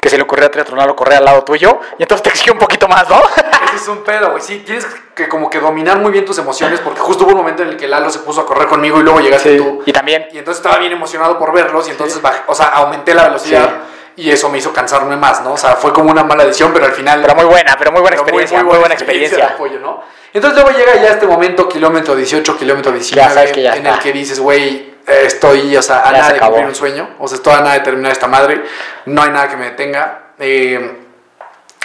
[0.01, 2.59] que se le ocurrió a Triatronalo correr al lado tuyo, y entonces te exigió un
[2.59, 3.21] poquito más, ¿no?
[3.67, 4.41] Ese es un pedo, güey.
[4.41, 4.85] Sí, tienes
[5.15, 7.77] que como que dominar muy bien tus emociones porque justo hubo un momento en el
[7.77, 9.83] que Lalo se puso a correr conmigo y luego llegaste tú.
[9.85, 13.13] Y también, Y entonces estaba bien emocionado por verlos y entonces bajé- o sea, aumenté
[13.13, 13.69] la velocidad
[14.15, 15.53] y eso me hizo cansarme más, ¿no?
[15.53, 17.21] O sea, fue como una mala decisión, pero al final...
[17.21, 19.37] pero muy buena, pero muy buena pero experiencia, muy, buena experiencia.
[19.37, 20.03] de apoyo, ¿no?
[20.33, 23.95] Entonces luego llega ya este momento, kilómetro 18, kilómetro 19, sabes que ya en está.
[23.95, 27.09] el que dices, güey, estoy, o sea, a Ya nada se de cumplir un sueño,
[27.19, 28.63] o sea, estoy a nada de terminar esta madre,
[29.05, 30.19] no hay nada que me detenga.
[30.39, 30.99] eh,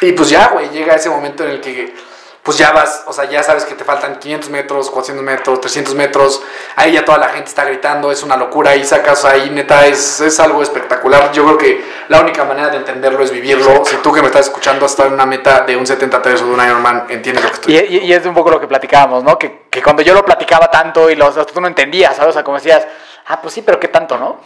[0.00, 1.92] y pues ya, güey, llega ese momento en el que
[2.40, 5.94] pues ya vas, o sea, ya sabes que te faltan 500 metros, 400 metros, 300
[5.94, 6.40] metros,
[6.76, 10.20] ahí ya toda la gente está gritando, es una locura, ahí sacas, ahí neta, es,
[10.22, 11.30] es algo espectacular.
[11.32, 13.84] Yo creo que la única manera de entenderlo es vivirlo.
[13.84, 16.46] Si tú que me estás escuchando has estado en una meta de un 73 o
[16.46, 18.66] de un Ironman, entiendes lo que estoy Y, y- y es un poco lo que
[18.68, 19.38] platicábamos, ¿no?
[19.38, 22.30] Que, que cuando yo lo platicaba tanto y los, tú no entendías, ¿sabes?
[22.30, 22.86] O sea, como decías,
[23.28, 24.40] ah, pues sí, pero ¿qué tanto, no?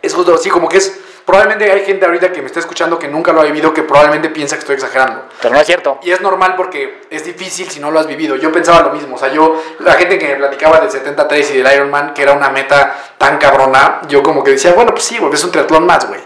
[0.00, 3.08] Es justo así, como que es, probablemente hay gente ahorita que me está escuchando que
[3.08, 5.24] nunca lo ha vivido, que probablemente piensa que estoy exagerando.
[5.40, 5.98] Pero no es cierto.
[6.02, 8.36] Y es normal porque es difícil si no lo has vivido.
[8.36, 9.16] Yo pensaba lo mismo.
[9.16, 12.34] O sea, yo, la gente que me platicaba del 73 y del Ironman, que era
[12.34, 15.86] una meta tan cabrona, yo como que decía, bueno, pues sí, güey, es un triatlón
[15.86, 16.20] más, güey.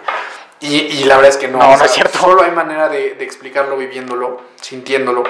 [0.61, 1.59] Y, y la verdad es que no.
[1.59, 2.19] No, o no sea, es cierto.
[2.19, 5.23] Solo hay manera de, de explicarlo viviéndolo, sintiéndolo.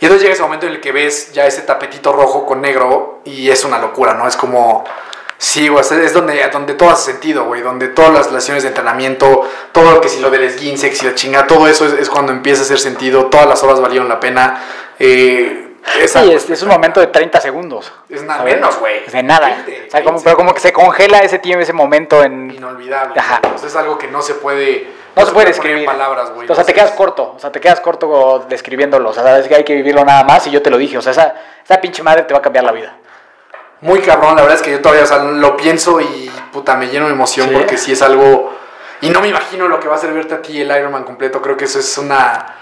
[0.00, 3.20] Y entonces llega ese momento en el que ves ya ese tapetito rojo con negro
[3.24, 4.26] y es una locura, ¿no?
[4.28, 4.84] Es como...
[5.40, 9.48] Sí, güey, es donde, donde todo hace sentido, güey, donde todas las lesiones de entrenamiento,
[9.70, 12.10] todo lo que si lo del esguince, que si la chinga, todo eso es, es
[12.10, 14.60] cuando empieza a hacer sentido, todas las horas valieron la pena.
[14.98, 17.92] Eh, esa- Sí, es, es un momento de 30 segundos.
[18.08, 19.04] Es nada menos, güey.
[19.06, 19.46] De nada.
[19.64, 20.24] 20, o sea, como, 15.
[20.24, 22.50] pero como que se congela ese tiempo, ese momento en...
[22.50, 23.14] Inolvidable.
[23.18, 23.40] Ajá.
[23.56, 24.88] sea, es algo que no se puede...
[25.18, 25.84] No se puede describir.
[25.84, 26.48] palabras, güey.
[26.50, 27.34] O sea, te quedas corto.
[27.36, 29.10] O sea, te quedas corto describiéndolo.
[29.10, 30.98] O sea, sabes que hay que vivirlo nada más y yo te lo dije.
[30.98, 32.96] O sea, esa, esa pinche madre te va a cambiar la vida.
[33.80, 36.88] Muy cabrón, la verdad es que yo todavía o sea, lo pienso y puta, me
[36.88, 37.54] lleno de emoción Sí.
[37.54, 38.52] porque sí es algo...
[39.00, 41.40] Y no me imagino lo que va a ser verte a ti el Ironman completo,
[41.40, 42.56] creo que eso es una...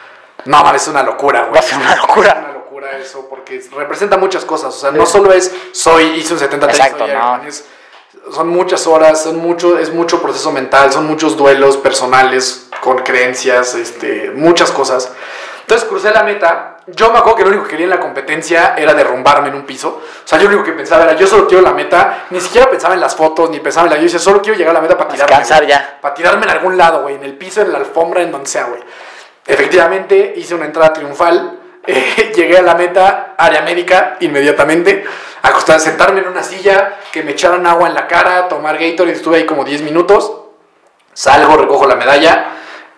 [0.44, 1.54] No, man, es una locura, güey.
[1.54, 2.30] Va a ser una locura.
[2.32, 6.34] Es una locura eso, porque representa muchas cosas, o sea, no solo es soy, hice
[6.34, 7.20] un 73, Exacto, soy no.
[7.20, 7.66] Ironman, es
[8.32, 13.74] son muchas horas, son mucho, es mucho proceso mental, son muchos duelos personales con creencias,
[13.74, 15.12] este, muchas cosas.
[15.66, 16.76] Entonces crucé la meta.
[16.86, 19.66] Yo me acuerdo que lo único que quería en la competencia era derrumbarme en un
[19.66, 20.00] piso.
[20.24, 22.26] O sea, yo lo único que pensaba era, yo solo quiero la meta.
[22.30, 23.96] Ni siquiera pensaba en las fotos, ni pensaba en la...
[23.96, 25.36] Yo decía, solo quiero llegar a la meta para tirarme.
[25.36, 25.98] Descansar ya.
[26.00, 27.16] Para tirarme en algún lado, güey.
[27.16, 28.80] En el piso, en la alfombra, en donde sea, güey.
[29.44, 31.58] Efectivamente, hice una entrada triunfal.
[31.86, 35.04] eh, llegué a la meta, área médica, inmediatamente.
[35.48, 39.16] Acostar, sentarme en una silla, que me echaran agua en la cara, tomar Gatorade.
[39.16, 40.32] Estuve ahí como 10 minutos.
[41.12, 42.46] Salgo, recojo la medalla.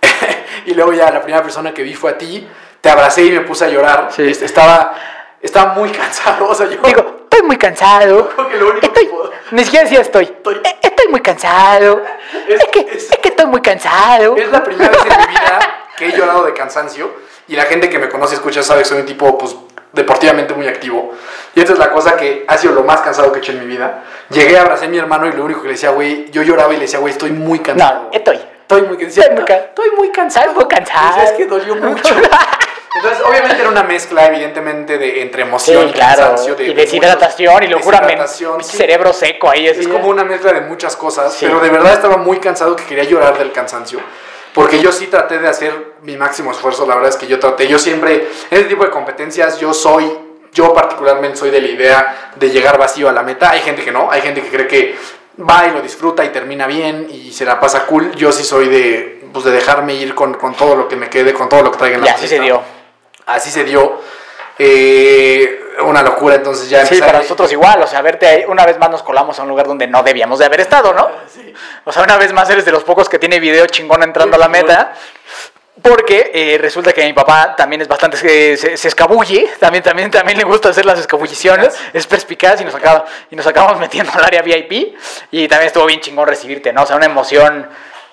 [0.67, 2.49] y luego ya la primera persona que vi fue a ti.
[2.81, 4.09] Te abracé y me puse a llorar.
[4.15, 4.23] Sí.
[4.29, 4.95] Este, Estaba,
[5.41, 6.49] estaba muy cansado.
[6.49, 8.29] O sea, yo Digo, estoy muy cansado.
[8.35, 10.25] creo que lo único Estoy, que puedo- ni siquiera decía estoy.
[10.25, 12.03] Estoy- Eh, Estoy muy cansado.
[12.49, 14.37] Es- Es, que, es- es que estoy muy cansado.
[14.37, 15.59] Es la primera vez en mi vida
[15.97, 17.11] que he llorado de cansancio
[17.49, 19.55] y la gente que me conoce escucha sabe que soy un tipo pues
[19.93, 21.13] deportivamente muy activo.
[21.55, 23.61] Y esta es la cosa que ha sido lo más cansado que he hecho en
[23.61, 24.05] mi vida.
[24.31, 26.77] Llegué, abracé a mi hermano y lo único que le decía, güey, yo lloraba y
[26.77, 28.03] le decía, güey, estoy muy cansado.
[28.05, 28.37] No, estoy.
[28.37, 29.23] Estoy muy cansado.
[29.29, 30.53] Estoy muy ca- Estoy muy cansado.
[30.53, 31.23] Muy cansado.
[31.23, 32.15] Es que dolió mucho.
[32.95, 36.17] Entonces, obviamente era una mezcla, evidentemente, de entre emoción Sí, y claro.
[36.23, 36.55] cansancio.
[36.57, 38.27] De, y de deshidratación muchos- y locura.
[38.27, 38.45] sí.
[38.77, 39.69] Cerebro seco ahí.
[39.69, 41.47] Así, Es como una mezcla de muchas cosas, Sí.
[41.47, 44.01] pero de verdad estaba muy cansado que quería llorar del cansancio.
[44.53, 47.67] Porque yo sí traté de hacer mi máximo esfuerzo, la verdad es que yo traté,
[47.67, 50.11] yo siempre, en este tipo de competencias, yo soy,
[50.53, 53.51] yo particularmente soy de la idea de llegar vacío a la meta.
[53.51, 54.97] Hay gente que no, hay gente que cree que
[55.39, 58.15] va y lo disfruta y termina bien y se la pasa cool.
[58.15, 61.33] Yo sí soy de, pues, de dejarme ir con, con todo lo que me quede,
[61.33, 62.63] con todo lo que traiga en la Y así se dio.
[63.27, 64.01] Así se dio.
[64.59, 68.79] Eh, una locura, entonces ya Sí, para nosotros igual, o sea, verte ahí, una vez
[68.79, 71.09] más nos colamos a un lugar donde no debíamos de haber estado, ¿no?
[71.85, 74.39] O sea, una vez más eres de los pocos que tiene video chingón entrando a
[74.39, 74.95] la meta.
[75.83, 80.11] Porque eh, resulta que mi papá también es bastante, se, se- se escabulle, también, también,
[80.11, 84.11] también le gusta hacer las escabulliciones, es perspicaz y nos, acaba, y nos acabamos metiendo
[84.15, 84.97] al área VIP
[85.31, 86.83] y también estuvo bien chingón recibirte, ¿no?
[86.83, 87.69] O sea, una emoción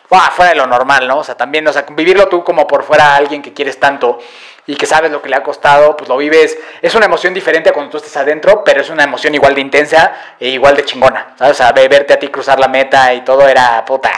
[0.07, 1.17] fuera de lo normal, ¿no?
[1.17, 4.19] O sea, también, o sea, vivirlo tú como por fuera a alguien que quieres tanto
[4.67, 7.69] y que sabes lo que le ha costado, pues lo vives, es una emoción diferente
[7.69, 10.85] a cuando tú estés adentro, pero es una emoción igual de intensa e igual de
[10.85, 11.53] chingona, ¿sabes?
[11.53, 14.11] O sea, ve- verte a ti cruzar la meta y todo era puta.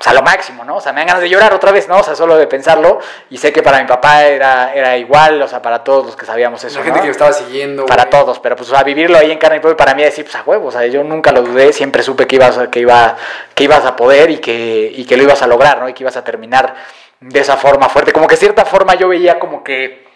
[0.00, 0.76] O sea, lo máximo, ¿no?
[0.76, 1.98] O sea, me dan ganas de llorar otra vez, ¿no?
[1.98, 3.00] O sea, solo de pensarlo.
[3.28, 6.24] Y sé que para mi papá era, era igual, o sea, para todos los que
[6.24, 6.78] sabíamos eso.
[6.78, 7.02] La gente ¿no?
[7.02, 7.84] que me estaba siguiendo.
[7.84, 8.10] Para güey.
[8.10, 10.34] todos, pero pues, o sea, vivirlo ahí en carne y propia para mí decir, pues
[10.36, 13.14] a huevo, o sea, yo nunca lo dudé, siempre supe que ibas, a- que iba,
[13.54, 15.86] que ibas a poder y que, y que lo ibas a lograr, ¿no?
[15.86, 16.74] Y que ibas a terminar
[17.20, 18.14] de esa forma fuerte.
[18.14, 20.08] Como que de cierta forma yo veía como que,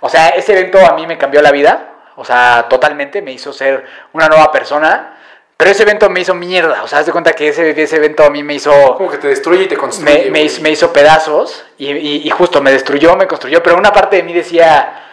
[0.00, 1.86] o sea, ese evento a mí me cambió la vida,
[2.16, 5.16] o sea, totalmente, me hizo ser una nueva persona,
[5.60, 8.24] pero ese evento me hizo mierda, o sea, haz de cuenta que ese, ese evento
[8.24, 10.24] a mí me hizo Como que te destruye y te construye.
[10.24, 13.76] me, me hizo, me hizo pedazos y, y- y justo me destruyó, me construyó, pero
[13.76, 15.04] una parte de mí decía,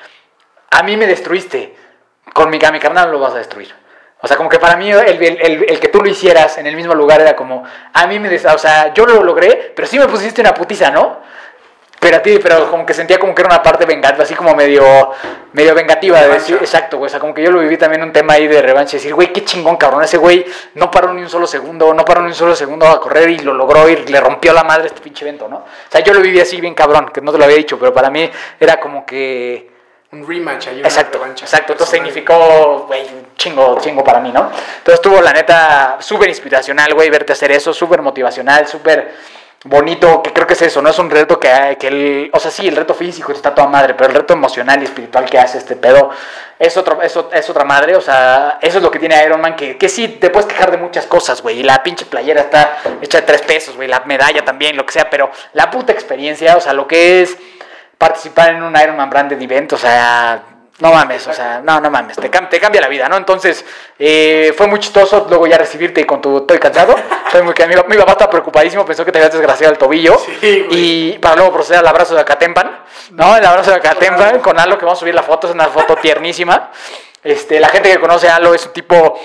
[0.71, 1.75] a mí me destruiste,
[2.33, 3.75] con mi, a mi carnal lo vas a destruir.
[4.21, 6.65] O sea, como que para mí el, el- el- el que tú lo hicieras en
[6.65, 9.99] el mismo lugar era como, a mí me, o sea, yo lo logré, pero sí
[9.99, 11.19] me pusiste una putiza, ¿no?
[11.99, 14.53] Pero a ti, pero como que sentía como que era una parte vengativa, así como
[14.53, 15.11] medio,
[15.53, 16.21] medio vengativa.
[16.21, 17.07] De decir, exacto, güey.
[17.07, 18.97] O sea, como que yo lo viví también un tema ahí de revancha.
[18.97, 20.03] Decir, güey, qué chingón, cabrón.
[20.03, 20.45] Ese güey
[20.75, 23.39] no paró ni un solo segundo, no paró ni un solo segundo a correr y
[23.39, 25.57] lo logró y le rompió la madre este pinche evento, ¿no?
[25.57, 27.93] O sea, yo lo viví así bien cabrón, que no te lo había dicho, pero
[27.93, 28.29] para mí
[28.59, 29.75] era como que.
[30.09, 31.73] Un rematch ahí, Exacto, revancha exacto.
[31.73, 34.51] Entonces significó, güey, chingo, chingo para mí, ¿no?
[34.77, 39.13] Entonces estuvo, la neta, súper inspiracional, güey, verte hacer eso, súper motivacional, súper
[39.63, 42.51] bonito, que creo que es eso, no es un reto que, que el, o sea,
[42.51, 45.57] sí, el reto físico está toda madre, pero el reto emocional y espiritual que hace
[45.57, 46.09] este pedo
[46.59, 49.55] es, otro, es, es otra madre, o sea, eso es lo que tiene Iron Man,
[49.55, 52.77] que, que sí, te puedes quejar de muchas cosas, güey, y la pinche playera está
[53.01, 56.55] hecha de tres pesos, güey, la medalla también, lo que sea, pero la puta experiencia,
[56.55, 57.37] o sea, lo que es
[57.97, 60.43] participar en un Iron Man branded event, o sea,
[60.80, 63.17] no mames, o sea, no, no mames, te, cam- te cambia la vida, ¿no?
[63.17, 63.65] Entonces,
[63.97, 66.95] eh, fue muy chistoso luego ya recibirte con tu estoy cansado.
[67.28, 70.17] Estoy muy, mi, mi papá estaba preocupadísimo, pensó que te habías desgraciado el tobillo.
[70.39, 73.36] Sí, y para luego proceder al abrazo de Acatempan, ¿no?
[73.36, 75.95] El abrazo de Acatempan con Alo, que vamos a subir la foto, es una foto
[75.97, 76.71] tiernísima.
[77.23, 79.19] Este, la gente que conoce a Alo es un tipo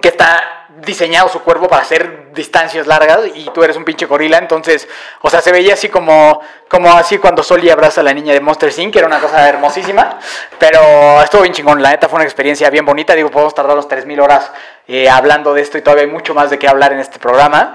[0.00, 4.38] que está diseñado su cuerpo para hacer distancias largas y tú eres un pinche gorila,
[4.38, 4.88] entonces,
[5.22, 8.40] o sea, se veía así como, como así cuando Soli abraza a la niña de
[8.40, 10.18] Monster Inc., que era una cosa hermosísima,
[10.58, 13.88] pero estuvo bien chingón, la neta fue una experiencia bien bonita, digo, podemos tardar los
[13.88, 14.50] 3.000 horas
[14.88, 17.74] eh, hablando de esto y todavía hay mucho más de qué hablar en este programa.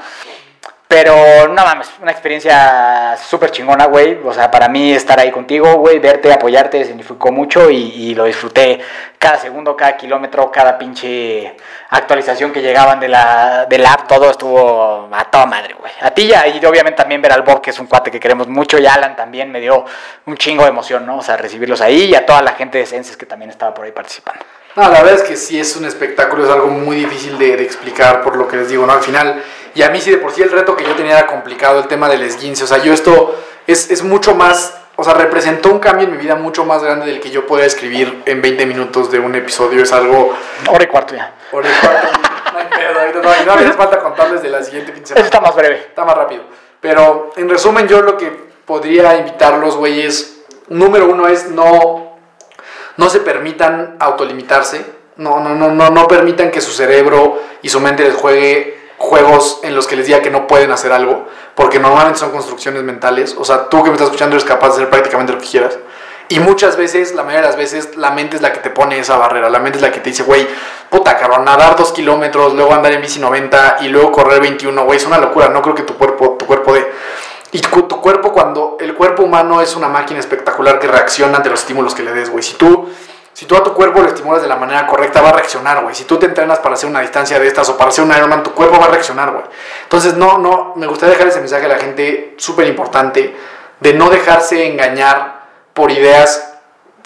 [0.91, 4.17] Pero no mames, una experiencia súper chingona, güey.
[4.25, 8.25] O sea, para mí estar ahí contigo, güey, verte, apoyarte, significó mucho y, y lo
[8.25, 8.79] disfruté
[9.19, 11.55] cada segundo, cada kilómetro, cada pinche
[11.91, 15.91] actualización que llegaban de la, del app, todo estuvo a toda madre, güey.
[16.01, 18.47] A ti ya, y obviamente también ver al Bob, que es un cuate que queremos
[18.47, 19.85] mucho, y Alan también me dio
[20.25, 21.19] un chingo de emoción, ¿no?
[21.19, 23.85] O sea, recibirlos ahí y a toda la gente de Senses que también estaba por
[23.85, 24.43] ahí participando.
[24.75, 27.63] No, la verdad es que sí es un espectáculo, es algo muy difícil de, de
[27.63, 28.93] explicar por lo que les digo, ¿no?
[28.93, 29.43] Al final,
[29.75, 31.87] y a mí sí de por sí el reto que yo tenía era complicado, el
[31.87, 33.35] tema del esguince, o sea, yo esto
[33.67, 37.05] es, es mucho más, o sea, representó un cambio en mi vida mucho más grande
[37.05, 40.35] del que yo podía escribir en 20 minutos de un episodio, es algo...
[40.67, 41.33] Hora y cuarto ya.
[41.51, 42.07] Por el cuarto,
[42.53, 45.13] no hay pedo, ahorita no, no me falta contarles de la siguiente fin de Eso
[45.13, 45.25] semana.
[45.25, 45.75] está más breve.
[45.77, 46.43] Está más rápido.
[46.79, 48.31] Pero en resumen, yo lo que
[48.65, 50.41] podría invitarlos, güey, es.
[50.67, 52.17] Número uno es no.
[52.97, 54.85] No se permitan autolimitarse.
[55.17, 59.61] No, no, no, no, no permitan que su cerebro y su mente les juegue juegos
[59.63, 61.25] en los que les diga que no pueden hacer algo.
[61.55, 63.35] Porque normalmente son construcciones mentales.
[63.39, 65.79] O sea, tú que me estás escuchando eres capaz de hacer prácticamente lo que quieras.
[66.31, 68.99] Y muchas veces, la mayoría de las veces, la mente es la que te pone
[68.99, 69.49] esa barrera.
[69.49, 70.47] La mente es la que te dice, güey,
[70.89, 74.97] puta cabrón, nadar dos kilómetros, luego andar en bici 90 y luego correr 21, güey,
[74.97, 75.49] es una locura.
[75.49, 76.87] No creo que tu cuerpo, tu cuerpo de.
[77.51, 81.61] Y tu cuerpo, cuando el cuerpo humano es una máquina espectacular que reacciona ante los
[81.61, 82.43] estímulos que le des, güey.
[82.43, 82.87] Si tú,
[83.39, 85.95] si tú a tu cuerpo lo estimulas de la manera correcta, va a reaccionar, güey.
[85.95, 88.43] Si tú te entrenas para hacer una distancia de estas o para hacer un Ironman,
[88.43, 89.45] tu cuerpo va a reaccionar, güey.
[89.83, 93.33] Entonces, no, no, me gustaría dejar ese mensaje a la gente súper importante
[93.79, 96.53] de no dejarse engañar por ideas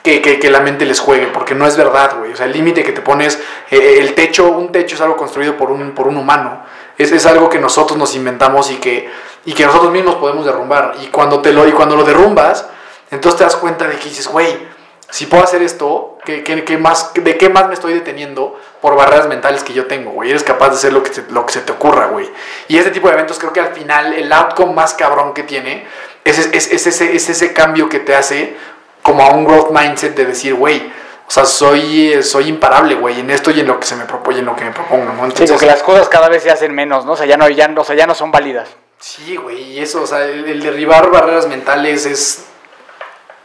[0.02, 2.34] que, que, la mente les juegue, porque no es verdad, güey.
[2.34, 5.56] O sea, el límite que te pones, eh, el techo, un techo es algo construido
[5.56, 6.64] por un, por un humano.
[6.98, 9.08] Es, es algo que nosotros nos inventamos y que,
[9.46, 10.96] y que nosotros mismos podemos derrumbar.
[11.00, 12.68] Y cuando, te lo, y cuando lo derrumbas,
[13.12, 14.73] entonces te das cuenta de que dices, güey,
[15.14, 18.95] si puedo hacer esto, ¿qué, qué, qué más, ¿de qué más me estoy deteniendo por
[18.95, 20.32] barreras mentales que yo tengo, güey?
[20.32, 22.28] Eres capaz de hacer lo que, se, lo que se te ocurra, güey.
[22.68, 25.86] Y este tipo de eventos creo que al final el outcome más cabrón que tiene
[26.26, 28.55] es, es, es, es ese, es ese cambio que te hace
[29.03, 30.91] como a un growth mindset de decir, güey,
[31.28, 34.05] o sea, soy, eh, soy imparable, güey, en esto y en lo que se me
[34.05, 35.14] propone, en lo que me propongo, ¿no?
[35.14, 37.11] Sí, Entonces, porque las cosas cada vez se hacen menos, ¿no?
[37.11, 38.68] O sea, ya no, ya, no- o sea, ya no son válidas.
[38.99, 42.45] Sí, güey, y eso, o sea, el, el derribar barreras mentales es,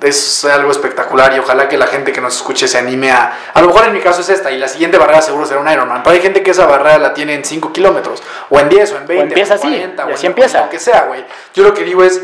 [0.00, 3.32] es algo espectacular y ojalá que la gente que nos escuche se anime a...
[3.54, 5.68] A lo mejor en mi caso es esta y la siguiente barrera seguro será un
[5.68, 8.92] Ironman, pero hay gente que esa barrera la tiene en 5 kilómetros, o en 10,
[8.92, 10.60] o en 20, empieza en así, 40, y o así en- empieza.
[10.64, 11.24] Lo que sea, güey.
[11.54, 12.20] Yo lo que digo es,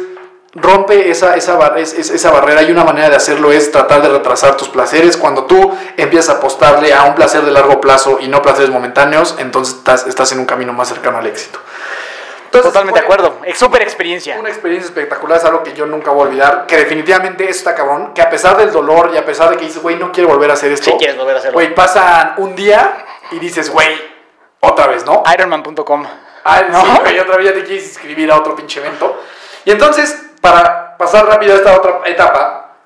[0.56, 4.02] rompe esa, esa, bar- es- es- esa barrera y una manera de hacerlo es tratar
[4.02, 5.16] de retrasar tus placeres.
[5.16, 9.34] Cuando tú empiezas a apostarle a un placer de largo plazo y no placeres momentáneos,
[9.38, 11.58] entonces estás, estás en un camino más cercano al éxito.
[12.54, 13.40] Entonces, Totalmente de acuerdo.
[13.44, 14.38] Es súper experiencia.
[14.38, 16.66] una experiencia espectacular, es algo que yo nunca voy a olvidar.
[16.66, 18.14] Que definitivamente está cabrón.
[18.14, 20.50] Que a pesar del dolor y a pesar de que dices, güey, no quiero volver
[20.50, 20.92] a hacer esto.
[20.92, 21.54] Sí quieres volver a hacerlo.
[21.54, 24.00] Güey, pasan un día y dices, güey,
[24.60, 25.24] otra vez, ¿no?
[25.32, 26.06] Ironman.com.
[26.44, 26.80] Ah, ¿No?
[26.80, 29.20] sí, güey, otra vez ya te quieres inscribir a otro pinche evento.
[29.64, 32.76] Y entonces, para pasar rápido a esta otra etapa,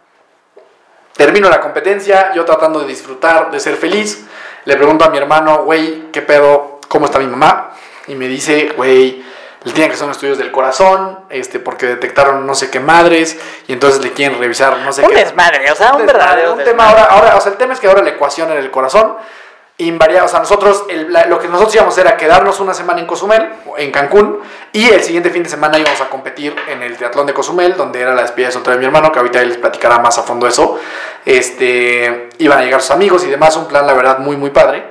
[1.14, 4.24] termino la competencia, yo tratando de disfrutar, de ser feliz.
[4.64, 6.80] Le pregunto a mi hermano, güey, ¿qué pedo?
[6.88, 7.72] ¿Cómo está mi mamá?
[8.06, 9.27] Y me dice, güey,
[9.64, 13.36] le tienen que hacer estudios del corazón, este, porque detectaron no sé qué madres,
[13.66, 15.16] y entonces le quieren revisar no sé Un qué.
[15.16, 17.80] desmadre, o sea, un desmadre, verdadero un tema ahora, ahora, o sea, el tema es
[17.80, 19.16] que ahora la ecuación en el corazón
[19.80, 23.06] invariable, o sea, nosotros, el- la- lo que nosotros íbamos era quedarnos una semana en
[23.06, 24.40] Cozumel, en Cancún,
[24.72, 28.00] y el siguiente fin de semana íbamos a competir en el triatlón de Cozumel, donde
[28.00, 30.22] era la despedida de soltero de mi hermano, que ahorita él les platicará más a
[30.24, 30.80] fondo eso.
[31.24, 34.82] Este, iban a llegar sus amigos y demás, un plan, la verdad, muy, muy padre.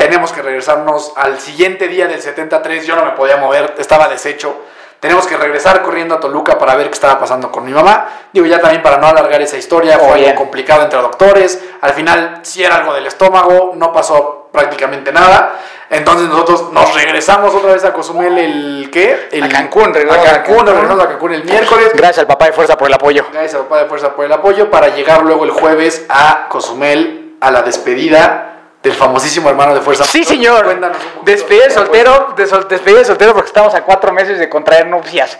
[0.00, 4.56] Tenemos que regresarnos al siguiente día del 73, yo no me podía mover, estaba deshecho.
[4.98, 8.08] Tenemos que regresar corriendo a Toluca para ver qué estaba pasando con mi mamá.
[8.32, 10.30] Digo, ya también para no alargar esa historia, Oh, fue bien.
[10.30, 11.62] algo complicado entre doctores.
[11.82, 15.60] Al final, sí era algo del estómago, no pasó prácticamente nada.
[15.90, 19.28] Entonces nosotros nos regresamos otra vez a Cozumel el ¿qué?
[19.32, 21.90] El, A Cancún, regresamos a Cancún, regresamos a Cancún el miércoles.
[21.92, 23.26] Gracias al papá de fuerza por el apoyo.
[23.30, 27.36] Gracias a Papá de Fuerza por el apoyo para llegar luego el jueves a Cozumel
[27.42, 28.49] a la despedida
[28.82, 30.04] del famosísimo hermano de Fuerza.
[30.04, 30.64] Sí, señor.
[30.64, 31.24] Cuéntanos un poquito.
[31.24, 34.86] Despedida de soltero, de sol- despedida de soltero porque estamos a cuatro meses de contraer
[34.86, 35.38] nupcias.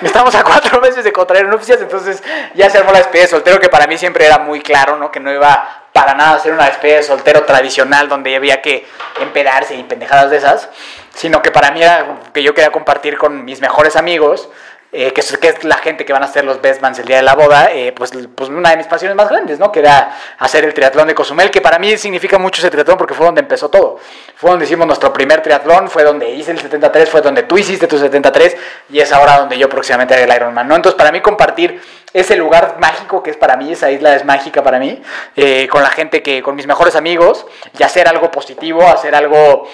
[0.00, 2.22] Estamos a cuatro meses de contraer nupcias, entonces
[2.54, 5.12] ya se armó la despedida de soltero, que para mí siempre era muy claro, ¿no?
[5.12, 8.88] Que no iba para nada a ser una despedida de soltero tradicional donde había que
[9.20, 10.70] empedarse y pendejadas de esas,
[11.14, 14.48] sino que para mí era que yo quería compartir con mis mejores amigos,
[14.94, 17.06] eh, que, es, que es la gente que van a ser los best mans el
[17.06, 19.72] día de la boda, eh, pues, pues una de mis pasiones más grandes, ¿no?
[19.72, 23.14] Que era hacer el triatlón de Cozumel, que para mí significa mucho ese triatlón porque
[23.14, 23.98] fue donde empezó todo.
[24.36, 27.86] Fue donde hicimos nuestro primer triatlón, fue donde hice el 73, fue donde tú hiciste
[27.86, 28.54] tu 73
[28.90, 30.76] y es ahora donde yo próximamente haré el Ironman, ¿no?
[30.76, 31.80] Entonces para mí compartir
[32.12, 35.00] ese lugar mágico que es para mí, esa isla es mágica para mí,
[35.36, 37.46] eh, con la gente que, con mis mejores amigos,
[37.78, 39.66] y hacer algo positivo, hacer algo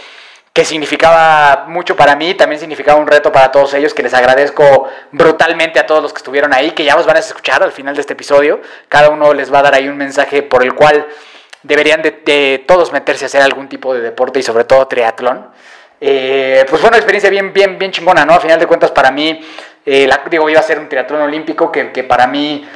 [0.53, 4.89] que significaba mucho para mí, también significaba un reto para todos ellos, que les agradezco
[5.13, 7.95] brutalmente a todos los que estuvieron ahí, que ya os van a escuchar al final
[7.95, 8.61] de este episodio.
[8.89, 11.07] Cada uno les va a dar ahí un mensaje por el cual
[11.63, 15.49] deberían de, todos meterse a hacer algún tipo de deporte y sobre todo triatlón.
[16.01, 18.35] Eh, pues fue una experiencia bien, bien, bien chingona, ¿no?
[18.35, 19.41] A final de cuentas para mí,
[19.85, 22.69] eh, la- digo, iba a ser un triatlón olímpico que, que para mí,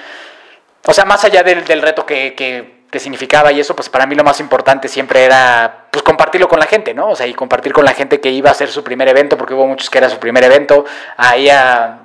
[0.84, 4.14] o sea, más allá del, del reto que qué significaba y eso, pues para mí
[4.14, 7.08] lo más importante siempre era pues compartirlo con la gente, ¿no?
[7.08, 9.54] O sea, y compartir con la gente que iba a hacer su primer evento, porque
[9.54, 10.84] hubo muchos que era su primer evento,
[11.16, 12.02] ahí a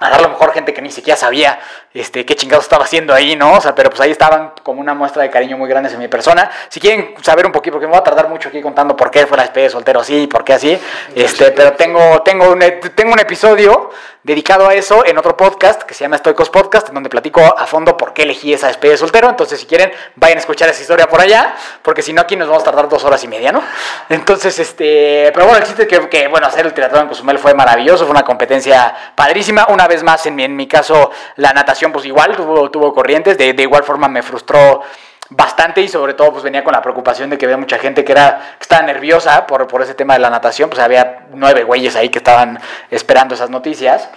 [0.00, 1.58] a dar a lo mejor gente que ni siquiera sabía
[1.92, 3.54] este, qué chingados estaba haciendo ahí, ¿no?
[3.54, 6.08] O sea, pero pues ahí estaban como una muestra de cariño muy grande en mi
[6.08, 6.50] persona.
[6.68, 9.26] Si quieren saber un poquito, porque me voy a tardar mucho aquí contando por qué
[9.26, 10.78] fue la especie de soltero así, por qué así,
[11.14, 12.60] este, pero tengo, tengo, un,
[12.94, 13.90] tengo un episodio
[14.28, 17.66] dedicado a eso en otro podcast que se llama Estoicos Podcast, en donde platico a
[17.66, 19.28] fondo por qué elegí esa especie de soltero.
[19.28, 22.46] Entonces, si quieren, vayan a escuchar esa historia por allá, porque si no, aquí nos
[22.46, 23.62] vamos a tardar dos horas y media, ¿no?
[24.10, 27.54] Entonces, este, pero bueno, el chiste que, que bueno, hacer el triatlón en Cozumel fue
[27.54, 29.66] maravilloso, fue una competencia padrísima.
[29.70, 33.38] Una vez más, en mi, en mi caso, la natación, pues igual tuvo, tuvo corrientes,
[33.38, 34.82] de, de igual forma me frustró
[35.30, 38.12] bastante y sobre todo pues venía con la preocupación de que había mucha gente que
[38.12, 41.96] era que estaba nerviosa por, por ese tema de la natación, pues había nueve güeyes
[41.96, 42.58] ahí que estaban
[42.90, 44.08] esperando esas noticias.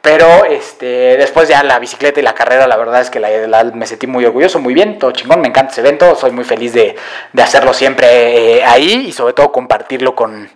[0.00, 3.64] Pero este, después ya la bicicleta y la carrera, la verdad es que la, la-
[3.64, 6.72] me sentí muy orgulloso, muy bien, todo chingón, me encanta ese evento, soy muy feliz
[6.72, 6.96] de,
[7.32, 10.48] de hacerlo siempre eh, ahí y sobre todo compartirlo con,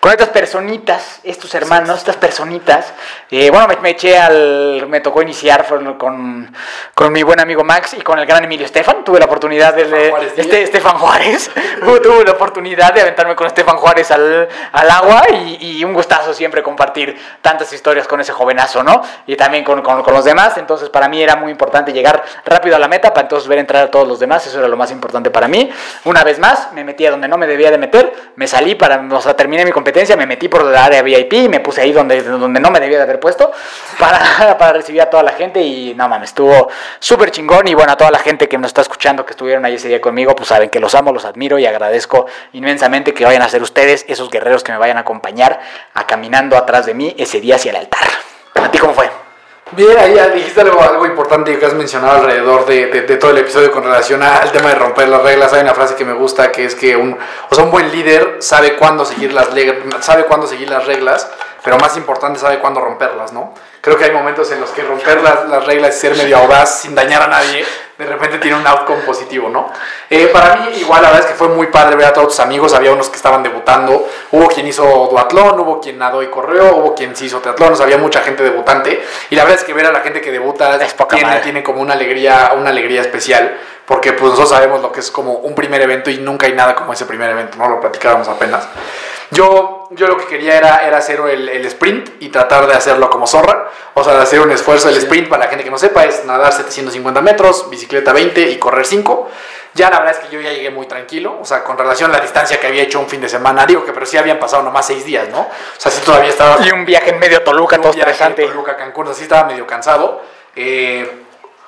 [0.00, 2.92] con estas personitas, estos hermanos, estas personitas.
[3.30, 5.66] Eh, bueno, me, me eché al, me tocó iniciar
[5.98, 6.52] con,
[6.94, 9.84] con mi buen amigo Max y con el gran Emilio Estefan, tuve la oportunidad de,
[9.84, 10.46] de- Juárez Díaz.
[10.46, 11.50] este, Estefan Juárez,
[12.02, 16.32] tuve la oportunidad de aventarme con Estefan Juárez al, al agua y, y un gustazo
[16.32, 18.82] siempre compartir tantas historias con ese jovenazo,
[19.26, 22.88] Y también con, los demás, entonces para mí era muy importante llegar rápido a la
[22.88, 25.48] meta para entonces ver entrar a todos los demás, eso era lo más importante para
[25.48, 25.70] mí.
[26.04, 29.00] Una vez más, me metí a donde no me debía de meter, me salí para,
[29.00, 32.22] o terminé mi competencia, me metí por la área VIP y me puse ahí donde,
[32.22, 33.50] no me debía de haber puesto
[33.98, 35.60] para, para recibir a toda la gente.
[35.60, 36.68] Y no mames, estuvo
[36.98, 37.68] súper chingón.
[37.68, 40.00] Y bueno, a toda la gente que nos está escuchando, que estuvieron ahí ese día
[40.00, 43.62] conmigo, pues saben que los amo, los admiro y agradezco inmensamente que vayan a ser
[43.62, 45.60] ustedes esos guerreros que me vayan a acompañar
[45.94, 48.08] a caminando atrás de mí ese día hacia el altar.
[48.62, 49.10] ¿A ti cómo fue?
[49.72, 54.22] Bien, ahí dijiste algo, importante que has mencionado alrededor de, todo el episodio con relación
[54.22, 55.52] al tema de romper las reglas.
[55.52, 57.18] Hay una frase que me gusta que es que un,
[57.50, 59.48] o sea, un buen líder sabe cuándo seguir las
[60.00, 61.28] sabe cuándo seguir las reglas,
[61.66, 63.52] pero más importante sabe cuándo romperlas, ¿no?
[63.80, 66.82] Creo que hay momentos en los que romper las, las reglas y ser medio audaz
[66.82, 67.66] sin dañar a nadie,
[67.98, 69.68] de repente tiene un outcome positivo, ¿no?
[70.08, 72.38] Eh, para mí, igual, la verdad es que fue muy padre ver a todos tus
[72.38, 72.72] amigos.
[72.72, 74.08] Había unos que estaban debutando.
[74.30, 77.72] Hubo quien hizo duatlón, hubo quien nadó y corrió, hubo quien sí hizo teatlón.
[77.72, 79.04] O sea, había mucha gente debutante.
[79.30, 81.42] Y la verdad es que ver a la gente que debuta Es poca tiene, madre.
[81.42, 83.58] tiene como una alegría, una alegría especial.
[83.86, 86.76] Porque pues nosotros sabemos lo que es como un primer evento y nunca hay nada
[86.76, 87.68] como ese primer evento, ¿no?
[87.68, 88.68] Lo platicábamos apenas.
[89.30, 93.08] Yo, yo lo que quería era, era hacer el, el sprint y tratar de hacerlo
[93.10, 93.70] como zorra.
[93.94, 94.88] O sea, de hacer un esfuerzo.
[94.88, 98.58] El sprint, para la gente que no sepa, es nadar 750 metros, bicicleta 20 y
[98.58, 99.28] correr 5.
[99.74, 101.38] Ya la verdad es que yo ya llegué muy tranquilo.
[101.40, 103.64] O sea, con relación a la distancia que había hecho un fin de semana.
[103.66, 105.40] Digo que pero sí habían pasado nomás 6 días, ¿no?
[105.40, 106.64] O sea, sí todavía estaba...
[106.66, 108.46] Y un viaje en medio Toluca, todo estresante.
[108.46, 110.22] Toluca a Cancún, así estaba medio cansado.
[110.54, 111.24] Eh,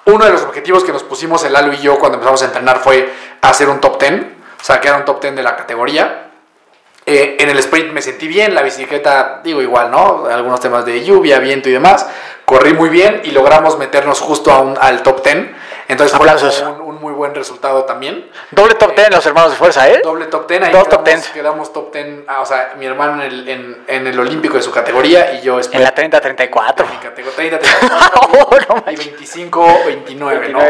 [0.06, 2.78] uno de los objetivos que nos pusimos el Lalo y yo cuando empezamos a entrenar
[2.78, 3.12] fue
[3.42, 6.27] hacer un top 10, o sea, que era un top 10 de la categoría.
[7.08, 10.26] Eh, en el sprint me sentí bien, la bicicleta, digo igual, ¿no?
[10.30, 12.06] Algunos temas de lluvia, viento y demás.
[12.44, 15.48] Corrí muy bien y logramos meternos justo a un- al top 10.
[15.88, 16.60] Entonces fue Aplausos.
[16.62, 18.30] un, un muy buen resultado también.
[18.50, 20.02] Doble top 10 los hermanos de fuerza, ¿eh?
[20.04, 21.28] Doble top 10, ahí Dos quedamos, top 10.
[21.30, 24.62] quedamos top 10, ah, o sea, mi hermano en el, en, en el olímpico de
[24.62, 26.90] su categoría y yo En la 30-34.
[26.90, 29.06] mi categoría 30, 34 Oh, no y manches.
[29.06, 30.60] 25, 29, ¿no?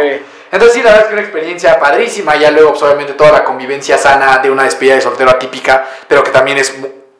[0.50, 0.52] 29.
[0.52, 3.44] Entonces sí, la verdad es que una experiencia padrísima, ya luego pues, obviamente toda la
[3.44, 6.74] convivencia sana de una despedida de soltero atípica, pero que también es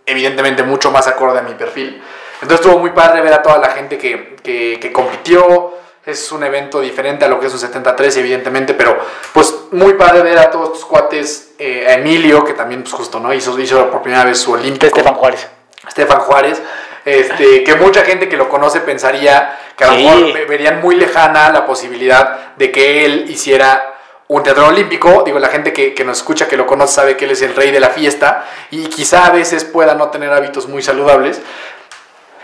[0.06, 2.02] evidentemente mucho más acorde a mi perfil.
[2.40, 5.74] Entonces estuvo muy padre ver a toda la gente que, que, que compitió,
[6.08, 8.98] es un evento diferente a lo que es un 73 evidentemente, pero
[9.32, 13.20] pues muy padre ver a todos tus cuates, eh, a Emilio, que también pues justo,
[13.20, 13.32] ¿no?
[13.34, 14.86] Hizo, hizo por primera vez su olímpico.
[14.86, 15.46] Estefan Juárez.
[15.86, 16.62] Estefan Juárez,
[17.08, 20.96] este, que mucha gente que lo conoce pensaría que a lo mejor ve- verían muy
[20.96, 23.94] lejana la posibilidad de que él hiciera
[24.28, 25.22] un teatro olímpico.
[25.24, 27.54] Digo, la gente que, que nos escucha, que lo conoce, sabe que él es el
[27.54, 31.40] rey de la fiesta y quizá a veces pueda no tener hábitos muy saludables.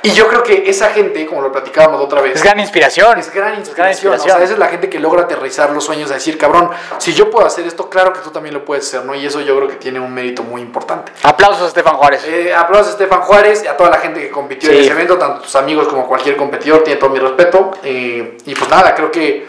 [0.05, 3.19] Y yo creo que esa gente, como lo platicábamos otra vez, Es gran inspiración.
[3.19, 4.15] es gran gran inspiración.
[4.15, 7.15] O sea, esa es la gente que logra aterrizar los sueños a decir, cabrón, si
[7.15, 9.15] yo puedo hacer esto, claro que tú también lo puedes hacer, ¿no?
[9.15, 11.11] Y eso yo creo que tiene un mérito muy importante.
[11.23, 12.23] Aplausos a Estefan Juárez.
[12.27, 14.77] Eh, aplausos a Estefan Juárez y a toda la gente que compitió Sí.
[14.77, 17.71] en ese evento, tanto tus amigos como cualquier competidor, tiene todo mi respeto.
[17.83, 19.49] Eh, y pues nada, creo que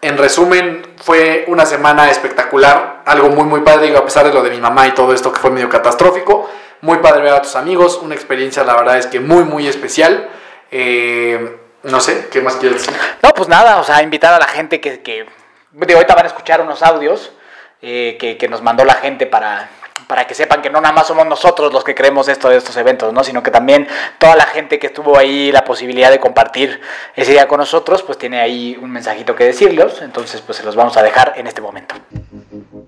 [0.00, 4.42] en resumen fue una semana espectacular, algo muy muy padre, digo, a pesar de lo
[4.42, 6.50] de mi mamá y todo esto que fue medio catastrófico,
[6.82, 10.28] muy padre ver a tus amigos, una experiencia la verdad es que muy muy especial.
[10.70, 13.00] Eh, no sé, ¿qué más quieres decir?
[13.22, 15.26] No, pues nada, o sea, invitar a la gente que, que
[15.72, 17.32] de ahorita van a escuchar unos audios
[17.80, 19.68] eh, que, que nos mandó la gente para,
[20.06, 22.76] para que sepan que no nada más somos nosotros los que creemos esto de estos
[22.76, 23.24] eventos, ¿no?
[23.24, 23.88] Sino que también
[24.18, 26.80] toda la gente que estuvo ahí, la posibilidad de compartir
[27.16, 30.76] ese día con nosotros, pues tiene ahí un mensajito que decirlos, entonces pues se los
[30.76, 31.94] vamos a dejar en este momento.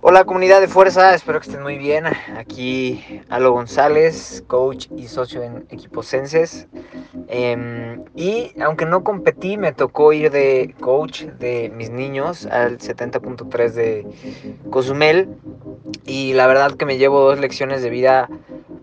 [0.06, 2.04] Hola comunidad de fuerza, espero que estén muy bien.
[2.36, 6.68] Aquí Alo González, coach y socio en Equipos Senses.
[7.26, 13.72] Em, y aunque no competí, me tocó ir de coach de mis niños al 70.3
[13.72, 14.06] de
[14.68, 15.26] Cozumel.
[16.04, 18.28] Y la verdad que me llevo dos lecciones de vida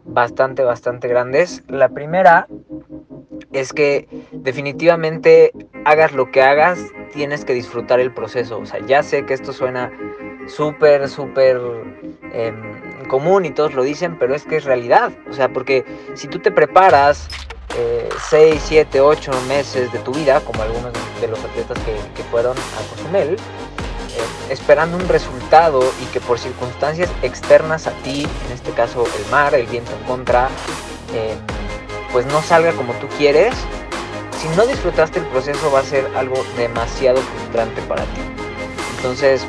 [0.06, 1.62] bastante, bastante grandes.
[1.68, 2.48] La primera
[3.52, 5.52] es que definitivamente
[5.86, 6.80] hagas lo que hagas,
[7.14, 8.58] tienes que disfrutar el proceso.
[8.58, 9.92] O sea, ya sé que esto suena
[10.48, 11.60] súper, súper
[12.34, 15.12] em, común y todos lo dicen, pero es que es realidad.
[15.30, 15.86] O sea, porque
[16.16, 17.28] si tú te preparas
[18.30, 22.90] 6, 7, 8 meses de tu vida, como algunos de los atletas que, fueron a
[22.90, 23.38] Cozumel, eh,
[24.50, 29.56] esperando un resultado y que por circunstancias externas a ti, en este caso el mar,
[29.56, 30.50] el viento en contra,
[31.14, 31.38] em,
[32.12, 33.56] pues no salga como tú quieres,
[34.40, 38.22] si no disfrutaste el proceso va a ser algo demasiado frustrante para ti.
[38.98, 39.48] Entonces,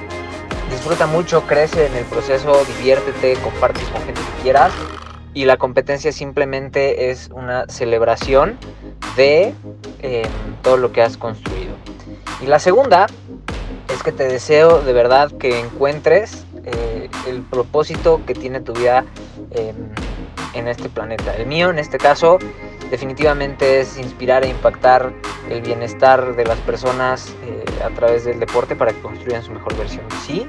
[0.72, 4.72] disfruta mucho, crece en el proceso, diviértete, comparte con gente que quieras.
[5.34, 8.58] Y la competencia simplemente es una celebración
[9.16, 9.54] de
[10.00, 10.24] em,
[10.62, 11.72] todo lo que has construido.
[12.42, 13.06] Y la segunda
[13.92, 19.04] es que te deseo de verdad que encuentres eh, el propósito que tiene tu vida
[19.52, 19.76] em,
[20.54, 21.34] en este planeta.
[21.36, 22.38] El mío en este caso
[22.92, 25.14] definitivamente es inspirar e impactar
[25.48, 29.74] el bienestar de las personas eh, a través del deporte para que construyan su mejor
[29.78, 30.46] versión sí.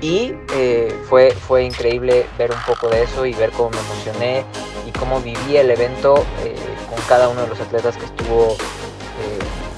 [0.00, 4.44] Y eh, fue, fue increíble ver un poco de eso y ver cómo me emocioné
[4.86, 6.54] y cómo viví el evento eh,
[6.88, 8.56] con cada uno de los atletas que estuvo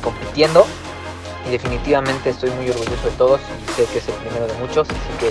[0.03, 0.67] compitiendo.
[1.49, 4.89] Y definitivamente estoy muy orgulloso de todos y sé que es el primero de muchos.
[4.89, 5.31] Así que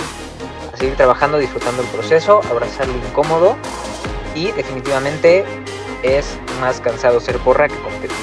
[0.73, 3.55] a seguir trabajando, disfrutando el proceso, abrazar lo incómodo
[4.35, 5.45] y definitivamente
[6.03, 8.17] es más cansado ser porra que competir.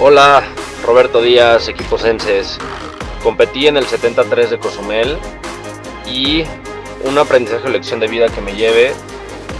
[0.00, 0.42] Hola,
[0.84, 2.58] Roberto Díaz, equipo Senses.
[3.22, 5.16] Competí en el 73 de Cozumel
[6.06, 6.44] y
[7.04, 8.92] un aprendizaje o lección de vida que me lleve,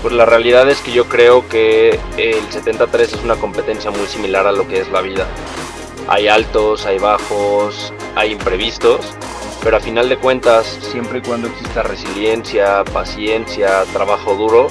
[0.00, 4.46] pues la realidad es que yo creo que el 73 es una competencia muy similar
[4.46, 5.26] a lo que es la vida.
[6.08, 9.14] Hay altos, hay bajos, hay imprevistos,
[9.62, 14.68] pero a final de cuentas, siempre y cuando exista resiliencia, paciencia, trabajo duro,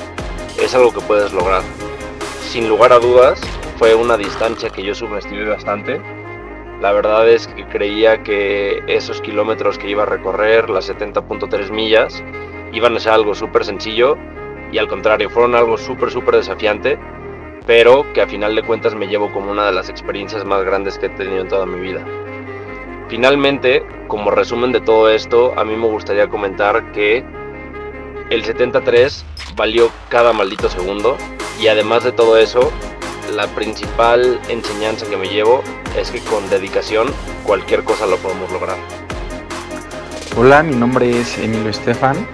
[0.60, 1.62] es algo que puedes lograr.
[2.42, 3.40] Sin lugar a dudas,
[3.78, 6.02] fue una distancia que yo subestimé bastante.
[6.82, 12.24] La verdad es que creía que esos kilómetros que iba a recorrer, las 70.3 millas,
[12.74, 14.18] iban a ser algo súper sencillo
[14.72, 16.98] y al contrario, fueron algo súper, súper desafiante,
[17.66, 20.98] pero que a final de cuentas me llevo como una de las experiencias más grandes
[20.98, 22.06] que he tenido en toda mi vida.
[23.10, 27.26] Finalmente, como resumen de todo esto, a mí me gustaría comentar que
[28.32, 29.26] el 73
[29.58, 31.18] valió cada maldito segundo
[31.60, 32.72] y además de todo eso,
[33.36, 35.62] la principal enseñanza que me llevo
[35.98, 37.14] es que con dedicación
[37.44, 38.78] cualquier cosa lo podemos lograr.
[40.38, 42.26] Hola, mi nombre es Emilio Estefan,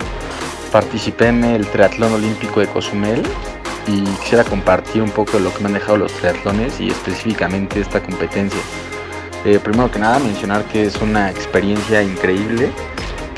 [0.72, 3.24] participé en el triatlón olímpico de Cozumel
[3.88, 7.82] y quisiera compartir un poco de lo que me han dejado los triatlones y específicamente
[7.82, 8.62] esta competencia.
[9.46, 12.72] Eh, primero que nada mencionar que es una experiencia increíble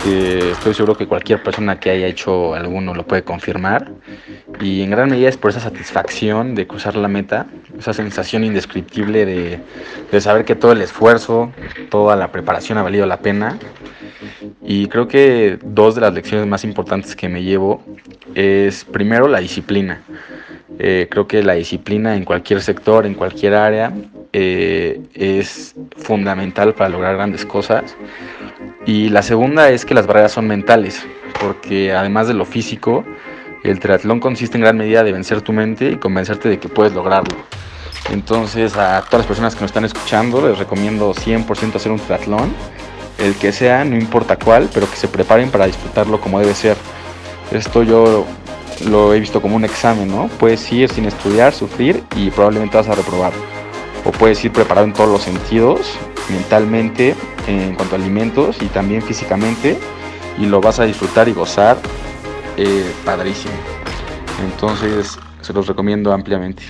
[0.04, 3.92] que estoy seguro que cualquier persona que haya hecho alguno lo puede confirmar.
[4.62, 7.48] Y en gran medida es por esa satisfacción de cruzar la meta,
[7.78, 9.60] esa sensación indescriptible de,
[10.12, 11.52] de saber que todo el esfuerzo,
[11.90, 13.58] toda la preparación ha valido la pena.
[14.62, 17.84] Y creo que dos de las lecciones más importantes que me llevo
[18.36, 20.02] es primero la disciplina.
[20.78, 23.92] Eh, creo que la disciplina en cualquier sector, en cualquier área,
[24.32, 27.98] eh, es fundamental para lograr grandes cosas.
[28.86, 31.04] Y la segunda es que las barreras son mentales,
[31.42, 33.04] porque además de lo físico,
[33.64, 36.94] el triatlón consiste en gran medida de vencer tu mente y convencerte de que puedes
[36.94, 37.36] lograrlo.
[38.12, 42.54] Entonces a todas las personas que nos están escuchando les recomiendo 100% hacer un triatlón,
[43.18, 46.78] el que sea, no importa cuál, pero que se preparen para disfrutarlo como debe ser.
[47.52, 48.28] Esto yo
[48.86, 50.28] lo he visto como un examen, ¿no?
[50.40, 53.34] Puedes ir sin estudiar, sufrir y probablemente vas a reprobar.
[54.06, 55.98] O puedes ir preparado en todos los sentidos
[56.30, 57.16] mentalmente,
[57.48, 59.78] en cuanto a alimentos y también físicamente,
[60.38, 61.78] y lo vas a disfrutar y gozar
[62.58, 63.54] eh, padrísimo.
[64.44, 66.64] Entonces, se los recomiendo ampliamente.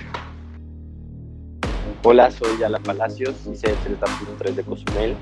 [2.04, 5.16] Hola, soy Yala Palacios, hice el 30.3 de Cozumel.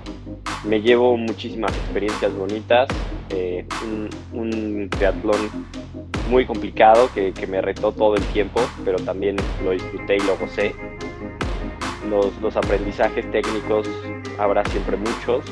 [0.64, 2.88] Me llevo muchísimas experiencias bonitas,
[3.30, 3.66] eh,
[4.34, 5.50] un, triatlón
[6.30, 10.38] muy complicado que, que, me retó todo el tiempo, pero también lo disfruté y lo
[10.38, 10.76] gocé
[12.10, 13.88] los, aprendizajes técnicos
[14.38, 15.44] habrá siempre muchos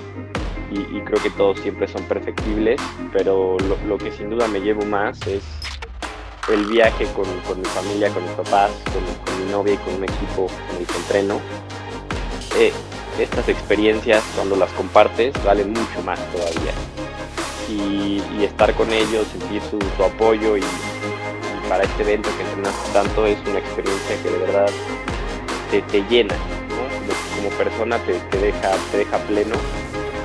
[0.71, 2.81] y, creo que todos siempre son perfectibles,
[3.13, 3.55] pero
[3.87, 5.43] lo, que sin duda me llevo más es
[6.51, 7.25] el viaje con,
[7.57, 10.97] mi familia, con mis papás, con, mi novia y con un equipo con el que
[10.97, 11.39] entreno.
[12.57, 12.73] Eh,
[13.19, 16.73] estas experiencias, cuando las compartes, valen mucho más todavía.
[17.69, 20.63] y, estar con ellos, sentir su, apoyo y,
[21.69, 24.69] para este evento que entrenaste tanto es una experiencia que de verdad
[25.81, 26.35] te, te llena,
[27.35, 29.55] como, persona te, deja, te deja pleno.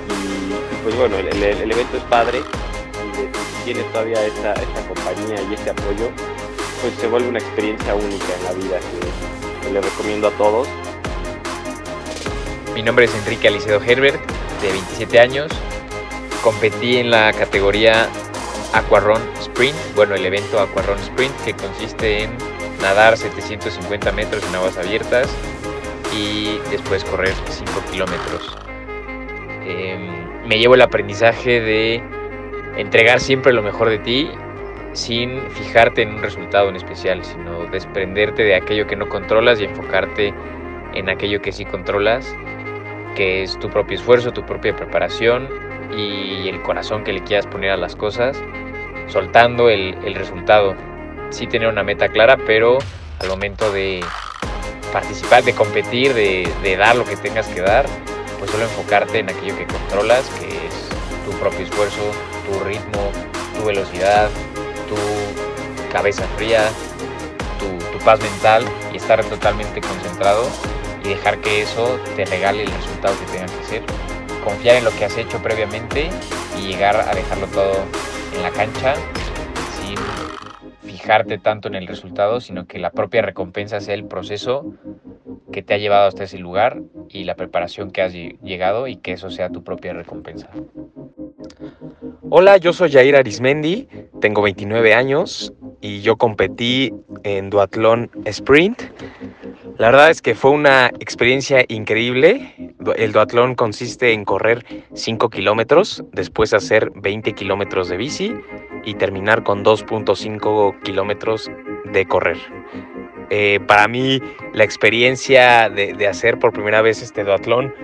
[0.08, 5.70] Y, pues bueno, el, evento es padre y tienes todavía esta, esta compañía y este
[5.70, 6.10] apoyo,
[6.80, 10.66] pues se vuelve una experiencia única en la vida que, le recomiendo a todos.
[12.74, 14.20] Mi nombre es Enrique Alicedo Herbert,
[14.62, 15.52] de 27 años,
[16.42, 18.08] competí en la categoría
[18.72, 22.30] Aquarun Sprint, bueno, el evento Aquarun Sprint que consiste en
[22.80, 25.28] nadar 750 metros en aguas abiertas
[26.16, 28.56] y después correr 5 kilómetros.
[29.64, 32.02] Em, me llevo el aprendizaje de
[32.76, 34.30] entregar siempre lo mejor de ti
[34.92, 39.64] sin fijarte en un resultado en especial, sino desprenderte de aquello que no controlas y
[39.64, 40.34] enfocarte
[40.94, 42.34] en aquello que sí controlas,
[43.14, 45.48] que es tu propio esfuerzo, tu propia preparación
[45.96, 48.42] y el corazón que le quieras poner a las cosas,
[49.06, 50.74] soltando el, resultado.
[51.30, 52.78] Sí tener una meta clara, pero
[53.20, 54.04] al momento de
[54.92, 57.86] participar, de competir, de, dar lo que tengas que dar,
[58.38, 60.88] pues solo enfocarte en aquello que controlas, que es
[61.24, 62.10] tu propio esfuerzo,
[62.46, 63.12] tu ritmo,
[63.56, 64.28] tu velocidad,
[64.88, 66.68] tu cabeza fría,
[67.58, 70.48] tu, tu paz mental y estar totalmente concentrado
[71.04, 73.82] y dejar que eso te regale el resultado que tenga que ser
[74.40, 76.10] confiar en lo que has hecho previamente
[76.58, 77.84] y llegar a dejarlo todo
[78.34, 78.94] en la cancha
[81.10, 84.74] fijarte tanto en el resultado, sino que la propia recompensa sea el proceso
[85.50, 89.14] que te ha llevado hasta ese lugar y la preparación que has llegado y que
[89.14, 90.48] eso sea tu propia recompensa.
[92.28, 93.88] Hola, yo soy Jair Arismendi,
[94.20, 98.80] tengo 29 años y yo competí en duatlón sprint
[99.80, 102.54] la verdad es que fue una experiencia increíble.
[102.96, 104.62] El duatlón consiste en correr
[104.92, 108.34] 5 kilómetros, después hacer 20 kilómetros de bici
[108.84, 112.38] y terminar con 2.5 kilómetros de correr.
[113.30, 114.20] Eh, para mí,
[114.52, 117.74] la experiencia de, hacer por primera vez este duatlón,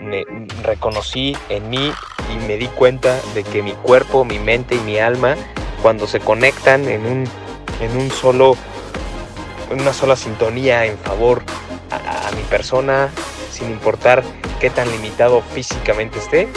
[0.00, 0.24] me
[0.62, 1.92] reconocí en mí
[2.32, 5.34] y me di cuenta de que mi cuerpo, mi mente y mi alma,
[5.82, 7.24] cuando se conectan en un,
[7.80, 8.56] en un solo
[9.70, 11.42] una sola sintonía en favor
[11.90, 13.10] a, mi persona,
[13.50, 14.22] sin importar
[14.60, 16.48] qué tan limitado físicamente esté,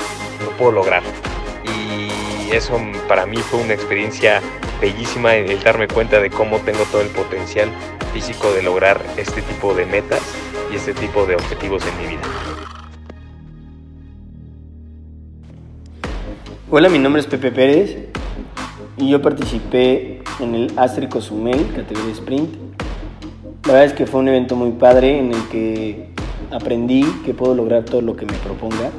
[0.43, 1.03] lo puedo lograr.
[1.63, 2.09] Y
[2.51, 4.41] eso para mí fue una experiencia
[4.81, 7.69] bellísima el darme cuenta de cómo tengo todo el potencial
[8.13, 10.21] físico de lograr este tipo de metas
[10.71, 12.21] y este tipo de objetivos en mi vida.
[16.69, 17.97] Hola, mi nombre es Pepe Pérez
[18.97, 22.67] y yo participé en el Astri Cozumel, categoría sprint,
[23.67, 26.07] la verdad es que fue un evento muy padre en el que
[26.51, 28.91] aprendí que puedo lograr todo lo que me proponga.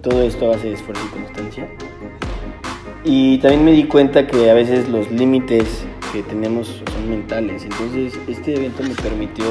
[0.00, 1.68] Todo esto a base de esfuerzo y constancia.
[3.04, 7.64] Y también me di cuenta que a veces los límites que tenemos son mentales.
[7.64, 9.44] Entonces este evento me permitió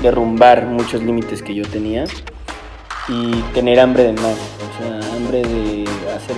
[0.00, 2.04] derrumbar muchos límites que yo tenía
[3.08, 4.38] y tener hambre de más.
[4.58, 5.84] O sea, hambre de
[6.14, 6.36] hacer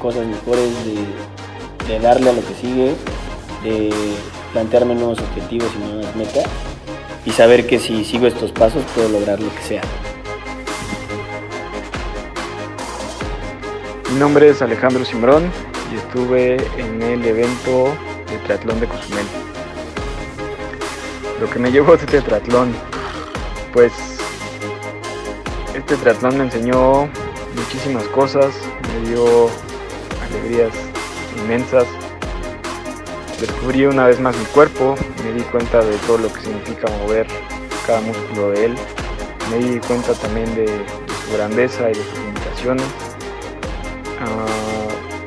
[0.00, 2.94] cosas mejores, de, de darle a lo que sigue,
[3.62, 3.90] de
[4.52, 6.44] plantearme nuevos objetivos y nuevas metas
[7.24, 9.82] y saber que si sigo estos pasos puedo lograr lo que sea.
[14.10, 15.52] Mi nombre es Alejandro Simbrón
[15.92, 17.94] y estuve en el evento
[18.28, 19.24] de triatlón de Cozumel.
[21.40, 22.74] Lo que me llevó a este triatlón,
[23.72, 23.92] pues
[25.74, 27.08] este triatlón me enseñó
[27.54, 28.52] muchísimas cosas,
[28.92, 29.48] me dio
[30.28, 30.72] alegrías
[31.36, 31.86] inmensas,
[33.40, 37.28] descubrí una vez más mi cuerpo, me di cuenta de todo lo que significa mover
[37.86, 38.74] cada músculo de él,
[39.52, 43.09] me di cuenta también de, su grandeza y de sus limitaciones.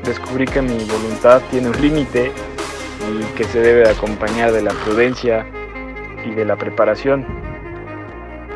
[0.03, 2.31] Descubrí que mi voluntad tiene un límite
[3.09, 5.45] y que se debe acompañar de la prudencia
[6.25, 7.25] y de la preparación.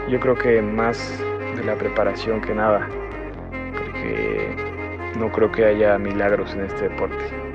[0.10, 1.20] Yo creo que más
[1.56, 2.88] de la preparación que nada,
[3.74, 4.56] porque
[5.18, 7.48] no creo que haya milagros en este deporte.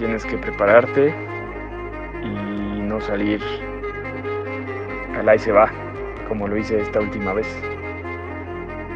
[0.00, 1.14] tienes que prepararte
[2.24, 3.42] y no salir
[5.14, 5.70] al ahí se va,
[6.26, 7.46] como lo hice esta última vez.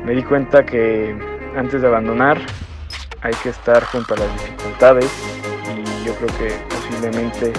[0.04, 1.16] Me di cuenta que
[1.56, 2.38] antes de abandonar
[3.22, 5.10] hay que estar junto a las dificultades
[5.74, 7.52] y yo creo que posiblemente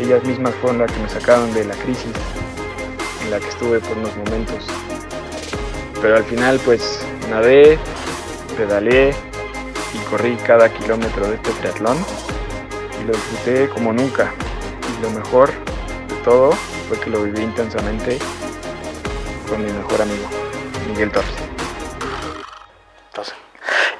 [0.00, 2.12] ellas mismas fueron las que me sacaron de la crisis
[3.24, 4.66] en la que estuve por unos momentos.
[6.00, 7.78] Pero al final pues nadé,
[8.56, 9.14] pedaleé
[10.10, 11.96] corrí cada kilómetro de este triatlón
[13.00, 14.32] y lo disfruté como nunca.
[14.88, 15.50] Y lo mejor
[16.08, 16.52] de todo
[16.88, 18.18] fue que lo viví intensamente
[19.48, 20.28] con mi mejor amigo,
[20.96, 21.30] Miguel Torres.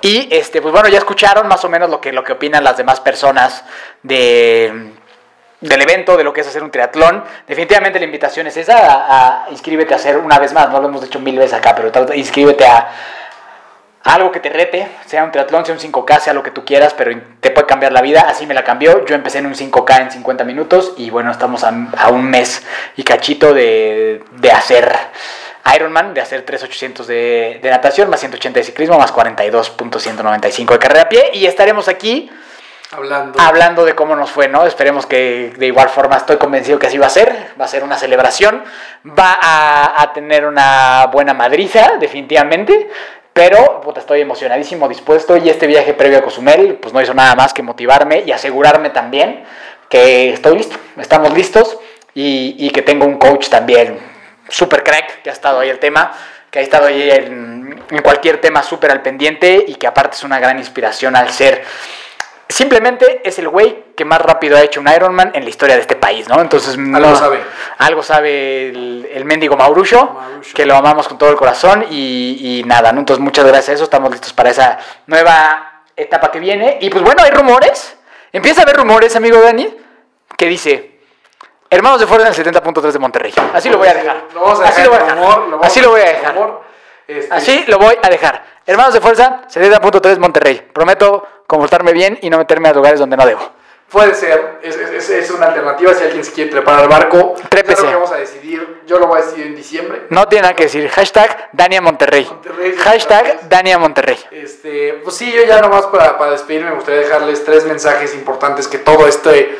[0.00, 2.76] Y este, pues bueno, ya escucharon más o menos lo que, lo que opinan las
[2.76, 3.64] demás personas
[4.02, 4.92] de,
[5.60, 7.24] del evento, de lo que es hacer un triatlón.
[7.46, 11.02] Definitivamente la invitación es esa, a, inscríbete a hacer una vez más, no lo hemos
[11.04, 12.88] hecho mil veces acá, pero inscríbete a,
[14.04, 16.64] a algo que te rete, sea un triatlón, sea un 5K, sea lo que tú
[16.64, 17.10] quieras, pero
[17.40, 18.26] te puede cambiar la vida.
[18.28, 19.04] Así me la cambió.
[19.06, 22.64] Yo empecé en un 5K en 50 minutos y bueno, estamos a, a un mes
[22.96, 24.94] y cachito de, de hacer
[25.74, 31.02] Ironman, de hacer 3.800 de, de natación, más 180 de ciclismo, más 42.195 de carrera
[31.02, 31.30] a pie.
[31.32, 32.30] Y estaremos aquí
[32.92, 33.40] Hablando.
[33.40, 34.64] hablando de cómo nos fue, ¿no?
[34.64, 37.82] Esperemos que de igual forma estoy convencido que así va a ser, va a ser
[37.82, 38.62] una celebración,
[39.06, 42.88] va a, a tener una buena madriza, definitivamente,
[43.32, 47.34] pero puta, estoy emocionadísimo, dispuesto y este viaje previo a Cozumel pues no hizo nada
[47.34, 49.44] más que motivarme y asegurarme también
[49.90, 51.76] que estoy listo, estamos listos
[52.14, 54.15] y, y que tengo un coach también
[54.48, 56.12] super crack que ha estado ahí el tema,
[56.50, 60.24] que ha estado ahí en, en cualquier tema súper al pendiente y que aparte es
[60.24, 61.64] una gran inspiración al ser
[62.48, 65.80] Simplemente es el güey que más rápido ha hecho un Ironman en la historia de
[65.80, 66.40] este país, ¿no?
[66.40, 67.40] Entonces, Algo no- sabe.
[67.78, 70.16] Algo sabe el, el mendigo Maurusho,
[70.54, 73.00] que lo amamos con todo el corazón y, y nada, ¿no?
[73.00, 74.78] Entonces, muchas gracias a eso, estamos listos para esa
[75.08, 76.78] nueva etapa que viene.
[76.80, 77.96] Y pues bueno, hay rumores,
[78.32, 79.76] empieza a haber rumores, amigo Dani,
[80.38, 80.95] que dice,
[81.70, 83.34] hermanos de fuerza en el 70.3 de Monterrey.
[83.54, 84.24] Así lo voy a dejar.
[84.64, 85.18] Así lo voy a dejar.
[85.62, 86.60] Así lo voy a dejar.
[87.08, 88.44] Este, Así lo voy a dejar.
[88.66, 90.68] Hermanos de fuerza, 70.3 Monterrey.
[90.72, 93.40] Prometo comportarme bien y no meterme a lugares donde no debo.
[93.88, 97.36] Puede ser, es, es- una alternativa si alguien se quiere trepar al barco.
[97.48, 97.86] Trépese.
[97.86, 98.82] Que vamos a decidir.
[98.84, 100.06] Yo lo voy a decidir en diciembre.
[100.10, 100.88] No tiene nada que decir.
[100.88, 102.28] Hashtag Dania Monterrey.
[102.78, 104.18] Hashtag Dania Monterrey.
[104.32, 108.66] Este, pues sí, yo ya nomás para, para despedirme me gustaría dejarles tres mensajes importantes
[108.66, 109.56] que todo este,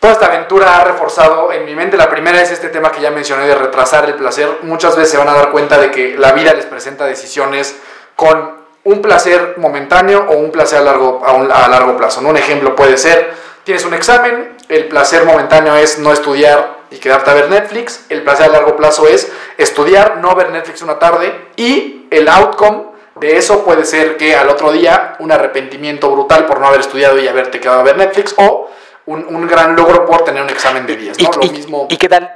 [0.00, 1.96] toda esta aventura ha reforzado en mi mente.
[1.96, 4.48] La primera es este tema que ya mencioné de retrasar el placer.
[4.62, 7.76] Muchas veces se van a dar cuenta de que la vida les presenta decisiones
[8.16, 12.20] con un placer momentáneo o un placer a largo, a, largo plazo.
[12.20, 17.30] Un ejemplo puede ser, tienes un examen, el placer momentáneo es no estudiar y quedarte
[17.30, 21.50] a ver Netflix, el placer a largo plazo es estudiar, no ver Netflix una tarde
[21.56, 22.84] y el outcome
[23.16, 27.18] de eso puede ser que al otro día un arrepentimiento brutal por no haber estudiado
[27.18, 28.69] y haberte quedado a ver Netflix o
[29.12, 31.20] un, un gran logro por tener un examen de 10.
[31.20, 31.30] ¿no?
[31.32, 32.32] Lo mismo ¿Y qué tal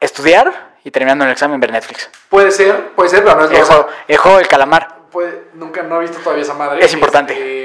[0.00, 2.10] estudiar y terminando el examen ver Netflix?
[2.28, 4.96] puede ser, puede ser, pero no es lo El juego, el calamar.
[5.10, 6.84] puede- nunca no he visto todavía esa madre.
[6.84, 7.32] Es importante.
[7.34, 7.59] Este,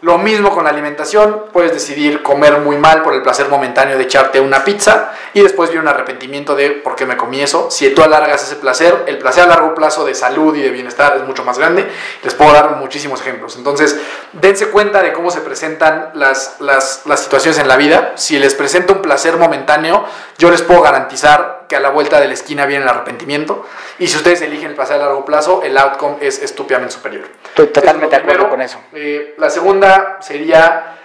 [0.00, 4.04] lo mismo con la alimentación, puedes decidir comer muy mal por el placer momentáneo de
[4.04, 7.68] echarte una pizza y después viene un arrepentimiento de por qué me comí eso.
[7.68, 11.16] Si tú alargas ese placer, el placer a largo plazo de salud y de bienestar
[11.16, 11.88] es mucho más grande.
[12.22, 13.56] Les puedo dar muchísimos ejemplos.
[13.56, 13.98] Entonces,
[14.34, 18.12] dense cuenta de cómo se presentan las, las, las situaciones en la vida.
[18.14, 20.04] Si les presenta un placer momentáneo,
[20.38, 23.66] yo les puedo garantizar que a la vuelta de la esquina viene el arrepentimiento.
[23.98, 27.26] Y si ustedes eligen el placer a largo plazo, el outcome es estúpidamente superior.
[27.50, 28.80] Estoy totalmente de lo acuerdo con eso.
[28.94, 30.96] Eh, la segunda sería,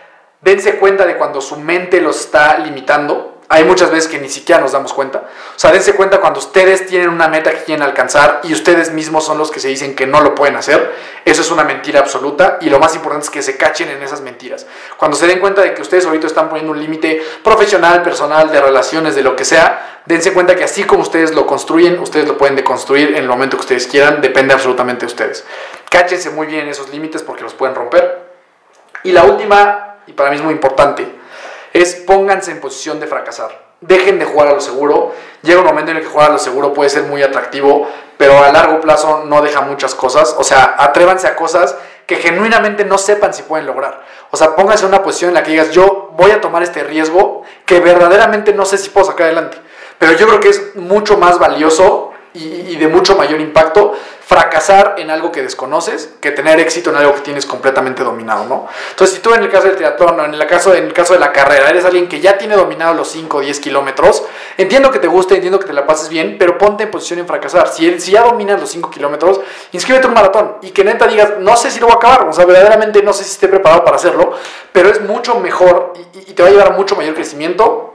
[0.41, 3.32] dense cuenta de cuando su mente los está limitando.
[3.53, 5.25] Hay muchas veces que ni siquiera nos damos cuenta.
[5.55, 9.25] O sea, dense cuenta cuando ustedes tienen una meta que quieren alcanzar y ustedes mismos
[9.25, 10.91] son los que se dicen que no lo pueden hacer.
[11.23, 14.21] Eso es una mentira absoluta y lo más importante es que se cachen en esas
[14.21, 14.65] mentiras.
[14.97, 18.59] Cuando se den cuenta de que ustedes ahorita están poniendo un límite profesional, personal, de
[18.59, 22.39] relaciones, de lo que sea, dense cuenta que así como ustedes lo construyen, ustedes lo
[22.39, 25.45] pueden deconstruir en el momento que ustedes quieran, depende absolutamente de ustedes.
[25.91, 28.31] Cáchense muy bien esos límites porque los pueden romper.
[29.03, 31.21] Y la última, y para mí es muy importante,
[31.73, 33.73] es pónganse en posición de fracasar.
[33.81, 35.11] Dejen de jugar a lo seguro.
[35.41, 37.87] Llega un momento en el que jugar a lo seguro puede ser muy atractivo,
[38.17, 40.35] pero a largo plazo no deja muchas cosas.
[40.37, 41.75] O sea, atrévanse a cosas
[42.05, 44.05] que genuinamente no sepan si pueden lograr.
[44.31, 46.83] O sea, pónganse en una posición en la que digas, yo voy a tomar este
[46.83, 49.57] riesgo que verdaderamente no sé si puedo sacar adelante.
[49.97, 53.93] Pero yo creo que es mucho más valioso y, y de mucho mayor impacto
[54.25, 58.67] fracasar en algo que desconoces que tener éxito en algo que tienes completamente dominado, ¿no?
[58.91, 61.13] Entonces, si tú en el caso del triatlón o en el caso, en el caso
[61.13, 64.23] de la carrera eres alguien que ya tiene dominado los 5 o 10 kilómetros,
[64.57, 67.27] entiendo que te guste, entiendo que te la pases bien, pero ponte en posición en
[67.27, 67.67] fracasar.
[67.67, 69.41] Si, si ya dominas los 5 kilómetros,
[69.73, 72.27] inscríbete a un maratón y que neta digas, no sé si lo voy a acabar,
[72.29, 74.33] o sea, verdaderamente no sé si esté preparado para hacerlo,
[74.71, 77.93] pero es mucho mejor y, y- y te va a llevar a mucho mayor crecimiento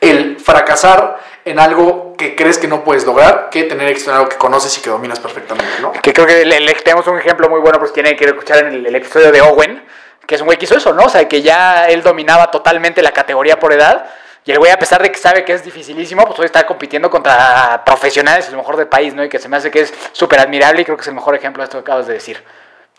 [0.00, 4.28] el fracasar en algo que crees que no puedes lograr que tener éxito en algo
[4.28, 5.92] que conoces y que dominas perfectamente, ¿no?
[5.92, 8.74] Que creo que le, le- tenemos un ejemplo muy bueno, pues tiene que escuchar en
[8.74, 9.82] el, el episodio de Owen,
[10.26, 11.04] que es un güey que hizo eso, ¿no?
[11.04, 14.04] O sea, que ya él dominaba totalmente la categoría por edad.
[14.44, 17.10] Y el güey, a pesar de que sabe que es dificilísimo, pues hoy está compitiendo
[17.10, 19.22] contra profesionales, el mejor del país, ¿no?
[19.24, 21.34] Y que se me hace que es súper admirable y creo que es el mejor
[21.34, 22.42] ejemplo de esto que acabas de decir.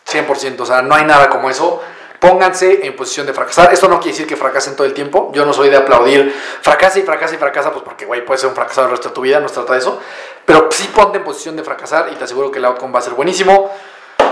[0.07, 1.81] 100%, o sea, no hay nada como eso.
[2.21, 3.73] Pónganse en posición de fracasar.
[3.73, 5.31] Esto no quiere decir que fracasen todo el tiempo.
[5.33, 6.31] Yo no soy de aplaudir
[6.61, 9.15] fracasa y fracasa y fracasa, pues porque, güey, puedes ser un fracasado el resto de
[9.15, 9.99] tu vida, no se trata de eso.
[10.45, 13.01] Pero sí ponte en posición de fracasar y te aseguro que el outcome va a
[13.01, 13.71] ser buenísimo.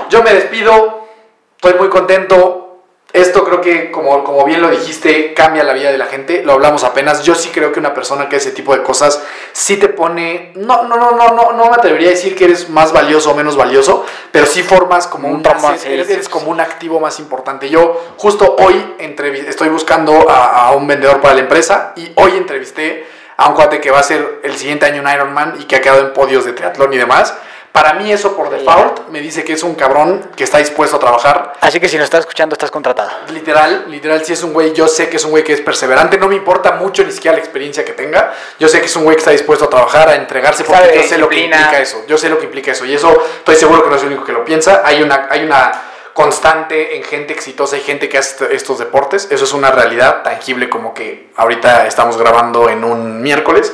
[0.08, 1.08] Yo me despido.
[1.56, 2.69] Estoy muy contento.
[3.12, 6.44] Esto creo que, como, como bien lo dijiste, cambia la vida de la gente.
[6.44, 7.24] Lo hablamos apenas.
[7.24, 10.52] Yo sí creo que una persona que hace ese tipo de cosas sí te pone.
[10.56, 13.36] No, no, no, no, no, no me atrevería a decir que eres más valioso o
[13.36, 15.44] menos valioso, pero sí formas como un.
[15.44, 17.68] sí, eres, eres como un activo más importante.
[17.70, 23.08] Yo, justo hoy, estoy buscando a, a un vendedor para la empresa y hoy entrevisté
[23.38, 25.82] a un cuate que va a ser el siguiente año un Ironman y que ha
[25.82, 27.34] quedado en podios de triatlón y demás.
[27.72, 31.00] Para mí eso por default me dice que es un cabrón que está dispuesto a
[31.00, 31.54] trabajar.
[31.62, 33.10] Así que si nos estás escuchando, estás contratado.
[33.30, 36.18] Literal, literal, si es un güey, yo sé que es un güey que es perseverante,
[36.18, 39.04] no me importa mucho ni siquiera la experiencia que tenga, yo sé que es un
[39.04, 41.62] güey que está dispuesto a trabajar, a entregarse, porque Sabe yo sé lo que disciplina.
[41.64, 44.02] implica eso, yo sé lo que implica eso, y eso estoy seguro que no es
[44.02, 45.72] el único que lo piensa, hay una, hay una
[46.14, 50.22] constante en gente exitosa y gente que hace est- estos deportes, eso es una realidad
[50.24, 53.72] tangible como que ahorita estamos grabando en un miércoles,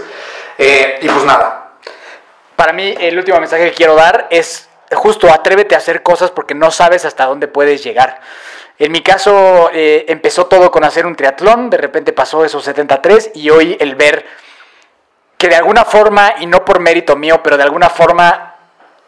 [0.58, 1.65] Eh, y pues nada,
[2.56, 6.54] Para mí, el último mensaje que quiero dar es justo atrévete a hacer cosas porque
[6.54, 8.22] no sabes hasta dónde puedes llegar.
[8.78, 13.32] En mi caso, eh, empezó todo con hacer un triatlón, de repente pasó esos 73
[13.34, 14.26] y hoy el ver
[15.38, 18.56] que de alguna forma, y no por mérito mío, pero de alguna forma,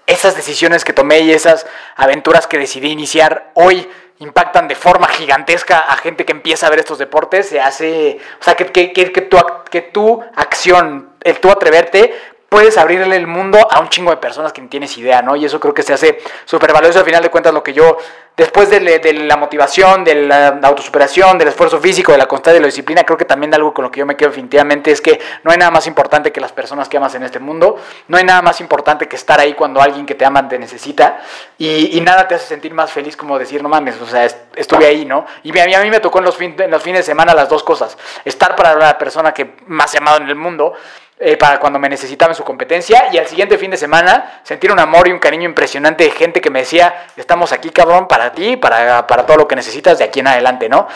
[0.05, 1.65] esas decisiones que tomé y esas
[1.95, 6.79] aventuras que decidí iniciar hoy impactan de forma gigantesca a gente que empieza a ver
[6.79, 9.37] estos deportes, se hace, o sea, que, que, que, tu,
[9.69, 12.13] que tu acción, el tú atreverte,
[12.49, 15.35] puedes abrirle el mundo a un chingo de personas que ni tienes idea, ¿no?
[15.35, 17.97] Y eso creo que se hace súper valioso al final de cuentas lo que yo,
[18.37, 22.61] después de, de la motivación, de la autosuperación, del esfuerzo físico, de la constancia, de
[22.61, 25.19] la disciplina, creo que también algo con lo que yo me quedo definitivamente es que
[25.43, 27.77] no hay nada más importante que las personas que amas en este mundo,
[28.07, 31.19] no hay nada más importante que estar ahí cuando alguien que te ama te necesita
[31.57, 34.37] y, y nada te hace sentir más feliz como decir, no mames, o sea, est-
[34.55, 35.25] estuve ahí, ¿no?
[35.41, 37.33] Y a mí, a mí me tocó en los, fin- en los fines de semana
[37.33, 40.73] las dos cosas, estar para la persona que más he amado en el mundo,
[41.19, 44.71] eh, para cuando me necesitaba en su competencia y al siguiente fin de semana sentir
[44.71, 48.26] un amor y un cariño impresionante de gente que me decía, estamos aquí cabrón para
[48.31, 50.87] ti, para, para todo lo que necesitas de aquí en adelante, ¿no?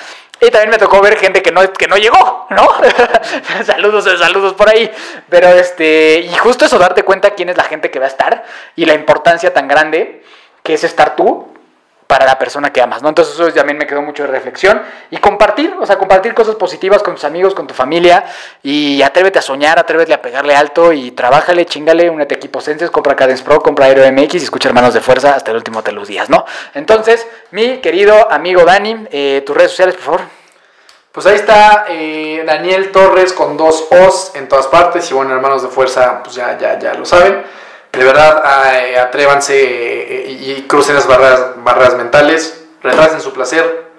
[0.44, 2.68] Y también me tocó ver gente que no, que no llegó, ¿no?
[3.64, 4.90] saludos, saludos por ahí.
[5.30, 8.44] Pero este, y justo eso, darte cuenta quién es la gente que va a estar
[8.76, 10.24] y la importancia tan grande
[10.64, 11.48] que es estar tú
[12.12, 13.08] para la persona que amas, ¿no?
[13.08, 14.82] Entonces eso también me quedó mucho de reflexión
[15.12, 18.26] y compartir, o sea, compartir cosas positivas con tus amigos, con tu familia
[18.62, 22.92] y atrévete a soñar, atrévete a pegarle alto y trabájale, chingale, únete a equipos Senses,
[22.92, 25.94] compra Cadence Pro, compra Aero MX y escucha Hermanos de Fuerza hasta el último de
[25.94, 26.44] los días, ¿no?
[26.74, 30.22] Entonces, mi querido amigo Dani, eh, tus redes sociales, por favor.
[31.14, 35.10] Pues ahí está eh, Daniel Torres con dos O's en todas partes.
[35.10, 37.42] Y bueno, hermanos de fuerza, pues ya, ya, ya lo saben.
[37.92, 38.42] De verdad,
[38.74, 42.64] eh, atrévanse eh, y, y crucen las barreras, barreras mentales.
[42.82, 43.92] Retrasen su placer.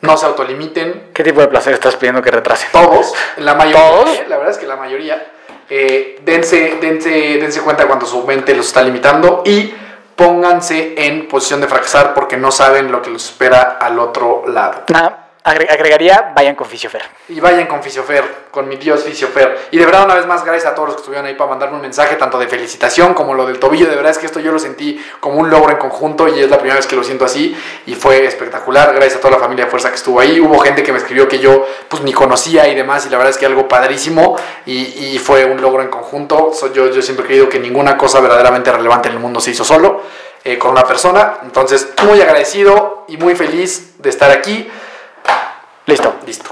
[0.00, 1.10] No se autolimiten.
[1.14, 2.68] ¿Qué tipo de placer estás pidiendo que retrasen?
[2.72, 3.80] Todos, la mayoría.
[3.88, 4.08] ¿Todos?
[4.10, 5.28] eh, La verdad es que la mayoría.
[5.70, 9.72] eh, dense, dense, dense cuenta cuando su mente los está limitando y
[10.16, 14.82] pónganse en posición de fracasar porque no saben lo que los espera al otro lado.
[14.88, 17.02] Nada, agregaría, vayan con Fisiofer.
[17.28, 19.68] Y vayan con Fisiofer, con mi Dios Fisiofer.
[19.70, 21.76] Y de verdad, una vez más, gracias a todos los que estuvieron ahí para mandarme
[21.76, 23.88] un mensaje, tanto de felicitación como lo del tobillo.
[23.88, 26.48] De verdad es que esto yo lo sentí como un logro en conjunto y es
[26.50, 27.56] la primera vez que lo siento así.
[27.86, 28.94] Y fue espectacular.
[28.94, 30.38] Gracias a toda la familia de Fuerza que estuvo ahí.
[30.40, 33.06] Hubo gente que me escribió que yo pues ni conocía y demás.
[33.06, 34.36] Y la verdad es que algo padrísimo.
[34.66, 36.52] Y, y fue un logro en conjunto.
[36.72, 39.64] Yo, yo siempre he creído que ninguna cosa verdaderamente relevante en el mundo se hizo
[39.64, 40.02] solo.
[40.44, 41.38] eh, con una persona.
[41.42, 44.68] Entonces, muy agradecido y muy feliz de estar aquí.
[45.86, 46.14] Listo.
[46.26, 46.50] Listo.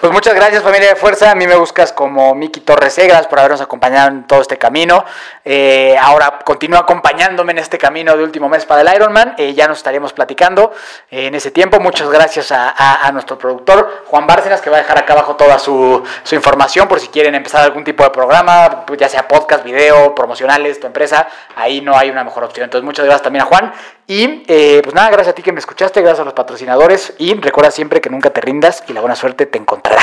[0.00, 3.38] Pues muchas gracias familia de Fuerza, a mí me buscas como Miki Torres Segras por
[3.38, 5.04] habernos acompañado en todo este camino.
[5.48, 9.68] Eh, ahora continúa acompañándome en este camino de último mes para el Ironman, Eh, ya
[9.68, 10.72] nos estaríamos platicando
[11.08, 11.78] eh, en ese tiempo.
[11.78, 16.02] Muchas gracias a, nuestro productor Juan Bárcenas que va a dejar acá abajo toda su,
[16.24, 20.14] su información por si quieren empezar algún tipo de programa, pues, ya sea podcast, video,
[20.16, 22.64] promocionales, tu empresa, ahí no hay una mejor opción.
[22.64, 23.72] Entonces muchas gracias también a Juan
[24.08, 27.34] y eh, pues nada, gracias a ti que me escuchaste, gracias a los patrocinadores y
[27.34, 30.02] recuerda siempre que nunca te rindas y la buena suerte te encontrará.